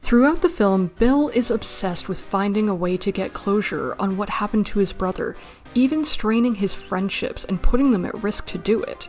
Throughout 0.00 0.40
the 0.40 0.48
film, 0.48 0.90
Bill 0.98 1.28
is 1.28 1.50
obsessed 1.50 2.08
with 2.08 2.20
finding 2.20 2.68
a 2.68 2.74
way 2.74 2.96
to 2.96 3.12
get 3.12 3.34
closure 3.34 3.94
on 3.98 4.16
what 4.16 4.30
happened 4.30 4.66
to 4.66 4.78
his 4.78 4.94
brother, 4.94 5.36
even 5.74 6.04
straining 6.04 6.54
his 6.54 6.72
friendships 6.72 7.44
and 7.44 7.62
putting 7.62 7.90
them 7.90 8.06
at 8.06 8.22
risk 8.22 8.46
to 8.46 8.58
do 8.58 8.82
it. 8.84 9.04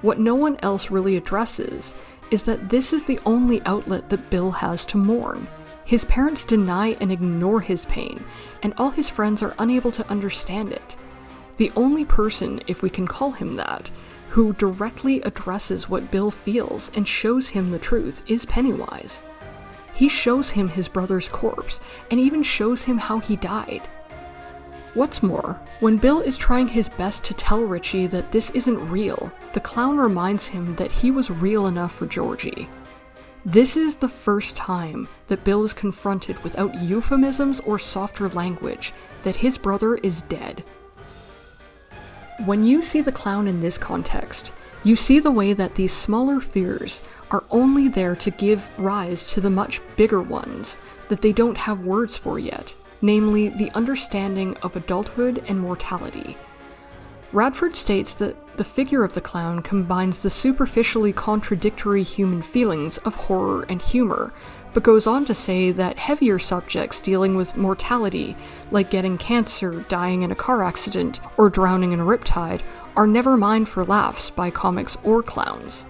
What 0.00 0.18
no 0.18 0.34
one 0.34 0.56
else 0.62 0.90
really 0.90 1.16
addresses 1.16 1.94
is 2.30 2.44
that 2.44 2.70
this 2.70 2.94
is 2.94 3.04
the 3.04 3.20
only 3.26 3.60
outlet 3.62 4.08
that 4.08 4.30
Bill 4.30 4.50
has 4.50 4.86
to 4.86 4.96
mourn. 4.96 5.46
His 5.92 6.06
parents 6.06 6.46
deny 6.46 6.96
and 7.02 7.12
ignore 7.12 7.60
his 7.60 7.84
pain, 7.84 8.24
and 8.62 8.72
all 8.78 8.88
his 8.88 9.10
friends 9.10 9.42
are 9.42 9.54
unable 9.58 9.92
to 9.92 10.08
understand 10.08 10.72
it. 10.72 10.96
The 11.58 11.70
only 11.76 12.06
person, 12.06 12.62
if 12.66 12.80
we 12.80 12.88
can 12.88 13.06
call 13.06 13.32
him 13.32 13.52
that, 13.52 13.90
who 14.30 14.54
directly 14.54 15.20
addresses 15.20 15.90
what 15.90 16.10
Bill 16.10 16.30
feels 16.30 16.90
and 16.94 17.06
shows 17.06 17.50
him 17.50 17.70
the 17.70 17.78
truth 17.78 18.22
is 18.26 18.46
Pennywise. 18.46 19.20
He 19.92 20.08
shows 20.08 20.52
him 20.52 20.70
his 20.70 20.88
brother's 20.88 21.28
corpse, 21.28 21.82
and 22.10 22.18
even 22.18 22.42
shows 22.42 22.84
him 22.84 22.96
how 22.96 23.18
he 23.18 23.36
died. 23.36 23.86
What's 24.94 25.22
more, 25.22 25.60
when 25.80 25.98
Bill 25.98 26.22
is 26.22 26.38
trying 26.38 26.68
his 26.68 26.88
best 26.88 27.22
to 27.24 27.34
tell 27.34 27.64
Richie 27.64 28.06
that 28.06 28.32
this 28.32 28.48
isn't 28.52 28.90
real, 28.90 29.30
the 29.52 29.60
clown 29.60 29.98
reminds 29.98 30.48
him 30.48 30.74
that 30.76 30.90
he 30.90 31.10
was 31.10 31.28
real 31.30 31.66
enough 31.66 31.94
for 31.94 32.06
Georgie. 32.06 32.66
This 33.44 33.76
is 33.76 33.96
the 33.96 34.08
first 34.08 34.56
time 34.56 35.08
that 35.26 35.42
Bill 35.42 35.64
is 35.64 35.72
confronted 35.72 36.42
without 36.44 36.80
euphemisms 36.80 37.58
or 37.60 37.76
softer 37.76 38.28
language 38.28 38.92
that 39.24 39.34
his 39.34 39.58
brother 39.58 39.96
is 39.96 40.22
dead. 40.22 40.62
When 42.44 42.62
you 42.62 42.82
see 42.82 43.00
the 43.00 43.10
clown 43.10 43.48
in 43.48 43.60
this 43.60 43.78
context, 43.78 44.52
you 44.84 44.94
see 44.94 45.18
the 45.18 45.32
way 45.32 45.54
that 45.54 45.74
these 45.74 45.92
smaller 45.92 46.40
fears 46.40 47.02
are 47.32 47.42
only 47.50 47.88
there 47.88 48.14
to 48.14 48.30
give 48.30 48.68
rise 48.78 49.32
to 49.32 49.40
the 49.40 49.50
much 49.50 49.80
bigger 49.96 50.22
ones 50.22 50.78
that 51.08 51.20
they 51.20 51.32
don't 51.32 51.58
have 51.58 51.84
words 51.84 52.16
for 52.16 52.38
yet, 52.38 52.72
namely 53.00 53.48
the 53.48 53.72
understanding 53.72 54.56
of 54.58 54.76
adulthood 54.76 55.44
and 55.48 55.58
mortality. 55.58 56.36
Radford 57.32 57.74
states 57.74 58.14
that 58.16 58.36
the 58.58 58.64
figure 58.64 59.02
of 59.04 59.14
the 59.14 59.20
clown 59.20 59.62
combines 59.62 60.20
the 60.20 60.28
superficially 60.28 61.14
contradictory 61.14 62.02
human 62.02 62.42
feelings 62.42 62.98
of 62.98 63.14
horror 63.14 63.64
and 63.70 63.80
humor, 63.80 64.34
but 64.74 64.82
goes 64.82 65.06
on 65.06 65.24
to 65.24 65.34
say 65.34 65.72
that 65.72 65.98
heavier 65.98 66.38
subjects 66.38 67.00
dealing 67.00 67.34
with 67.34 67.56
mortality, 67.56 68.36
like 68.70 68.90
getting 68.90 69.16
cancer, 69.16 69.84
dying 69.88 70.22
in 70.22 70.30
a 70.30 70.34
car 70.34 70.62
accident, 70.62 71.20
or 71.38 71.48
drowning 71.48 71.92
in 71.92 72.00
a 72.00 72.04
riptide, 72.04 72.60
are 72.96 73.06
never 73.06 73.38
mined 73.38 73.68
for 73.68 73.84
laughs 73.84 74.28
by 74.28 74.50
comics 74.50 74.98
or 75.02 75.22
clowns. 75.22 75.86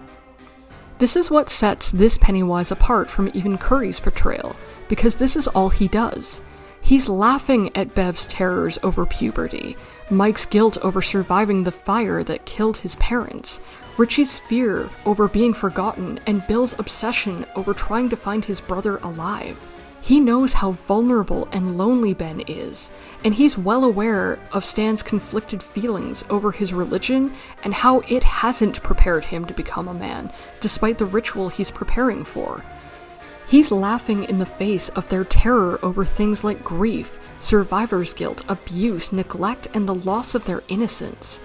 This 0.99 1.17
is 1.17 1.31
what 1.31 1.49
sets 1.49 1.91
this 1.91 2.17
Pennywise 2.19 2.71
apart 2.71 3.11
from 3.11 3.31
even 3.35 3.59
Curry's 3.59 3.99
portrayal, 3.99 4.55
because 4.87 5.17
this 5.17 5.35
is 5.35 5.49
all 5.49 5.71
he 5.71 5.89
does. 5.89 6.41
He's 6.85 7.09
laughing 7.09 7.75
at 7.77 7.95
Bev's 7.95 8.27
terrors 8.27 8.79
over 8.83 9.07
puberty, 9.07 9.77
Mike's 10.11 10.45
guilt 10.45 10.77
over 10.83 11.01
surviving 11.01 11.63
the 11.63 11.71
fire 11.71 12.23
that 12.25 12.45
killed 12.45 12.79
his 12.79 12.97
parents, 12.97 13.61
Richie's 13.97 14.37
fear 14.37 14.91
over 15.07 15.29
being 15.29 15.55
forgotten, 15.55 16.19
and 16.27 16.47
Bill's 16.47 16.79
obsession 16.79 17.47
over 17.55 17.73
trying 17.73 18.09
to 18.09 18.17
find 18.17 18.45
his 18.45 18.61
brother 18.61 18.97
alive. 18.99 19.69
He 20.03 20.19
knows 20.19 20.55
how 20.55 20.73
vulnerable 20.73 21.47
and 21.53 21.79
lonely 21.79 22.13
Ben 22.13 22.41
is, 22.49 22.91
and 23.23 23.33
he's 23.33 23.57
well 23.57 23.85
aware 23.85 24.41
of 24.51 24.65
Stan's 24.65 25.05
conflicted 25.05 25.63
feelings 25.63 26.25
over 26.29 26.51
his 26.51 26.75
religion 26.75 27.33
and 27.63 27.73
how 27.73 28.01
it 28.09 28.25
hasn't 28.25 28.83
prepared 28.83 29.27
him 29.27 29.45
to 29.45 29.55
become 29.55 29.87
a 29.87 29.95
man, 29.95 30.33
despite 30.61 30.99
the 30.99 31.07
ritual 31.07 31.49
he's 31.49 31.71
preparing 31.71 32.25
for. 32.25 32.65
He's 33.53 33.71
laughing 33.71 34.25
in 34.25 34.39
the 34.39 34.47
face 34.47 34.89
of 34.89 35.11
their 35.11 35.25
terror 35.25 35.79
over 35.83 36.07
things 36.07 36.43
like 36.43 36.65
grief, 36.65 37.19
survivor's 37.39 38.15
guilt, 38.15 38.43
abuse, 38.49 39.13
neglect, 39.13 39.69
and 39.75 39.87
the 39.87 39.95
loss 39.95 40.35
of 40.35 40.47
their 40.47 40.63
innocence. 40.69 41.41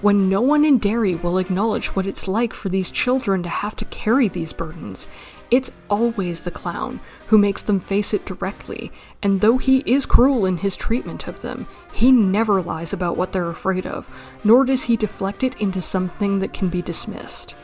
When 0.00 0.30
no 0.30 0.40
one 0.40 0.64
in 0.64 0.78
Derry 0.78 1.16
will 1.16 1.36
acknowledge 1.36 1.94
what 1.94 2.06
it's 2.06 2.26
like 2.26 2.54
for 2.54 2.70
these 2.70 2.90
children 2.90 3.42
to 3.42 3.50
have 3.50 3.76
to 3.76 3.84
carry 3.84 4.26
these 4.26 4.54
burdens, 4.54 5.06
it's 5.50 5.70
always 5.90 6.40
the 6.40 6.50
clown 6.50 6.98
who 7.26 7.36
makes 7.36 7.60
them 7.60 7.78
face 7.78 8.14
it 8.14 8.24
directly, 8.24 8.90
and 9.22 9.42
though 9.42 9.58
he 9.58 9.80
is 9.84 10.06
cruel 10.06 10.46
in 10.46 10.56
his 10.56 10.78
treatment 10.78 11.28
of 11.28 11.42
them, 11.42 11.66
he 11.92 12.10
never 12.10 12.62
lies 12.62 12.94
about 12.94 13.18
what 13.18 13.32
they're 13.32 13.50
afraid 13.50 13.84
of, 13.84 14.08
nor 14.44 14.64
does 14.64 14.84
he 14.84 14.96
deflect 14.96 15.44
it 15.44 15.60
into 15.60 15.82
something 15.82 16.38
that 16.38 16.54
can 16.54 16.70
be 16.70 16.80
dismissed. 16.80 17.54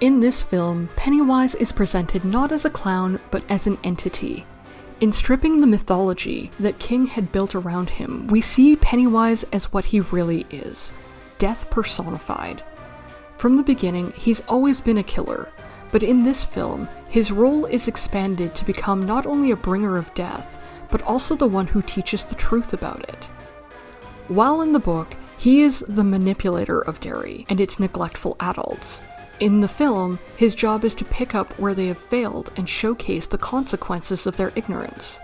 In 0.00 0.20
this 0.20 0.44
film, 0.44 0.88
Pennywise 0.94 1.56
is 1.56 1.72
presented 1.72 2.24
not 2.24 2.52
as 2.52 2.64
a 2.64 2.70
clown, 2.70 3.18
but 3.32 3.42
as 3.48 3.66
an 3.66 3.78
entity. 3.82 4.46
In 5.00 5.10
stripping 5.10 5.60
the 5.60 5.66
mythology 5.66 6.52
that 6.60 6.78
King 6.78 7.06
had 7.06 7.32
built 7.32 7.56
around 7.56 7.90
him, 7.90 8.28
we 8.28 8.40
see 8.40 8.76
Pennywise 8.76 9.42
as 9.52 9.72
what 9.72 9.86
he 9.86 9.98
really 9.98 10.46
is 10.50 10.92
death 11.38 11.68
personified. 11.70 12.62
From 13.38 13.56
the 13.56 13.62
beginning, 13.64 14.12
he's 14.12 14.40
always 14.42 14.80
been 14.80 14.98
a 14.98 15.02
killer, 15.02 15.50
but 15.90 16.04
in 16.04 16.22
this 16.22 16.44
film, 16.44 16.88
his 17.08 17.32
role 17.32 17.64
is 17.66 17.88
expanded 17.88 18.54
to 18.54 18.64
become 18.64 19.04
not 19.04 19.26
only 19.26 19.50
a 19.50 19.56
bringer 19.56 19.96
of 19.96 20.14
death, 20.14 20.58
but 20.92 21.02
also 21.02 21.34
the 21.34 21.46
one 21.46 21.66
who 21.66 21.82
teaches 21.82 22.24
the 22.24 22.36
truth 22.36 22.72
about 22.72 23.08
it. 23.08 23.26
While 24.28 24.62
in 24.62 24.72
the 24.72 24.78
book, 24.78 25.16
he 25.38 25.62
is 25.62 25.84
the 25.88 26.04
manipulator 26.04 26.80
of 26.80 27.00
Derry 27.00 27.46
and 27.48 27.60
its 27.60 27.80
neglectful 27.80 28.36
adults. 28.38 29.00
In 29.40 29.60
the 29.60 29.68
film, 29.68 30.18
his 30.36 30.56
job 30.56 30.84
is 30.84 30.96
to 30.96 31.04
pick 31.04 31.32
up 31.32 31.56
where 31.60 31.74
they 31.74 31.86
have 31.86 31.98
failed 31.98 32.50
and 32.56 32.68
showcase 32.68 33.28
the 33.28 33.38
consequences 33.38 34.26
of 34.26 34.36
their 34.36 34.52
ignorance. 34.56 35.20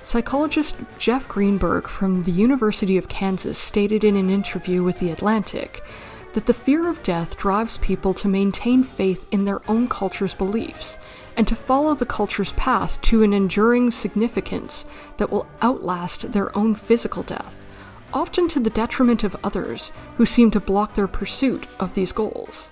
Psychologist 0.00 0.76
Jeff 0.98 1.28
Greenberg 1.28 1.86
from 1.86 2.22
the 2.22 2.32
University 2.32 2.96
of 2.96 3.08
Kansas 3.08 3.58
stated 3.58 4.02
in 4.02 4.16
an 4.16 4.30
interview 4.30 4.82
with 4.82 4.98
The 4.98 5.10
Atlantic 5.10 5.84
that 6.32 6.46
the 6.46 6.54
fear 6.54 6.88
of 6.88 7.02
death 7.02 7.36
drives 7.36 7.76
people 7.78 8.14
to 8.14 8.28
maintain 8.28 8.82
faith 8.82 9.26
in 9.30 9.44
their 9.44 9.60
own 9.68 9.88
culture's 9.88 10.34
beliefs 10.34 10.98
and 11.36 11.46
to 11.46 11.54
follow 11.54 11.94
the 11.94 12.06
culture's 12.06 12.52
path 12.52 13.00
to 13.02 13.22
an 13.22 13.34
enduring 13.34 13.90
significance 13.90 14.86
that 15.18 15.30
will 15.30 15.46
outlast 15.62 16.32
their 16.32 16.56
own 16.56 16.74
physical 16.74 17.22
death, 17.22 17.66
often 18.12 18.48
to 18.48 18.58
the 18.58 18.70
detriment 18.70 19.22
of 19.22 19.36
others 19.44 19.92
who 20.16 20.24
seem 20.24 20.50
to 20.50 20.60
block 20.60 20.94
their 20.94 21.08
pursuit 21.08 21.66
of 21.78 21.92
these 21.92 22.12
goals. 22.12 22.70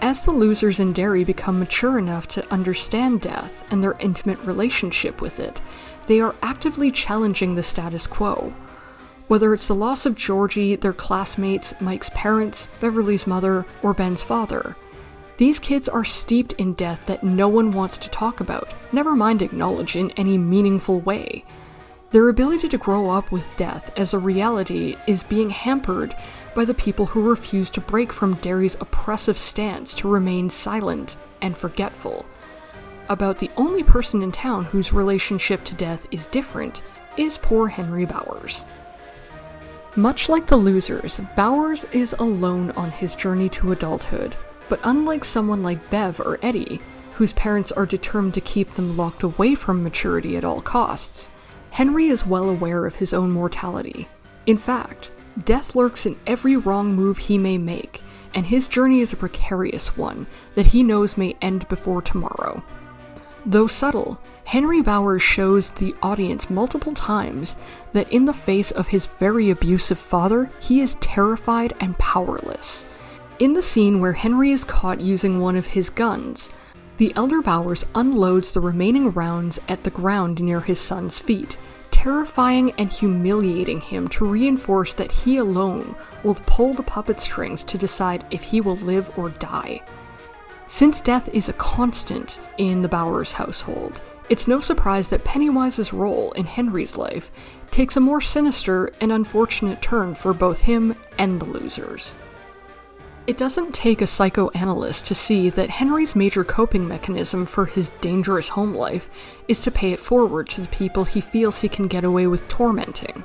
As 0.00 0.24
the 0.24 0.32
losers 0.32 0.80
in 0.80 0.92
Derry 0.92 1.24
become 1.24 1.58
mature 1.58 1.98
enough 1.98 2.28
to 2.28 2.52
understand 2.52 3.20
death 3.20 3.64
and 3.70 3.82
their 3.82 3.96
intimate 3.98 4.38
relationship 4.40 5.20
with 5.20 5.40
it, 5.40 5.60
they 6.06 6.20
are 6.20 6.36
actively 6.42 6.90
challenging 6.90 7.54
the 7.54 7.62
status 7.62 8.06
quo 8.06 8.52
whether 9.28 9.52
it's 9.52 9.66
the 9.66 9.74
loss 9.74 10.06
of 10.06 10.14
Georgie, 10.14 10.76
their 10.76 10.92
classmates, 10.92 11.74
Mike's 11.80 12.10
parents, 12.10 12.68
Beverly's 12.80 13.26
mother, 13.26 13.66
or 13.82 13.92
Ben's 13.92 14.22
father. 14.22 14.76
These 15.36 15.58
kids 15.58 15.88
are 15.88 16.04
steeped 16.04 16.52
in 16.54 16.74
death 16.74 17.04
that 17.06 17.24
no 17.24 17.48
one 17.48 17.70
wants 17.70 17.98
to 17.98 18.10
talk 18.10 18.40
about, 18.40 18.72
never 18.92 19.14
mind 19.14 19.42
acknowledge 19.42 19.96
in 19.96 20.10
any 20.12 20.38
meaningful 20.38 21.00
way. 21.00 21.44
Their 22.10 22.28
ability 22.28 22.68
to 22.68 22.78
grow 22.78 23.10
up 23.10 23.32
with 23.32 23.44
death 23.56 23.90
as 23.96 24.14
a 24.14 24.18
reality 24.18 24.96
is 25.06 25.24
being 25.24 25.50
hampered 25.50 26.16
by 26.56 26.64
the 26.64 26.74
people 26.74 27.04
who 27.04 27.28
refuse 27.28 27.70
to 27.70 27.82
break 27.82 28.10
from 28.10 28.34
Derry's 28.36 28.76
oppressive 28.80 29.36
stance 29.36 29.94
to 29.94 30.08
remain 30.08 30.48
silent 30.48 31.18
and 31.42 31.56
forgetful. 31.56 32.24
About 33.10 33.36
the 33.36 33.50
only 33.58 33.82
person 33.82 34.22
in 34.22 34.32
town 34.32 34.64
whose 34.64 34.90
relationship 34.90 35.62
to 35.64 35.74
death 35.74 36.06
is 36.10 36.26
different 36.26 36.80
is 37.18 37.36
poor 37.38 37.68
Henry 37.68 38.06
Bowers. 38.06 38.64
Much 39.96 40.30
like 40.30 40.46
the 40.46 40.56
losers, 40.56 41.20
Bowers 41.36 41.84
is 41.92 42.14
alone 42.14 42.70
on 42.70 42.90
his 42.90 43.14
journey 43.14 43.50
to 43.50 43.72
adulthood, 43.72 44.34
but 44.70 44.80
unlike 44.84 45.24
someone 45.24 45.62
like 45.62 45.90
Bev 45.90 46.20
or 46.20 46.38
Eddie, 46.40 46.80
whose 47.14 47.34
parents 47.34 47.70
are 47.70 47.86
determined 47.86 48.34
to 48.34 48.40
keep 48.40 48.72
them 48.72 48.96
locked 48.96 49.22
away 49.22 49.54
from 49.54 49.82
maturity 49.82 50.38
at 50.38 50.44
all 50.44 50.62
costs, 50.62 51.30
Henry 51.70 52.06
is 52.06 52.26
well 52.26 52.48
aware 52.48 52.86
of 52.86 52.96
his 52.96 53.12
own 53.12 53.30
mortality. 53.30 54.08
In 54.46 54.56
fact, 54.56 55.12
death 55.44 55.74
lurks 55.74 56.06
in 56.06 56.16
every 56.26 56.56
wrong 56.56 56.94
move 56.94 57.18
he 57.18 57.38
may 57.38 57.58
make, 57.58 58.02
and 58.34 58.46
his 58.46 58.68
journey 58.68 59.00
is 59.00 59.12
a 59.12 59.16
precarious 59.16 59.96
one 59.96 60.26
that 60.54 60.66
he 60.66 60.82
knows 60.82 61.16
may 61.16 61.36
end 61.40 61.68
before 61.68 62.02
tomorrow. 62.02 62.62
Though 63.44 63.66
subtle, 63.66 64.20
Henry 64.44 64.80
Bowers 64.80 65.22
shows 65.22 65.70
the 65.70 65.94
audience 66.02 66.50
multiple 66.50 66.94
times 66.94 67.56
that 67.92 68.10
in 68.12 68.24
the 68.24 68.32
face 68.32 68.70
of 68.70 68.88
his 68.88 69.06
very 69.06 69.50
abusive 69.50 69.98
father, 69.98 70.50
he 70.60 70.80
is 70.80 70.96
terrified 70.96 71.74
and 71.80 71.98
powerless. 71.98 72.86
In 73.38 73.52
the 73.52 73.62
scene 73.62 74.00
where 74.00 74.14
Henry 74.14 74.50
is 74.50 74.64
caught 74.64 75.00
using 75.00 75.40
one 75.40 75.56
of 75.56 75.66
his 75.66 75.90
guns, 75.90 76.50
the 76.96 77.12
elder 77.14 77.42
Bowers 77.42 77.84
unloads 77.94 78.52
the 78.52 78.60
remaining 78.60 79.10
rounds 79.12 79.58
at 79.68 79.84
the 79.84 79.90
ground 79.90 80.40
near 80.40 80.60
his 80.60 80.80
son's 80.80 81.18
feet, 81.18 81.58
terrifying 81.96 82.72
and 82.72 82.92
humiliating 82.92 83.80
him 83.80 84.06
to 84.06 84.26
reinforce 84.26 84.92
that 84.92 85.10
he 85.10 85.38
alone 85.38 85.96
will 86.22 86.34
pull 86.44 86.74
the 86.74 86.82
puppet 86.82 87.18
strings 87.18 87.64
to 87.64 87.78
decide 87.78 88.22
if 88.30 88.42
he 88.42 88.60
will 88.60 88.76
live 88.76 89.10
or 89.18 89.30
die. 89.30 89.80
Since 90.66 91.00
death 91.00 91.30
is 91.30 91.48
a 91.48 91.54
constant 91.54 92.38
in 92.58 92.82
the 92.82 92.88
Bowers 92.88 93.32
household, 93.32 94.02
it's 94.28 94.46
no 94.46 94.60
surprise 94.60 95.08
that 95.08 95.24
Pennywise's 95.24 95.94
role 95.94 96.32
in 96.32 96.44
Henry's 96.44 96.98
life 96.98 97.30
takes 97.70 97.96
a 97.96 98.00
more 98.00 98.20
sinister 98.20 98.92
and 99.00 99.10
unfortunate 99.10 99.80
turn 99.80 100.14
for 100.14 100.34
both 100.34 100.60
him 100.60 100.94
and 101.16 101.40
the 101.40 101.46
losers. 101.46 102.14
It 103.26 103.36
doesn't 103.36 103.74
take 103.74 104.00
a 104.00 104.06
psychoanalyst 104.06 105.06
to 105.06 105.14
see 105.16 105.50
that 105.50 105.68
Henry's 105.68 106.14
major 106.14 106.44
coping 106.44 106.86
mechanism 106.86 107.44
for 107.44 107.66
his 107.66 107.90
dangerous 108.00 108.50
home 108.50 108.72
life 108.72 109.10
is 109.48 109.62
to 109.62 109.72
pay 109.72 109.90
it 109.90 109.98
forward 109.98 110.48
to 110.50 110.60
the 110.60 110.68
people 110.68 111.02
he 111.04 111.20
feels 111.20 111.60
he 111.60 111.68
can 111.68 111.88
get 111.88 112.04
away 112.04 112.28
with 112.28 112.46
tormenting. 112.46 113.24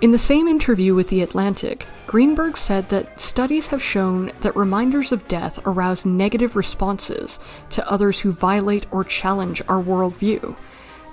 In 0.00 0.12
the 0.12 0.18
same 0.18 0.48
interview 0.48 0.94
with 0.94 1.08
The 1.08 1.20
Atlantic, 1.20 1.86
Greenberg 2.06 2.56
said 2.56 2.88
that 2.88 3.20
studies 3.20 3.66
have 3.66 3.82
shown 3.82 4.32
that 4.40 4.56
reminders 4.56 5.12
of 5.12 5.28
death 5.28 5.58
arouse 5.66 6.06
negative 6.06 6.56
responses 6.56 7.38
to 7.70 7.90
others 7.90 8.20
who 8.20 8.32
violate 8.32 8.86
or 8.90 9.04
challenge 9.04 9.60
our 9.68 9.82
worldview, 9.82 10.56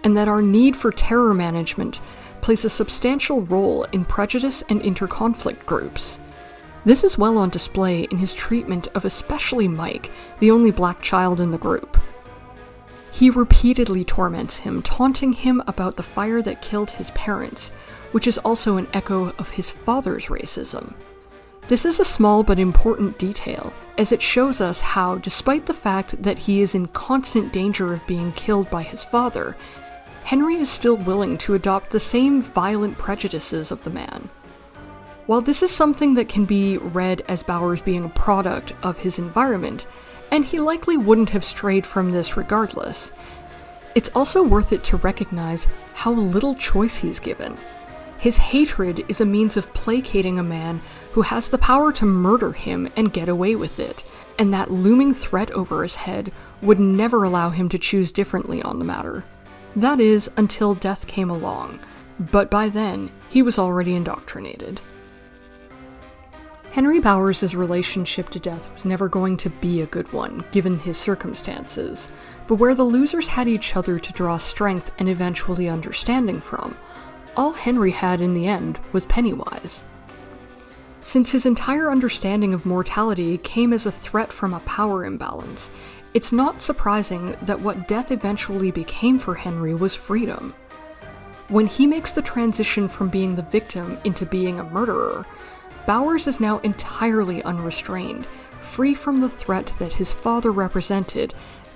and 0.05 0.15
that 0.15 0.29
our 0.29 0.41
need 0.41 0.77
for 0.77 0.91
terror 0.91 1.33
management 1.33 1.99
plays 2.39 2.63
a 2.63 2.69
substantial 2.69 3.41
role 3.41 3.83
in 3.91 4.05
prejudice 4.05 4.63
and 4.69 4.81
interconflict 4.81 5.65
groups. 5.65 6.19
This 6.85 7.03
is 7.05 7.17
well 7.17 7.37
on 7.37 7.49
display 7.49 8.03
in 8.03 8.17
his 8.17 8.33
treatment 8.33 8.89
of 8.93 9.05
especially 9.05 9.69
Mike, 9.69 10.11
the 10.39 10.51
only 10.51 10.71
black 10.71 11.01
child 11.01 11.39
in 11.39 11.51
the 11.51 11.57
group. 11.57 11.97
He 13.11 13.29
repeatedly 13.29 14.03
torments 14.03 14.57
him, 14.57 14.81
taunting 14.81 15.33
him 15.33 15.63
about 15.65 15.95
the 15.95 16.03
fire 16.03 16.41
that 16.41 16.61
killed 16.61 16.91
his 16.91 17.11
parents, 17.11 17.69
which 18.11 18.27
is 18.27 18.37
also 18.39 18.75
an 18.77 18.87
echo 18.93 19.29
of 19.37 19.51
his 19.51 19.71
father's 19.71 20.27
racism. 20.27 20.93
This 21.69 21.85
is 21.85 22.01
a 22.01 22.05
small 22.05 22.43
but 22.43 22.59
important 22.59 23.17
detail, 23.17 23.73
as 23.97 24.11
it 24.11 24.21
shows 24.21 24.59
us 24.59 24.81
how, 24.81 25.15
despite 25.15 25.65
the 25.67 25.73
fact 25.73 26.21
that 26.23 26.39
he 26.39 26.61
is 26.61 26.75
in 26.75 26.87
constant 26.87 27.53
danger 27.53 27.93
of 27.93 28.05
being 28.07 28.33
killed 28.33 28.69
by 28.69 28.83
his 28.83 29.03
father, 29.03 29.55
Henry 30.25 30.55
is 30.55 30.69
still 30.69 30.97
willing 30.97 31.37
to 31.37 31.53
adopt 31.53 31.91
the 31.91 31.99
same 31.99 32.41
violent 32.41 32.97
prejudices 32.97 33.71
of 33.71 33.83
the 33.83 33.89
man. 33.89 34.29
While 35.25 35.39
this 35.41 35.63
is 35.63 35.71
something 35.71 36.15
that 36.15 36.27
can 36.27 36.43
be 36.43 36.77
read 36.77 37.23
as 37.29 37.43
Bowers 37.43 37.81
being 37.81 38.03
a 38.03 38.09
product 38.09 38.73
of 38.83 38.99
his 38.99 39.19
environment, 39.19 39.85
and 40.31 40.43
he 40.43 40.59
likely 40.59 40.97
wouldn't 40.97 41.29
have 41.29 41.45
strayed 41.45 41.87
from 41.87 42.09
this 42.09 42.35
regardless, 42.35 43.13
it's 43.95 44.11
also 44.15 44.43
worth 44.43 44.73
it 44.73 44.83
to 44.85 44.97
recognize 44.97 45.65
how 45.93 46.11
little 46.11 46.55
choice 46.55 46.97
he's 46.97 47.21
given. 47.21 47.57
His 48.17 48.37
hatred 48.37 49.05
is 49.07 49.21
a 49.21 49.25
means 49.25 49.55
of 49.55 49.73
placating 49.73 50.39
a 50.39 50.43
man 50.43 50.81
who 51.13 51.21
has 51.21 51.47
the 51.47 51.57
power 51.57 51.93
to 51.93 52.05
murder 52.05 52.51
him 52.51 52.91
and 52.97 53.13
get 53.13 53.29
away 53.29 53.55
with 53.55 53.79
it, 53.79 54.03
and 54.37 54.53
that 54.53 54.71
looming 54.71 55.13
threat 55.13 55.51
over 55.51 55.83
his 55.83 55.95
head 55.95 56.33
would 56.61 56.79
never 56.81 57.23
allow 57.23 57.49
him 57.49 57.69
to 57.69 57.77
choose 57.77 58.11
differently 58.11 58.61
on 58.61 58.77
the 58.77 58.85
matter. 58.85 59.23
That 59.73 60.01
is, 60.01 60.29
until 60.35 60.75
death 60.75 61.07
came 61.07 61.29
along, 61.29 61.79
but 62.19 62.51
by 62.51 62.67
then, 62.67 63.09
he 63.29 63.41
was 63.41 63.57
already 63.57 63.95
indoctrinated. 63.95 64.81
Henry 66.73 66.99
Bowers' 66.99 67.55
relationship 67.55 68.29
to 68.29 68.39
death 68.39 68.67
was 68.73 68.83
never 68.83 69.07
going 69.07 69.37
to 69.37 69.51
be 69.51 69.81
a 69.81 69.85
good 69.85 70.11
one, 70.11 70.43
given 70.51 70.79
his 70.79 70.97
circumstances, 70.97 72.11
but 72.47 72.55
where 72.55 72.73
the 72.73 72.83
losers 72.83 73.27
had 73.27 73.47
each 73.47 73.75
other 73.75 73.99
to 73.99 74.13
draw 74.13 74.37
strength 74.37 74.89
and 74.97 75.07
eventually 75.07 75.69
understanding 75.69 76.41
from, 76.41 76.75
all 77.37 77.53
Henry 77.53 77.91
had 77.91 78.21
in 78.21 78.33
the 78.33 78.47
end 78.47 78.79
was 78.91 79.05
Pennywise. 79.05 79.85
Since 81.01 81.31
his 81.31 81.45
entire 81.45 81.91
understanding 81.91 82.55
of 82.55 82.65
mortality 82.65 83.37
came 83.37 83.71
as 83.71 83.85
a 83.85 83.91
threat 83.91 84.33
from 84.33 84.55
a 84.55 84.59
power 84.61 85.05
imbalance, 85.05 85.69
it's 86.15 86.31
not 86.31 86.63
surprising 86.63 87.37
that 87.43 87.61
what 87.61 87.87
death 87.87 88.11
eventually 88.11 88.71
became 88.71 89.19
for 89.19 89.35
Henry 89.35 89.75
was 89.75 89.93
freedom. 89.93 90.55
When 91.49 91.67
he 91.67 91.85
makes 91.85 92.13
the 92.13 92.23
transition 92.23 92.87
from 92.87 93.09
being 93.09 93.35
the 93.35 93.43
victim 93.43 93.99
into 94.05 94.25
being 94.25 94.59
a 94.59 94.63
murderer, 94.63 95.27
Bowers 95.85 96.27
is 96.27 96.39
now 96.39 96.59
entirely 96.59 97.43
unrestrained, 97.43 98.25
free 98.61 98.95
from 98.95 99.19
the 99.19 99.29
threat 99.29 99.73
that 99.79 99.93
his 99.93 100.13
father 100.13 100.51
represented, 100.51 101.33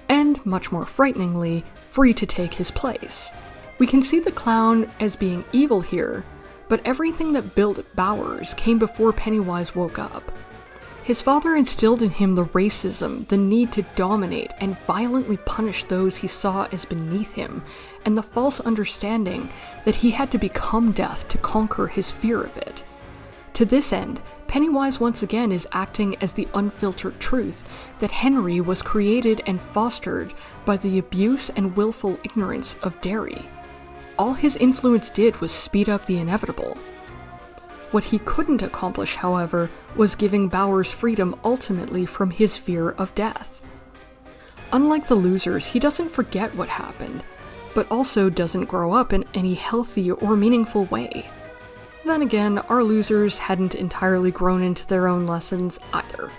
and, 0.07 0.43
much 0.45 0.71
more 0.71 0.85
frighteningly, 0.85 1.65
free 1.89 2.13
to 2.13 2.25
take 2.25 2.53
his 2.53 2.71
place. 2.71 3.33
We 3.79 3.87
can 3.87 4.01
see 4.01 4.19
the 4.19 4.31
clown 4.31 4.89
as 4.99 5.15
being 5.15 5.43
evil 5.51 5.81
here, 5.81 6.23
but 6.69 6.81
everything 6.85 7.33
that 7.33 7.53
built 7.55 7.83
Bowers 7.95 8.53
came 8.53 8.79
before 8.79 9.11
Pennywise 9.11 9.75
woke 9.75 9.99
up. 9.99 10.31
His 11.03 11.21
father 11.21 11.55
instilled 11.55 12.01
in 12.01 12.09
him 12.09 12.35
the 12.35 12.45
racism, 12.45 13.27
the 13.27 13.37
need 13.37 13.71
to 13.73 13.85
dominate 13.95 14.51
and 14.59 14.77
violently 14.79 15.37
punish 15.37 15.85
those 15.85 16.17
he 16.17 16.27
saw 16.27 16.67
as 16.71 16.83
beneath 16.83 17.33
him, 17.33 17.63
and 18.03 18.17
the 18.17 18.23
false 18.23 18.59
understanding 18.59 19.49
that 19.85 19.95
he 19.95 20.11
had 20.11 20.31
to 20.31 20.37
become 20.37 20.91
death 20.91 21.27
to 21.29 21.37
conquer 21.37 21.87
his 21.87 22.11
fear 22.11 22.43
of 22.43 22.57
it. 22.57 22.83
To 23.57 23.65
this 23.65 23.91
end, 23.91 24.21
Pennywise 24.45 24.99
once 24.99 25.23
again 25.23 25.51
is 25.51 25.67
acting 25.71 26.15
as 26.17 26.31
the 26.31 26.47
unfiltered 26.53 27.19
truth 27.19 27.67
that 27.97 28.11
Henry 28.11 28.61
was 28.61 28.83
created 28.83 29.41
and 29.47 29.59
fostered 29.59 30.31
by 30.63 30.77
the 30.77 30.99
abuse 30.99 31.49
and 31.49 31.75
willful 31.75 32.19
ignorance 32.23 32.75
of 32.83 33.01
Derry. 33.01 33.49
All 34.19 34.35
his 34.35 34.57
influence 34.57 35.09
did 35.09 35.41
was 35.41 35.51
speed 35.51 35.89
up 35.89 36.05
the 36.05 36.19
inevitable. 36.19 36.77
What 37.89 38.03
he 38.03 38.19
couldn't 38.19 38.61
accomplish, 38.61 39.15
however, 39.15 39.71
was 39.95 40.13
giving 40.13 40.49
Bowers 40.49 40.91
freedom 40.91 41.35
ultimately 41.43 42.05
from 42.05 42.29
his 42.29 42.57
fear 42.57 42.91
of 42.91 43.15
death. 43.15 43.59
Unlike 44.71 45.07
the 45.07 45.15
losers, 45.15 45.65
he 45.65 45.79
doesn't 45.79 46.11
forget 46.11 46.53
what 46.53 46.69
happened, 46.69 47.23
but 47.73 47.89
also 47.89 48.29
doesn't 48.29 48.65
grow 48.65 48.93
up 48.93 49.13
in 49.13 49.25
any 49.33 49.55
healthy 49.55 50.11
or 50.11 50.37
meaningful 50.37 50.85
way. 50.85 51.27
Then 52.07 52.21
again, 52.21 52.57
our 52.57 52.83
losers 52.83 53.37
hadn't 53.37 53.75
entirely 53.75 54.31
grown 54.31 54.63
into 54.63 54.87
their 54.87 55.09
own 55.09 55.25
lessons 55.25 55.77
either. 55.93 56.31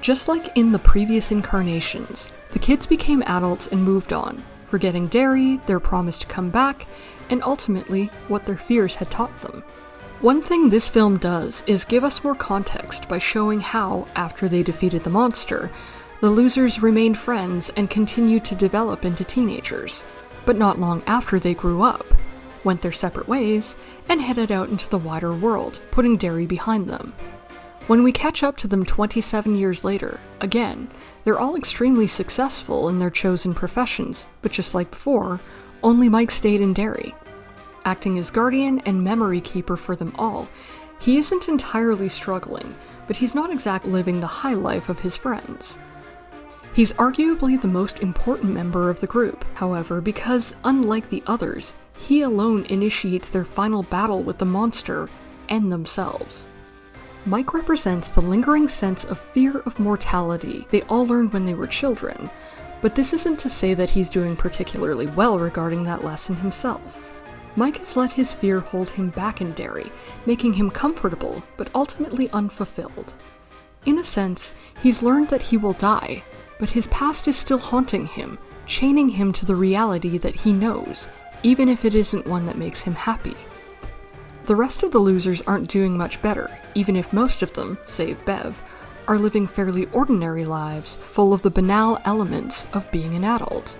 Just 0.00 0.28
like 0.28 0.56
in 0.56 0.70
the 0.70 0.78
previous 0.78 1.32
incarnations, 1.32 2.30
the 2.52 2.60
kids 2.60 2.86
became 2.86 3.24
adults 3.26 3.66
and 3.66 3.82
moved 3.82 4.12
on, 4.12 4.44
forgetting 4.68 5.08
Derry, 5.08 5.60
their 5.66 5.80
promise 5.80 6.20
to 6.20 6.26
come 6.28 6.50
back, 6.50 6.86
and 7.30 7.42
ultimately 7.42 8.06
what 8.28 8.46
their 8.46 8.56
fears 8.56 8.94
had 8.94 9.10
taught 9.10 9.38
them. 9.42 9.64
One 10.20 10.40
thing 10.40 10.70
this 10.70 10.88
film 10.88 11.18
does 11.18 11.64
is 11.66 11.84
give 11.84 12.04
us 12.04 12.22
more 12.22 12.36
context 12.36 13.08
by 13.08 13.18
showing 13.18 13.60
how, 13.60 14.06
after 14.14 14.48
they 14.48 14.62
defeated 14.62 15.02
the 15.02 15.10
monster, 15.10 15.68
the 16.20 16.30
losers 16.30 16.80
remained 16.80 17.18
friends 17.18 17.70
and 17.76 17.90
continued 17.90 18.44
to 18.46 18.54
develop 18.54 19.04
into 19.04 19.24
teenagers, 19.24 20.06
but 20.44 20.56
not 20.56 20.78
long 20.78 21.02
after 21.08 21.40
they 21.40 21.54
grew 21.54 21.82
up, 21.82 22.06
went 22.66 22.82
their 22.82 22.92
separate 22.92 23.28
ways, 23.28 23.76
and 24.10 24.20
headed 24.20 24.52
out 24.52 24.68
into 24.68 24.90
the 24.90 24.98
wider 24.98 25.32
world, 25.32 25.80
putting 25.90 26.18
Derry 26.18 26.44
behind 26.44 26.90
them. 26.90 27.14
When 27.86 28.02
we 28.02 28.12
catch 28.12 28.42
up 28.42 28.56
to 28.58 28.68
them 28.68 28.84
27 28.84 29.56
years 29.56 29.84
later, 29.84 30.20
again, 30.40 30.88
they're 31.24 31.38
all 31.38 31.56
extremely 31.56 32.08
successful 32.08 32.88
in 32.88 32.98
their 32.98 33.10
chosen 33.10 33.54
professions, 33.54 34.26
but 34.42 34.52
just 34.52 34.74
like 34.74 34.90
before, 34.90 35.40
only 35.82 36.08
Mike 36.08 36.32
stayed 36.32 36.60
in 36.60 36.74
Derry. 36.74 37.14
Acting 37.84 38.18
as 38.18 38.30
guardian 38.30 38.80
and 38.80 39.04
memory 39.04 39.40
keeper 39.40 39.76
for 39.76 39.94
them 39.94 40.12
all, 40.18 40.48
he 40.98 41.16
isn't 41.16 41.48
entirely 41.48 42.08
struggling, 42.08 42.74
but 43.06 43.16
he's 43.16 43.34
not 43.34 43.52
exactly 43.52 43.92
living 43.92 44.18
the 44.18 44.26
high 44.26 44.54
life 44.54 44.88
of 44.88 44.98
his 44.98 45.14
friends. 45.14 45.78
He's 46.74 46.92
arguably 46.94 47.60
the 47.60 47.68
most 47.68 48.00
important 48.00 48.52
member 48.52 48.90
of 48.90 49.00
the 49.00 49.06
group, 49.06 49.44
however, 49.54 50.00
because 50.00 50.56
unlike 50.64 51.08
the 51.08 51.22
others, 51.26 51.72
he 51.98 52.22
alone 52.22 52.64
initiates 52.66 53.30
their 53.30 53.44
final 53.44 53.82
battle 53.82 54.22
with 54.22 54.38
the 54.38 54.44
monster 54.44 55.08
and 55.48 55.70
themselves. 55.70 56.48
Mike 57.24 57.54
represents 57.54 58.10
the 58.10 58.20
lingering 58.20 58.68
sense 58.68 59.04
of 59.04 59.18
fear 59.18 59.58
of 59.66 59.78
mortality 59.80 60.66
they 60.70 60.82
all 60.82 61.06
learned 61.06 61.32
when 61.32 61.44
they 61.44 61.54
were 61.54 61.66
children, 61.66 62.30
but 62.80 62.94
this 62.94 63.12
isn't 63.12 63.38
to 63.38 63.48
say 63.48 63.74
that 63.74 63.90
he's 63.90 64.10
doing 64.10 64.36
particularly 64.36 65.06
well 65.08 65.38
regarding 65.38 65.82
that 65.82 66.04
lesson 66.04 66.36
himself. 66.36 67.10
Mike 67.56 67.78
has 67.78 67.96
let 67.96 68.12
his 68.12 68.32
fear 68.32 68.60
hold 68.60 68.90
him 68.90 69.08
back 69.10 69.40
in 69.40 69.52
Derry, 69.52 69.90
making 70.26 70.52
him 70.52 70.70
comfortable 70.70 71.42
but 71.56 71.70
ultimately 71.74 72.30
unfulfilled. 72.30 73.14
In 73.86 73.98
a 73.98 74.04
sense, 74.04 74.52
he's 74.82 75.02
learned 75.02 75.28
that 75.28 75.42
he 75.42 75.56
will 75.56 75.72
die, 75.72 76.22
but 76.58 76.70
his 76.70 76.86
past 76.88 77.26
is 77.28 77.36
still 77.36 77.58
haunting 77.58 78.06
him, 78.06 78.38
chaining 78.66 79.08
him 79.08 79.32
to 79.32 79.46
the 79.46 79.56
reality 79.56 80.18
that 80.18 80.34
he 80.34 80.52
knows, 80.52 81.08
even 81.42 81.68
if 81.68 81.84
it 81.84 81.94
isn't 81.94 82.26
one 82.26 82.46
that 82.46 82.58
makes 82.58 82.82
him 82.82 82.94
happy. 82.94 83.36
The 84.46 84.56
rest 84.56 84.82
of 84.82 84.92
the 84.92 84.98
losers 84.98 85.42
aren't 85.42 85.68
doing 85.68 85.96
much 85.96 86.22
better, 86.22 86.50
even 86.74 86.96
if 86.96 87.12
most 87.12 87.42
of 87.42 87.52
them, 87.52 87.78
save 87.84 88.24
Bev, 88.24 88.60
are 89.08 89.18
living 89.18 89.46
fairly 89.46 89.86
ordinary 89.86 90.44
lives 90.44 90.96
full 90.96 91.32
of 91.32 91.42
the 91.42 91.50
banal 91.50 92.00
elements 92.04 92.66
of 92.72 92.90
being 92.90 93.14
an 93.14 93.24
adult. 93.24 93.76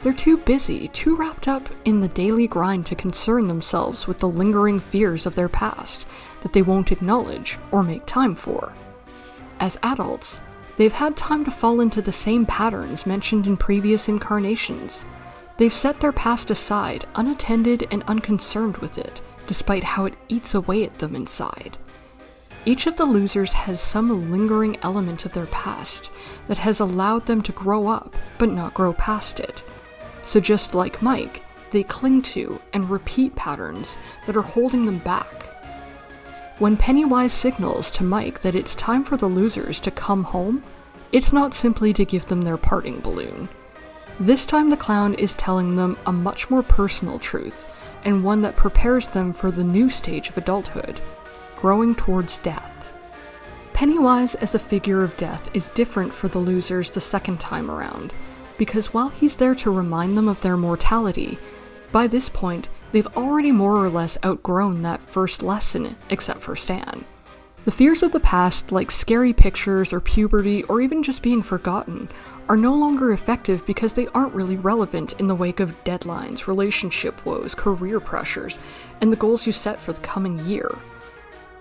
They're 0.00 0.12
too 0.12 0.36
busy, 0.36 0.88
too 0.88 1.14
wrapped 1.14 1.46
up 1.46 1.68
in 1.84 2.00
the 2.00 2.08
daily 2.08 2.48
grind 2.48 2.86
to 2.86 2.96
concern 2.96 3.46
themselves 3.46 4.08
with 4.08 4.18
the 4.18 4.28
lingering 4.28 4.80
fears 4.80 5.26
of 5.26 5.34
their 5.34 5.48
past 5.48 6.06
that 6.42 6.52
they 6.52 6.62
won't 6.62 6.90
acknowledge 6.90 7.58
or 7.70 7.82
make 7.82 8.04
time 8.06 8.34
for. 8.34 8.74
As 9.60 9.78
adults, 9.84 10.40
They've 10.76 10.92
had 10.92 11.16
time 11.16 11.44
to 11.44 11.50
fall 11.50 11.80
into 11.80 12.00
the 12.00 12.12
same 12.12 12.46
patterns 12.46 13.06
mentioned 13.06 13.46
in 13.46 13.56
previous 13.56 14.08
incarnations. 14.08 15.04
They've 15.62 15.72
set 15.72 16.00
their 16.00 16.10
past 16.10 16.50
aside, 16.50 17.04
unattended 17.14 17.86
and 17.92 18.02
unconcerned 18.08 18.78
with 18.78 18.98
it, 18.98 19.20
despite 19.46 19.84
how 19.84 20.06
it 20.06 20.18
eats 20.28 20.56
away 20.56 20.82
at 20.82 20.98
them 20.98 21.14
inside. 21.14 21.78
Each 22.64 22.88
of 22.88 22.96
the 22.96 23.04
losers 23.04 23.52
has 23.52 23.80
some 23.80 24.32
lingering 24.32 24.76
element 24.82 25.24
of 25.24 25.34
their 25.34 25.46
past 25.46 26.10
that 26.48 26.58
has 26.58 26.80
allowed 26.80 27.26
them 27.26 27.42
to 27.42 27.52
grow 27.52 27.86
up, 27.86 28.16
but 28.38 28.50
not 28.50 28.74
grow 28.74 28.92
past 28.92 29.38
it. 29.38 29.62
So, 30.24 30.40
just 30.40 30.74
like 30.74 31.00
Mike, 31.00 31.44
they 31.70 31.84
cling 31.84 32.22
to 32.22 32.60
and 32.72 32.90
repeat 32.90 33.36
patterns 33.36 33.96
that 34.26 34.36
are 34.36 34.42
holding 34.42 34.84
them 34.84 34.98
back 34.98 35.48
when 36.58 36.76
Pennywise 36.76 37.32
signals 37.32 37.88
to 37.92 38.02
Mike 38.02 38.40
that 38.40 38.56
it's 38.56 38.74
time 38.74 39.04
for 39.04 39.16
the 39.16 39.26
losers 39.26 39.78
to 39.78 39.92
come 39.92 40.24
home, 40.24 40.64
it's 41.12 41.32
not 41.32 41.54
simply 41.54 41.92
to 41.92 42.04
give 42.04 42.26
them 42.26 42.42
their 42.42 42.56
parting 42.56 42.98
balloon. 42.98 43.48
This 44.20 44.46
time, 44.46 44.70
the 44.70 44.76
clown 44.76 45.14
is 45.14 45.34
telling 45.34 45.76
them 45.76 45.98
a 46.06 46.12
much 46.12 46.50
more 46.50 46.62
personal 46.62 47.18
truth, 47.18 47.74
and 48.04 48.24
one 48.24 48.42
that 48.42 48.56
prepares 48.56 49.08
them 49.08 49.32
for 49.32 49.50
the 49.50 49.64
new 49.64 49.88
stage 49.88 50.28
of 50.28 50.38
adulthood 50.38 51.00
growing 51.62 51.94
towards 51.94 52.38
death. 52.38 52.92
Pennywise 53.72 54.34
as 54.34 54.56
a 54.56 54.58
figure 54.58 55.04
of 55.04 55.16
death 55.16 55.48
is 55.54 55.68
different 55.68 56.12
for 56.12 56.26
the 56.26 56.38
losers 56.38 56.90
the 56.90 57.00
second 57.00 57.38
time 57.38 57.70
around, 57.70 58.12
because 58.58 58.92
while 58.92 59.10
he's 59.10 59.36
there 59.36 59.54
to 59.54 59.70
remind 59.70 60.16
them 60.16 60.26
of 60.26 60.40
their 60.40 60.56
mortality, 60.56 61.38
by 61.92 62.08
this 62.08 62.28
point, 62.28 62.68
they've 62.90 63.06
already 63.16 63.52
more 63.52 63.76
or 63.76 63.88
less 63.88 64.18
outgrown 64.24 64.82
that 64.82 65.00
first 65.00 65.40
lesson, 65.40 65.96
except 66.10 66.42
for 66.42 66.56
Stan. 66.56 67.04
The 67.64 67.70
fears 67.70 68.02
of 68.02 68.10
the 68.10 68.18
past, 68.18 68.72
like 68.72 68.90
scary 68.90 69.32
pictures 69.32 69.92
or 69.92 70.00
puberty 70.00 70.64
or 70.64 70.80
even 70.80 71.04
just 71.04 71.22
being 71.22 71.44
forgotten, 71.44 72.08
are 72.52 72.56
no 72.58 72.74
longer 72.74 73.14
effective 73.14 73.64
because 73.64 73.94
they 73.94 74.06
aren't 74.08 74.34
really 74.34 74.58
relevant 74.58 75.14
in 75.14 75.26
the 75.26 75.34
wake 75.34 75.58
of 75.58 75.82
deadlines, 75.84 76.46
relationship 76.46 77.24
woes, 77.24 77.54
career 77.54 77.98
pressures, 77.98 78.58
and 79.00 79.10
the 79.10 79.16
goals 79.16 79.46
you 79.46 79.52
set 79.54 79.80
for 79.80 79.94
the 79.94 80.00
coming 80.02 80.38
year. 80.44 80.70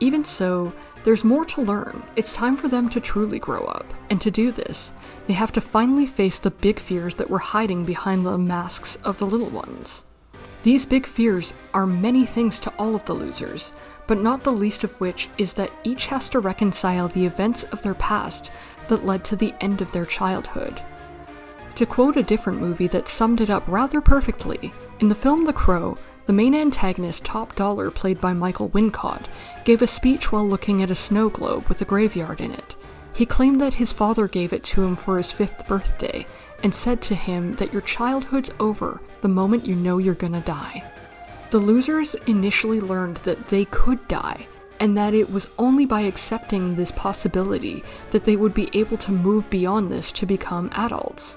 Even 0.02 0.26
so, 0.26 0.74
there's 1.06 1.24
more 1.24 1.46
to 1.46 1.62
learn. 1.62 2.04
It's 2.18 2.36
time 2.36 2.58
for 2.58 2.68
them 2.68 2.89
to 2.89 3.00
truly 3.00 3.39
grow 3.39 3.64
up. 3.68 3.86
And 4.10 4.20
to 4.20 4.30
do 4.30 4.52
this, 4.52 4.92
they 5.28 5.34
have 5.34 5.54
to 5.54 5.62
finally 5.62 6.06
face 6.06 6.39
the 6.39 6.52
big 6.52 6.78
fears 6.78 7.16
that 7.16 7.30
were 7.30 7.39
hiding 7.39 7.86
behind 7.86 8.26
the 8.26 8.38
masks 8.38 8.98
of 8.98 9.18
the 9.18 9.26
little 9.26 9.50
ones. 9.50 10.04
These 10.64 10.86
big 10.86 11.06
fears 11.06 11.54
are 11.74 11.88
many 11.88 12.26
things 12.26 12.60
to 12.60 12.74
all 12.78 12.96
of 12.96 13.06
the 13.06 13.16
losers, 13.16 13.72
but 14.08 14.20
not 14.20 14.44
the 14.44 14.52
least 14.52 14.84
of 14.84 15.00
which 15.00 15.30
is 15.38 15.54
that 15.54 15.72
each 15.86 16.08
has 16.08 16.28
to 16.32 16.39
reconcile 16.39 17.08
the 17.08 17.26
events 17.26 17.64
of 17.64 17.82
their 17.82 17.96
past 17.96 18.52
that 18.92 19.06
led 19.06 19.24
to 19.24 19.38
the 19.38 19.56
end 19.62 19.82
of 19.82 19.89
their 19.94 20.06
childhood. 20.06 20.82
To 21.76 21.86
quote 21.86 22.18
a 22.18 22.24
different 22.24 22.60
movie 22.60 22.88
that 22.89 23.08
summed 23.08 23.39
it 23.39 23.50
up 23.50 23.64
rather 23.66 24.02
perfectly, 24.02 24.74
in 25.00 25.08
the 25.08 25.16
film 25.16 25.46
The 25.46 25.54
Crow, 25.54 25.98
the 26.26 26.34
main 26.34 26.54
antagonist, 26.54 27.24
Top 27.24 27.56
Dollar, 27.56 27.89
played 27.89 28.20
by 28.20 28.34
Michael 28.34 28.70
Wincott, 28.70 29.28
gave 29.64 29.82
a 29.82 29.88
speech 29.88 30.34
while 30.34 30.46
looking 30.46 30.84
at 30.84 30.92
a 30.92 30.96
snow 30.96 31.30
globe 31.30 31.70
with 31.70 31.82
a 31.82 31.86
graveyard 31.86 32.42
in 32.42 32.52
it. 32.52 32.76
He 33.14 33.26
claimed 33.26 33.62
that 33.62 33.76
his 33.76 33.94
father 33.94 34.28
gave 34.28 34.52
it 34.52 34.64
to 34.66 34.84
him 34.84 34.98
for 34.98 35.16
his 35.16 35.32
fifth 35.32 35.66
birthday, 35.70 36.28
and 36.62 36.76
said 36.76 37.02
to 37.04 37.16
him 37.16 37.54
that 37.54 37.72
your 37.72 37.82
childhood's 37.84 38.52
over 38.60 39.00
the 39.22 39.30
moment 39.30 39.66
you 39.66 39.76
know 39.76 40.00
you're 40.00 40.16
gonna 40.16 40.42
die. 40.42 40.84
The 41.50 41.60
losers 41.60 42.14
initially 42.28 42.82
learned 42.82 43.18
that 43.18 43.48
they 43.48 43.64
could 43.66 44.06
die, 44.10 44.48
and 44.82 44.98
that 44.98 45.14
it 45.14 45.32
was 45.32 45.48
only 45.60 45.86
by 45.86 46.02
accepting 46.02 46.76
this 46.76 46.90
possibility 46.92 47.84
that 48.10 48.26
they 48.26 48.36
would 48.36 48.54
be 48.54 48.68
able 48.74 48.98
to 48.98 49.12
move 49.12 49.48
beyond 49.52 49.92
this 49.92 50.12
to 50.12 50.26
become 50.26 50.72
adults. 50.74 51.36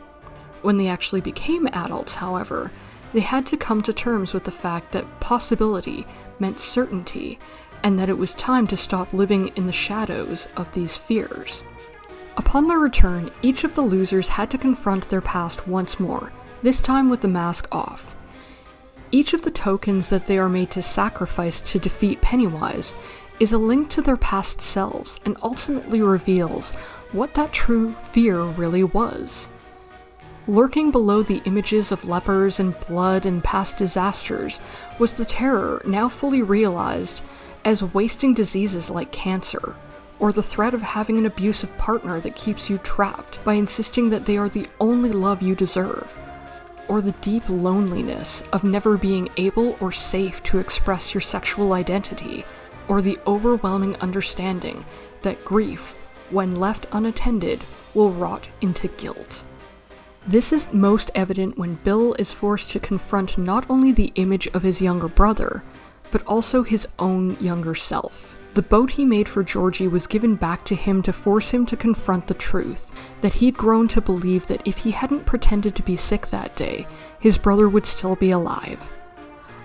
When 0.63 0.79
they 0.79 0.89
actually 0.89 1.21
became 1.21 1.69
adults, 1.75 2.15
however, 2.15 2.73
they 3.13 3.21
had 3.21 3.45
to 3.49 3.59
come 3.59 3.83
to 3.83 3.93
terms 3.93 4.33
with 4.33 4.45
the 4.45 4.51
fact 4.51 4.93
that 4.93 5.21
possibility 5.21 6.07
meant 6.39 6.59
certainty, 6.59 7.39
and 7.83 7.99
that 7.99 8.09
it 8.09 8.17
was 8.17 8.35
time 8.35 8.67
to 8.67 8.79
stop 8.79 9.13
living 9.13 9.49
in 9.57 9.67
the 9.67 9.73
shadows 9.73 10.49
of 10.57 10.73
these 10.73 10.97
fears. 10.97 11.65
Upon 12.39 12.67
their 12.67 12.79
return, 12.79 13.31
each 13.43 13.63
of 13.63 13.75
the 13.75 13.83
losers 13.83 14.27
had 14.27 14.51
to 14.53 14.59
confront 14.59 15.11
their 15.11 15.21
past 15.21 15.69
once 15.69 16.01
more, 16.01 16.33
this 16.63 16.81
time 16.81 17.11
with 17.11 17.21
the 17.21 17.29
mask 17.29 17.69
off. 17.71 18.17
Each 19.11 19.35
of 19.35 19.43
the 19.43 19.51
tokens 19.51 20.09
that 20.09 20.27
they 20.27 20.39
are 20.39 20.49
made 20.49 20.71
to 20.71 20.83
sacrifice 20.83 21.61
to 21.61 21.79
defeat 21.79 22.23
Pennywise 22.23 22.95
is 23.41 23.53
a 23.53 23.59
link 23.59 23.91
to 23.91 24.03
their 24.03 24.17
past 24.17 24.61
selves 24.61 25.21
and 25.25 25.37
ultimately 25.43 26.01
reveals 26.01 26.73
what 27.13 27.35
that 27.35 27.53
true 27.53 27.95
fear 28.13 28.43
really 28.43 28.85
was. 28.85 29.51
Lurking 30.47 30.91
below 30.91 31.23
the 31.23 31.43
images 31.47 31.91
of 31.91 32.07
lepers 32.07 32.61
and 32.61 32.79
blood 32.81 33.25
and 33.25 33.43
past 33.43 33.79
disasters 33.79 34.61
was 34.99 35.15
the 35.15 35.25
terror, 35.25 35.81
now 35.87 36.09
fully 36.09 36.43
realized, 36.43 37.23
as 37.65 37.83
wasting 37.83 38.35
diseases 38.35 38.91
like 38.91 39.11
cancer, 39.11 39.75
or 40.19 40.33
the 40.33 40.43
threat 40.43 40.75
of 40.75 40.83
having 40.83 41.19
an 41.19 41.27
abusive 41.27 41.77
partner 41.79 42.21
that 42.21 42.37
keeps 42.37 42.69
you 42.69 42.77
trapped 42.79 43.43
by 43.43 43.55
insisting 43.55 44.11
that 44.11 44.27
they 44.27 44.37
are 44.37 44.51
the 44.51 44.69
only 44.81 45.11
love 45.11 45.41
you 45.41 45.55
deserve, 45.55 46.15
or 46.89 47.01
the 47.01 47.13
deep 47.23 47.49
loneliness 47.49 48.43
of 48.53 48.65
never 48.65 48.99
being 48.99 49.31
able 49.39 49.79
or 49.81 49.91
safe 49.93 50.43
to 50.43 50.59
express 50.59 51.15
your 51.15 51.23
sexual 51.23 51.73
identity, 51.73 52.45
or 52.89 53.03
the 53.03 53.19
overwhelming 53.27 53.97
understanding 53.97 54.85
that 55.23 55.45
grief, 55.45 55.95
when 56.31 56.51
left 56.51 56.87
unattended, 56.93 57.61
will 57.95 58.13
rot 58.13 58.49
into 58.61 58.89
guilt. 58.89 59.45
This 60.27 60.53
is 60.53 60.73
most 60.73 61.11
evident 61.15 61.59
when 61.59 61.75
Bill 61.85 62.15
is 62.15 62.33
forced 62.33 62.71
to 62.71 62.81
confront 62.81 63.37
not 63.37 63.69
only 63.69 63.93
the 63.93 64.13
image 64.15 64.47
of 64.49 64.63
his 64.63 64.81
younger 64.81 65.09
brother, 65.09 65.63
but 66.11 66.23
also 66.27 66.63
his 66.63 66.89
own 66.99 67.37
younger 67.41 67.75
self. 67.75 68.37
The 68.55 68.63
boat 68.63 68.93
he 68.93 69.05
made 69.05 69.29
for 69.29 69.43
Georgie 69.43 69.89
was 69.89 70.07
given 70.07 70.37
back 70.37 70.65
to 70.67 70.77
him 70.77 71.03
to 71.03 71.13
force 71.13 71.51
him 71.51 71.67
to 71.67 71.77
confront 71.77 72.29
the 72.29 72.35
truth 72.35 72.93
that 73.21 73.35
he'd 73.35 73.57
grown 73.57 73.89
to 73.89 74.01
believe 74.01 74.47
that 74.47 74.63
if 74.65 74.79
he 74.79 74.93
hadn't 74.93 75.27
pretended 75.27 75.75
to 75.75 75.83
be 75.83 75.97
sick 75.97 76.29
that 76.29 76.55
day, 76.55 76.87
his 77.19 77.37
brother 77.37 77.69
would 77.69 77.85
still 77.85 78.15
be 78.15 78.31
alive. 78.31 78.81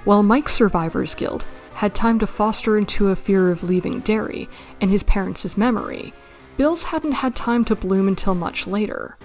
While 0.05 0.23
Mike's 0.23 0.53
survivor's 0.53 1.13
guilt 1.13 1.45
had 1.79 1.95
time 1.95 2.19
to 2.19 2.27
foster 2.27 2.77
into 2.77 3.07
a 3.07 3.15
fear 3.15 3.49
of 3.49 3.63
leaving 3.63 4.01
Derry 4.01 4.49
and 4.81 4.91
his 4.91 5.01
parents' 5.03 5.55
memory, 5.55 6.13
Bill's 6.57 6.83
hadn't 6.83 7.13
had 7.13 7.37
time 7.37 7.63
to 7.63 7.73
bloom 7.73 8.09
until 8.09 8.35
much 8.35 8.67
later. 8.67 9.15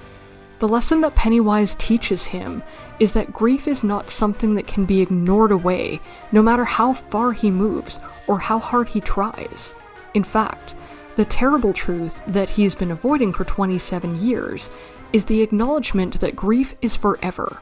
The 0.61 0.69
lesson 0.69 1.01
that 1.01 1.17
Pennywise 1.17 1.75
teaches 1.75 2.27
him 2.27 2.63
is 3.01 3.13
that 3.15 3.33
grief 3.33 3.67
is 3.67 3.83
not 3.83 4.09
something 4.09 4.55
that 4.55 4.69
can 4.69 4.85
be 4.85 5.01
ignored 5.01 5.51
away, 5.51 6.01
no 6.31 6.43
matter 6.43 6.65
how 6.65 6.93
far 6.93 7.33
he 7.33 7.51
moves 7.51 7.99
or 8.29 8.39
how 8.39 8.61
hard 8.61 8.89
he 8.89 9.01
tries. 9.01 9.75
In 10.15 10.23
fact, 10.23 10.77
the 11.17 11.25
terrible 11.25 11.73
truth 11.73 12.23
that 12.29 12.51
he's 12.51 12.77
been 12.77 12.93
avoiding 12.93 13.33
for 13.33 13.43
27 13.43 14.21
years 14.25 14.71
is 15.13 15.25
the 15.25 15.43
acknowledgement 15.43 16.21
that 16.21 16.37
grief 16.37 16.77
is 16.81 16.95
forever. 16.95 17.59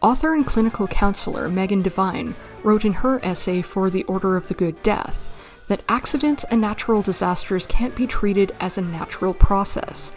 Author 0.00 0.34
and 0.34 0.46
clinical 0.46 0.86
counselor 0.86 1.48
Megan 1.48 1.82
Devine 1.82 2.34
wrote 2.62 2.84
in 2.84 2.92
her 2.92 3.24
essay 3.24 3.62
for 3.62 3.90
The 3.90 4.04
Order 4.04 4.36
of 4.36 4.48
the 4.48 4.54
Good 4.54 4.82
Death 4.82 5.28
that 5.68 5.82
accidents 5.88 6.44
and 6.50 6.60
natural 6.60 7.02
disasters 7.02 7.66
can't 7.66 7.94
be 7.94 8.06
treated 8.06 8.54
as 8.60 8.76
a 8.76 8.82
natural 8.82 9.32
process. 9.32 10.12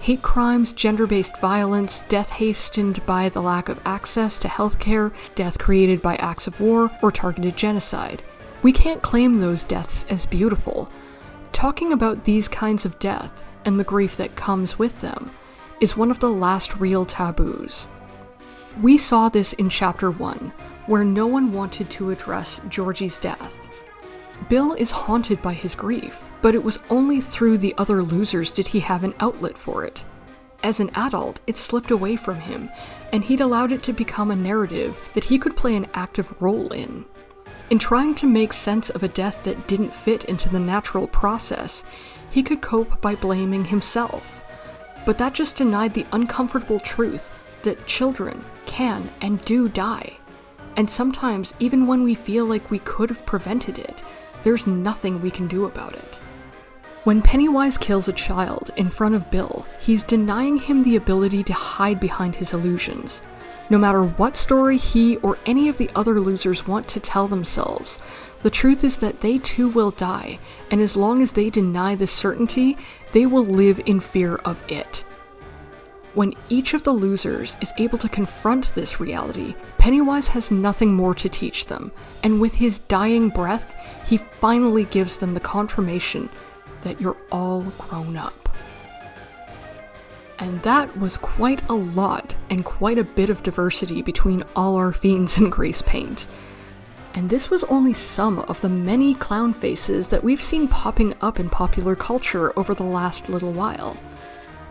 Hate 0.00 0.22
crimes, 0.22 0.72
gender 0.72 1.06
based 1.06 1.38
violence, 1.40 2.02
death 2.08 2.30
hastened 2.30 3.04
by 3.04 3.28
the 3.28 3.42
lack 3.42 3.68
of 3.68 3.80
access 3.84 4.38
to 4.38 4.48
healthcare, 4.48 5.12
death 5.34 5.58
created 5.58 6.00
by 6.00 6.16
acts 6.16 6.46
of 6.46 6.60
war, 6.60 6.90
or 7.02 7.10
targeted 7.10 7.56
genocide. 7.56 8.22
We 8.62 8.72
can't 8.72 9.02
claim 9.02 9.38
those 9.38 9.64
deaths 9.64 10.04
as 10.08 10.26
beautiful. 10.26 10.90
Talking 11.52 11.92
about 11.92 12.24
these 12.24 12.48
kinds 12.48 12.84
of 12.84 12.98
death 12.98 13.42
and 13.64 13.78
the 13.78 13.84
grief 13.84 14.16
that 14.16 14.36
comes 14.36 14.78
with 14.78 15.00
them 15.00 15.30
is 15.80 15.96
one 15.96 16.10
of 16.10 16.20
the 16.20 16.30
last 16.30 16.76
real 16.76 17.04
taboos. 17.04 17.88
We 18.80 18.96
saw 18.96 19.28
this 19.28 19.54
in 19.54 19.70
Chapter 19.70 20.08
1, 20.08 20.52
where 20.86 21.04
no 21.04 21.26
one 21.26 21.52
wanted 21.52 21.90
to 21.90 22.12
address 22.12 22.60
Georgie's 22.68 23.18
death. 23.18 23.68
Bill 24.48 24.72
is 24.72 24.92
haunted 24.92 25.42
by 25.42 25.54
his 25.54 25.74
grief, 25.74 26.30
but 26.42 26.54
it 26.54 26.62
was 26.62 26.78
only 26.88 27.20
through 27.20 27.58
the 27.58 27.74
other 27.76 28.04
losers 28.04 28.52
did 28.52 28.68
he 28.68 28.78
have 28.78 29.02
an 29.02 29.14
outlet 29.18 29.58
for 29.58 29.82
it. 29.82 30.04
As 30.62 30.78
an 30.78 30.92
adult, 30.94 31.40
it 31.48 31.56
slipped 31.56 31.90
away 31.90 32.14
from 32.14 32.36
him, 32.36 32.70
and 33.12 33.24
he'd 33.24 33.40
allowed 33.40 33.72
it 33.72 33.82
to 33.82 33.92
become 33.92 34.30
a 34.30 34.36
narrative 34.36 34.96
that 35.14 35.24
he 35.24 35.40
could 35.40 35.56
play 35.56 35.74
an 35.74 35.88
active 35.94 36.40
role 36.40 36.72
in. 36.72 37.04
In 37.70 37.80
trying 37.80 38.14
to 38.14 38.28
make 38.28 38.52
sense 38.52 38.90
of 38.90 39.02
a 39.02 39.08
death 39.08 39.42
that 39.42 39.66
didn't 39.66 39.92
fit 39.92 40.24
into 40.26 40.48
the 40.48 40.60
natural 40.60 41.08
process, 41.08 41.82
he 42.30 42.44
could 42.44 42.60
cope 42.60 43.00
by 43.00 43.16
blaming 43.16 43.64
himself. 43.64 44.44
But 45.04 45.18
that 45.18 45.34
just 45.34 45.56
denied 45.56 45.94
the 45.94 46.06
uncomfortable 46.12 46.78
truth 46.78 47.28
that 47.62 47.86
children 47.86 48.44
can 48.66 49.10
and 49.20 49.44
do 49.44 49.68
die. 49.68 50.16
And 50.76 50.88
sometimes, 50.88 51.54
even 51.58 51.86
when 51.86 52.02
we 52.02 52.14
feel 52.14 52.44
like 52.44 52.70
we 52.70 52.78
could 52.80 53.10
have 53.10 53.26
prevented 53.26 53.78
it, 53.78 54.02
there's 54.42 54.66
nothing 54.66 55.20
we 55.20 55.30
can 55.30 55.48
do 55.48 55.64
about 55.64 55.94
it. 55.94 56.20
When 57.04 57.22
Pennywise 57.22 57.78
kills 57.78 58.08
a 58.08 58.12
child 58.12 58.70
in 58.76 58.88
front 58.88 59.14
of 59.14 59.30
Bill, 59.30 59.66
he's 59.80 60.04
denying 60.04 60.58
him 60.58 60.82
the 60.82 60.96
ability 60.96 61.42
to 61.44 61.52
hide 61.52 61.98
behind 61.98 62.36
his 62.36 62.52
illusions. 62.52 63.22
No 63.70 63.78
matter 63.78 64.04
what 64.04 64.36
story 64.36 64.76
he 64.76 65.16
or 65.18 65.38
any 65.46 65.68
of 65.68 65.78
the 65.78 65.90
other 65.94 66.20
losers 66.20 66.66
want 66.66 66.86
to 66.88 67.00
tell 67.00 67.26
themselves, 67.26 67.98
the 68.42 68.50
truth 68.50 68.84
is 68.84 68.98
that 68.98 69.20
they 69.20 69.38
too 69.38 69.68
will 69.68 69.90
die, 69.90 70.38
and 70.70 70.80
as 70.80 70.96
long 70.96 71.22
as 71.22 71.32
they 71.32 71.50
deny 71.50 71.94
this 71.94 72.12
certainty, 72.12 72.76
they 73.12 73.26
will 73.26 73.44
live 73.44 73.80
in 73.84 74.00
fear 74.00 74.36
of 74.36 74.62
it. 74.70 75.04
When 76.14 76.34
each 76.48 76.74
of 76.74 76.82
the 76.82 76.92
losers 76.92 77.56
is 77.60 77.72
able 77.76 77.98
to 77.98 78.08
confront 78.08 78.74
this 78.74 78.98
reality, 78.98 79.54
Pennywise 79.76 80.28
has 80.28 80.50
nothing 80.50 80.94
more 80.94 81.14
to 81.14 81.28
teach 81.28 81.66
them, 81.66 81.92
and 82.22 82.40
with 82.40 82.54
his 82.54 82.80
dying 82.80 83.28
breath, 83.28 83.74
he 84.06 84.16
finally 84.16 84.84
gives 84.84 85.18
them 85.18 85.34
the 85.34 85.40
confirmation 85.40 86.30
that 86.82 87.00
you're 87.00 87.16
all 87.30 87.62
grown 87.76 88.16
up. 88.16 88.48
And 90.38 90.62
that 90.62 90.96
was 90.98 91.16
quite 91.16 91.68
a 91.68 91.74
lot 91.74 92.34
and 92.48 92.64
quite 92.64 92.98
a 92.98 93.04
bit 93.04 93.28
of 93.28 93.42
diversity 93.42 94.02
between 94.02 94.44
all 94.54 94.76
our 94.76 94.92
fiends 94.92 95.36
and 95.36 95.50
grease 95.50 95.82
paint. 95.82 96.26
And 97.14 97.28
this 97.28 97.50
was 97.50 97.64
only 97.64 97.92
some 97.92 98.38
of 98.40 98.60
the 98.60 98.68
many 98.68 99.14
clown 99.14 99.52
faces 99.52 100.08
that 100.08 100.22
we've 100.22 100.40
seen 100.40 100.68
popping 100.68 101.14
up 101.20 101.40
in 101.40 101.50
popular 101.50 101.96
culture 101.96 102.56
over 102.56 102.74
the 102.74 102.84
last 102.84 103.28
little 103.28 103.52
while. 103.52 103.96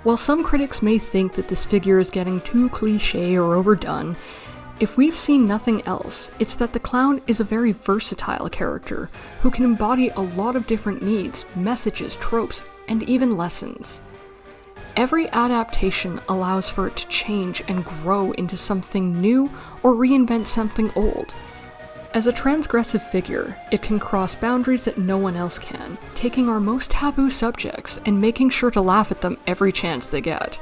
While 0.07 0.15
some 0.15 0.41
critics 0.41 0.81
may 0.81 0.99
think 0.99 1.33
that 1.33 1.49
this 1.49 1.65
figure 1.65 1.99
is 1.99 2.09
getting 2.09 2.39
too 2.39 2.69
cliche 2.69 3.37
or 3.37 3.55
overdone, 3.55 4.15
if 4.79 4.95
we've 4.95 5.17
seen 5.17 5.45
nothing 5.45 5.81
else, 5.85 6.31
it's 6.39 6.55
that 6.55 6.71
the 6.71 6.79
clown 6.79 7.21
is 7.27 7.41
a 7.41 7.43
very 7.43 7.73
versatile 7.73 8.47
character 8.47 9.09
who 9.41 9.51
can 9.51 9.65
embody 9.65 10.07
a 10.11 10.21
lot 10.21 10.55
of 10.55 10.65
different 10.65 11.01
needs, 11.01 11.45
messages, 11.57 12.15
tropes, 12.15 12.63
and 12.87 13.03
even 13.03 13.35
lessons. 13.35 14.01
Every 14.95 15.27
adaptation 15.31 16.21
allows 16.29 16.69
for 16.69 16.87
it 16.87 16.95
to 16.95 17.07
change 17.09 17.61
and 17.67 17.83
grow 17.83 18.31
into 18.31 18.55
something 18.55 19.19
new 19.19 19.51
or 19.83 19.91
reinvent 19.93 20.45
something 20.45 20.89
old. 20.95 21.35
As 22.13 22.25
a 22.25 22.31
transgressive 22.31 23.01
figure, 23.01 23.55
it 23.71 23.81
can 23.81 23.99
cross 23.99 24.33
boundaries 24.33 24.83
that 24.83 24.97
no 24.97 25.17
one 25.17 25.35
else 25.35 25.59
can, 25.59 25.97
taking 26.15 26.47
our 26.47 26.59
most 26.59 26.89
taboo 26.89 27.29
subjects 27.29 27.99
and 28.05 28.19
making 28.19 28.49
sure 28.49 28.71
to 28.71 28.81
laugh 28.81 29.11
at 29.11 29.21
them 29.21 29.37
every 29.45 29.71
chance 29.71 30.07
they 30.07 30.21
get. 30.21 30.55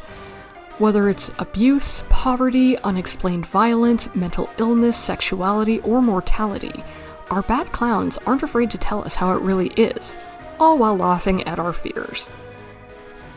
Whether 0.80 1.08
it's 1.08 1.32
abuse, 1.38 2.04
poverty, 2.10 2.78
unexplained 2.80 3.46
violence, 3.46 4.14
mental 4.16 4.50
illness, 4.58 4.98
sexuality, 4.98 5.80
or 5.82 6.02
mortality, 6.02 6.84
our 7.30 7.44
bad 7.44 7.72
clowns 7.72 8.18
aren't 8.26 8.44
afraid 8.44 8.72
to 8.72 8.78
tell 8.78 9.04
us 9.04 9.16
how 9.16 9.34
it 9.34 9.42
really 9.42 9.70
is, 9.70 10.16
all 10.60 10.78
while 10.78 10.98
laughing 10.98 11.44
at 11.44 11.60
our 11.60 11.74
fears. 11.74 12.30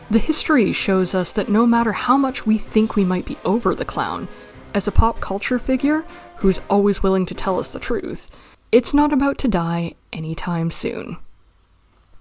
The 0.09 0.19
history 0.19 0.71
shows 0.71 1.13
us 1.13 1.31
that 1.33 1.49
no 1.49 1.67
matter 1.67 1.91
how 1.91 2.17
much 2.17 2.45
we 2.45 2.57
think 2.57 2.95
we 2.95 3.05
might 3.05 3.25
be 3.25 3.37
over 3.45 3.75
the 3.75 3.85
clown, 3.85 4.27
as 4.73 4.87
a 4.87 4.91
pop 4.91 5.19
culture 5.19 5.59
figure 5.59 6.03
who's 6.39 6.61
always 6.69 7.03
willing 7.03 7.25
to 7.27 7.33
tell 7.33 7.59
us 7.59 7.69
the 7.69 7.79
truth, 7.79 8.29
it's 8.71 8.93
not 8.93 9.13
about 9.13 9.37
to 9.39 9.47
die 9.47 9.93
anytime 10.13 10.71
soon. 10.71 11.17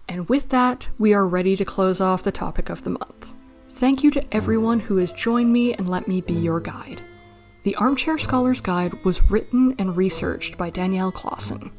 And 0.08 0.28
with 0.28 0.48
that, 0.48 0.88
we 0.98 1.12
are 1.12 1.26
ready 1.26 1.54
to 1.56 1.64
close 1.64 2.00
off 2.00 2.22
the 2.22 2.32
topic 2.32 2.70
of 2.70 2.82
the 2.82 2.90
month. 2.90 3.34
Thank 3.70 4.02
you 4.02 4.10
to 4.12 4.34
everyone 4.34 4.80
who 4.80 4.96
has 4.96 5.12
joined 5.12 5.52
me 5.52 5.74
and 5.74 5.88
let 5.88 6.08
me 6.08 6.20
be 6.20 6.32
your 6.32 6.60
guide. 6.60 7.00
The 7.62 7.76
Armchair 7.76 8.18
Scholar's 8.18 8.60
Guide 8.60 9.04
was 9.04 9.30
written 9.30 9.74
and 9.78 9.96
researched 9.96 10.56
by 10.56 10.70
Danielle 10.70 11.12
Clausen. 11.12 11.70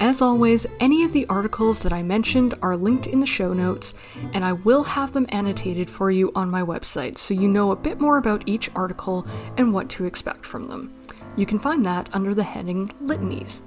As 0.00 0.22
always, 0.22 0.66
any 0.80 1.04
of 1.04 1.12
the 1.12 1.26
articles 1.26 1.80
that 1.80 1.92
I 1.92 2.02
mentioned 2.02 2.54
are 2.62 2.76
linked 2.76 3.06
in 3.06 3.20
the 3.20 3.26
show 3.26 3.52
notes, 3.52 3.94
and 4.32 4.44
I 4.44 4.52
will 4.52 4.84
have 4.84 5.12
them 5.12 5.26
annotated 5.30 5.90
for 5.90 6.10
you 6.10 6.32
on 6.34 6.50
my 6.50 6.62
website 6.62 7.18
so 7.18 7.34
you 7.34 7.48
know 7.48 7.70
a 7.70 7.76
bit 7.76 8.00
more 8.00 8.16
about 8.16 8.44
each 8.46 8.70
article 8.74 9.26
and 9.56 9.74
what 9.74 9.88
to 9.90 10.04
expect 10.04 10.46
from 10.46 10.68
them. 10.68 10.94
You 11.36 11.44
can 11.44 11.58
find 11.58 11.84
that 11.84 12.08
under 12.14 12.34
the 12.34 12.42
heading 12.42 12.88
Litanies. 13.02 13.62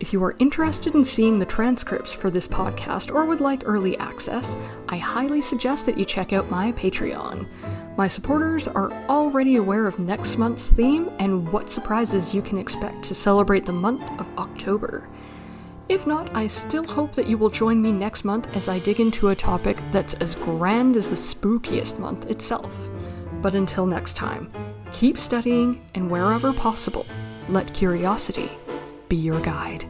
If 0.00 0.12
you 0.12 0.22
are 0.24 0.36
interested 0.38 0.94
in 0.94 1.04
seeing 1.04 1.38
the 1.38 1.46
transcripts 1.46 2.12
for 2.12 2.30
this 2.30 2.48
podcast 2.48 3.12
or 3.12 3.24
would 3.24 3.40
like 3.40 3.62
early 3.64 3.96
access, 3.98 4.56
I 4.88 4.96
highly 4.96 5.40
suggest 5.40 5.86
that 5.86 5.98
you 5.98 6.04
check 6.04 6.32
out 6.32 6.50
my 6.50 6.72
Patreon. 6.72 7.46
My 7.96 8.08
supporters 8.08 8.66
are 8.66 8.92
already 9.08 9.56
aware 9.56 9.86
of 9.86 9.98
next 9.98 10.36
month's 10.36 10.66
theme 10.68 11.10
and 11.18 11.50
what 11.52 11.70
surprises 11.70 12.34
you 12.34 12.42
can 12.42 12.58
expect 12.58 13.04
to 13.04 13.14
celebrate 13.14 13.66
the 13.66 13.72
month 13.72 14.02
of 14.20 14.26
October. 14.36 15.08
If 15.88 16.06
not, 16.06 16.34
I 16.34 16.46
still 16.46 16.84
hope 16.84 17.12
that 17.12 17.28
you 17.28 17.38
will 17.38 17.50
join 17.50 17.80
me 17.80 17.92
next 17.92 18.24
month 18.24 18.56
as 18.56 18.68
I 18.68 18.78
dig 18.78 19.00
into 19.00 19.28
a 19.28 19.36
topic 19.36 19.78
that's 19.92 20.14
as 20.14 20.34
grand 20.34 20.96
as 20.96 21.08
the 21.08 21.16
spookiest 21.16 21.98
month 21.98 22.30
itself. 22.30 22.88
But 23.42 23.54
until 23.54 23.86
next 23.86 24.14
time, 24.14 24.50
keep 24.94 25.18
studying 25.18 25.82
and 25.94 26.10
wherever 26.10 26.52
possible, 26.52 27.04
let 27.48 27.74
curiosity 27.74 28.48
be 29.08 29.16
your 29.16 29.40
guide. 29.40 29.84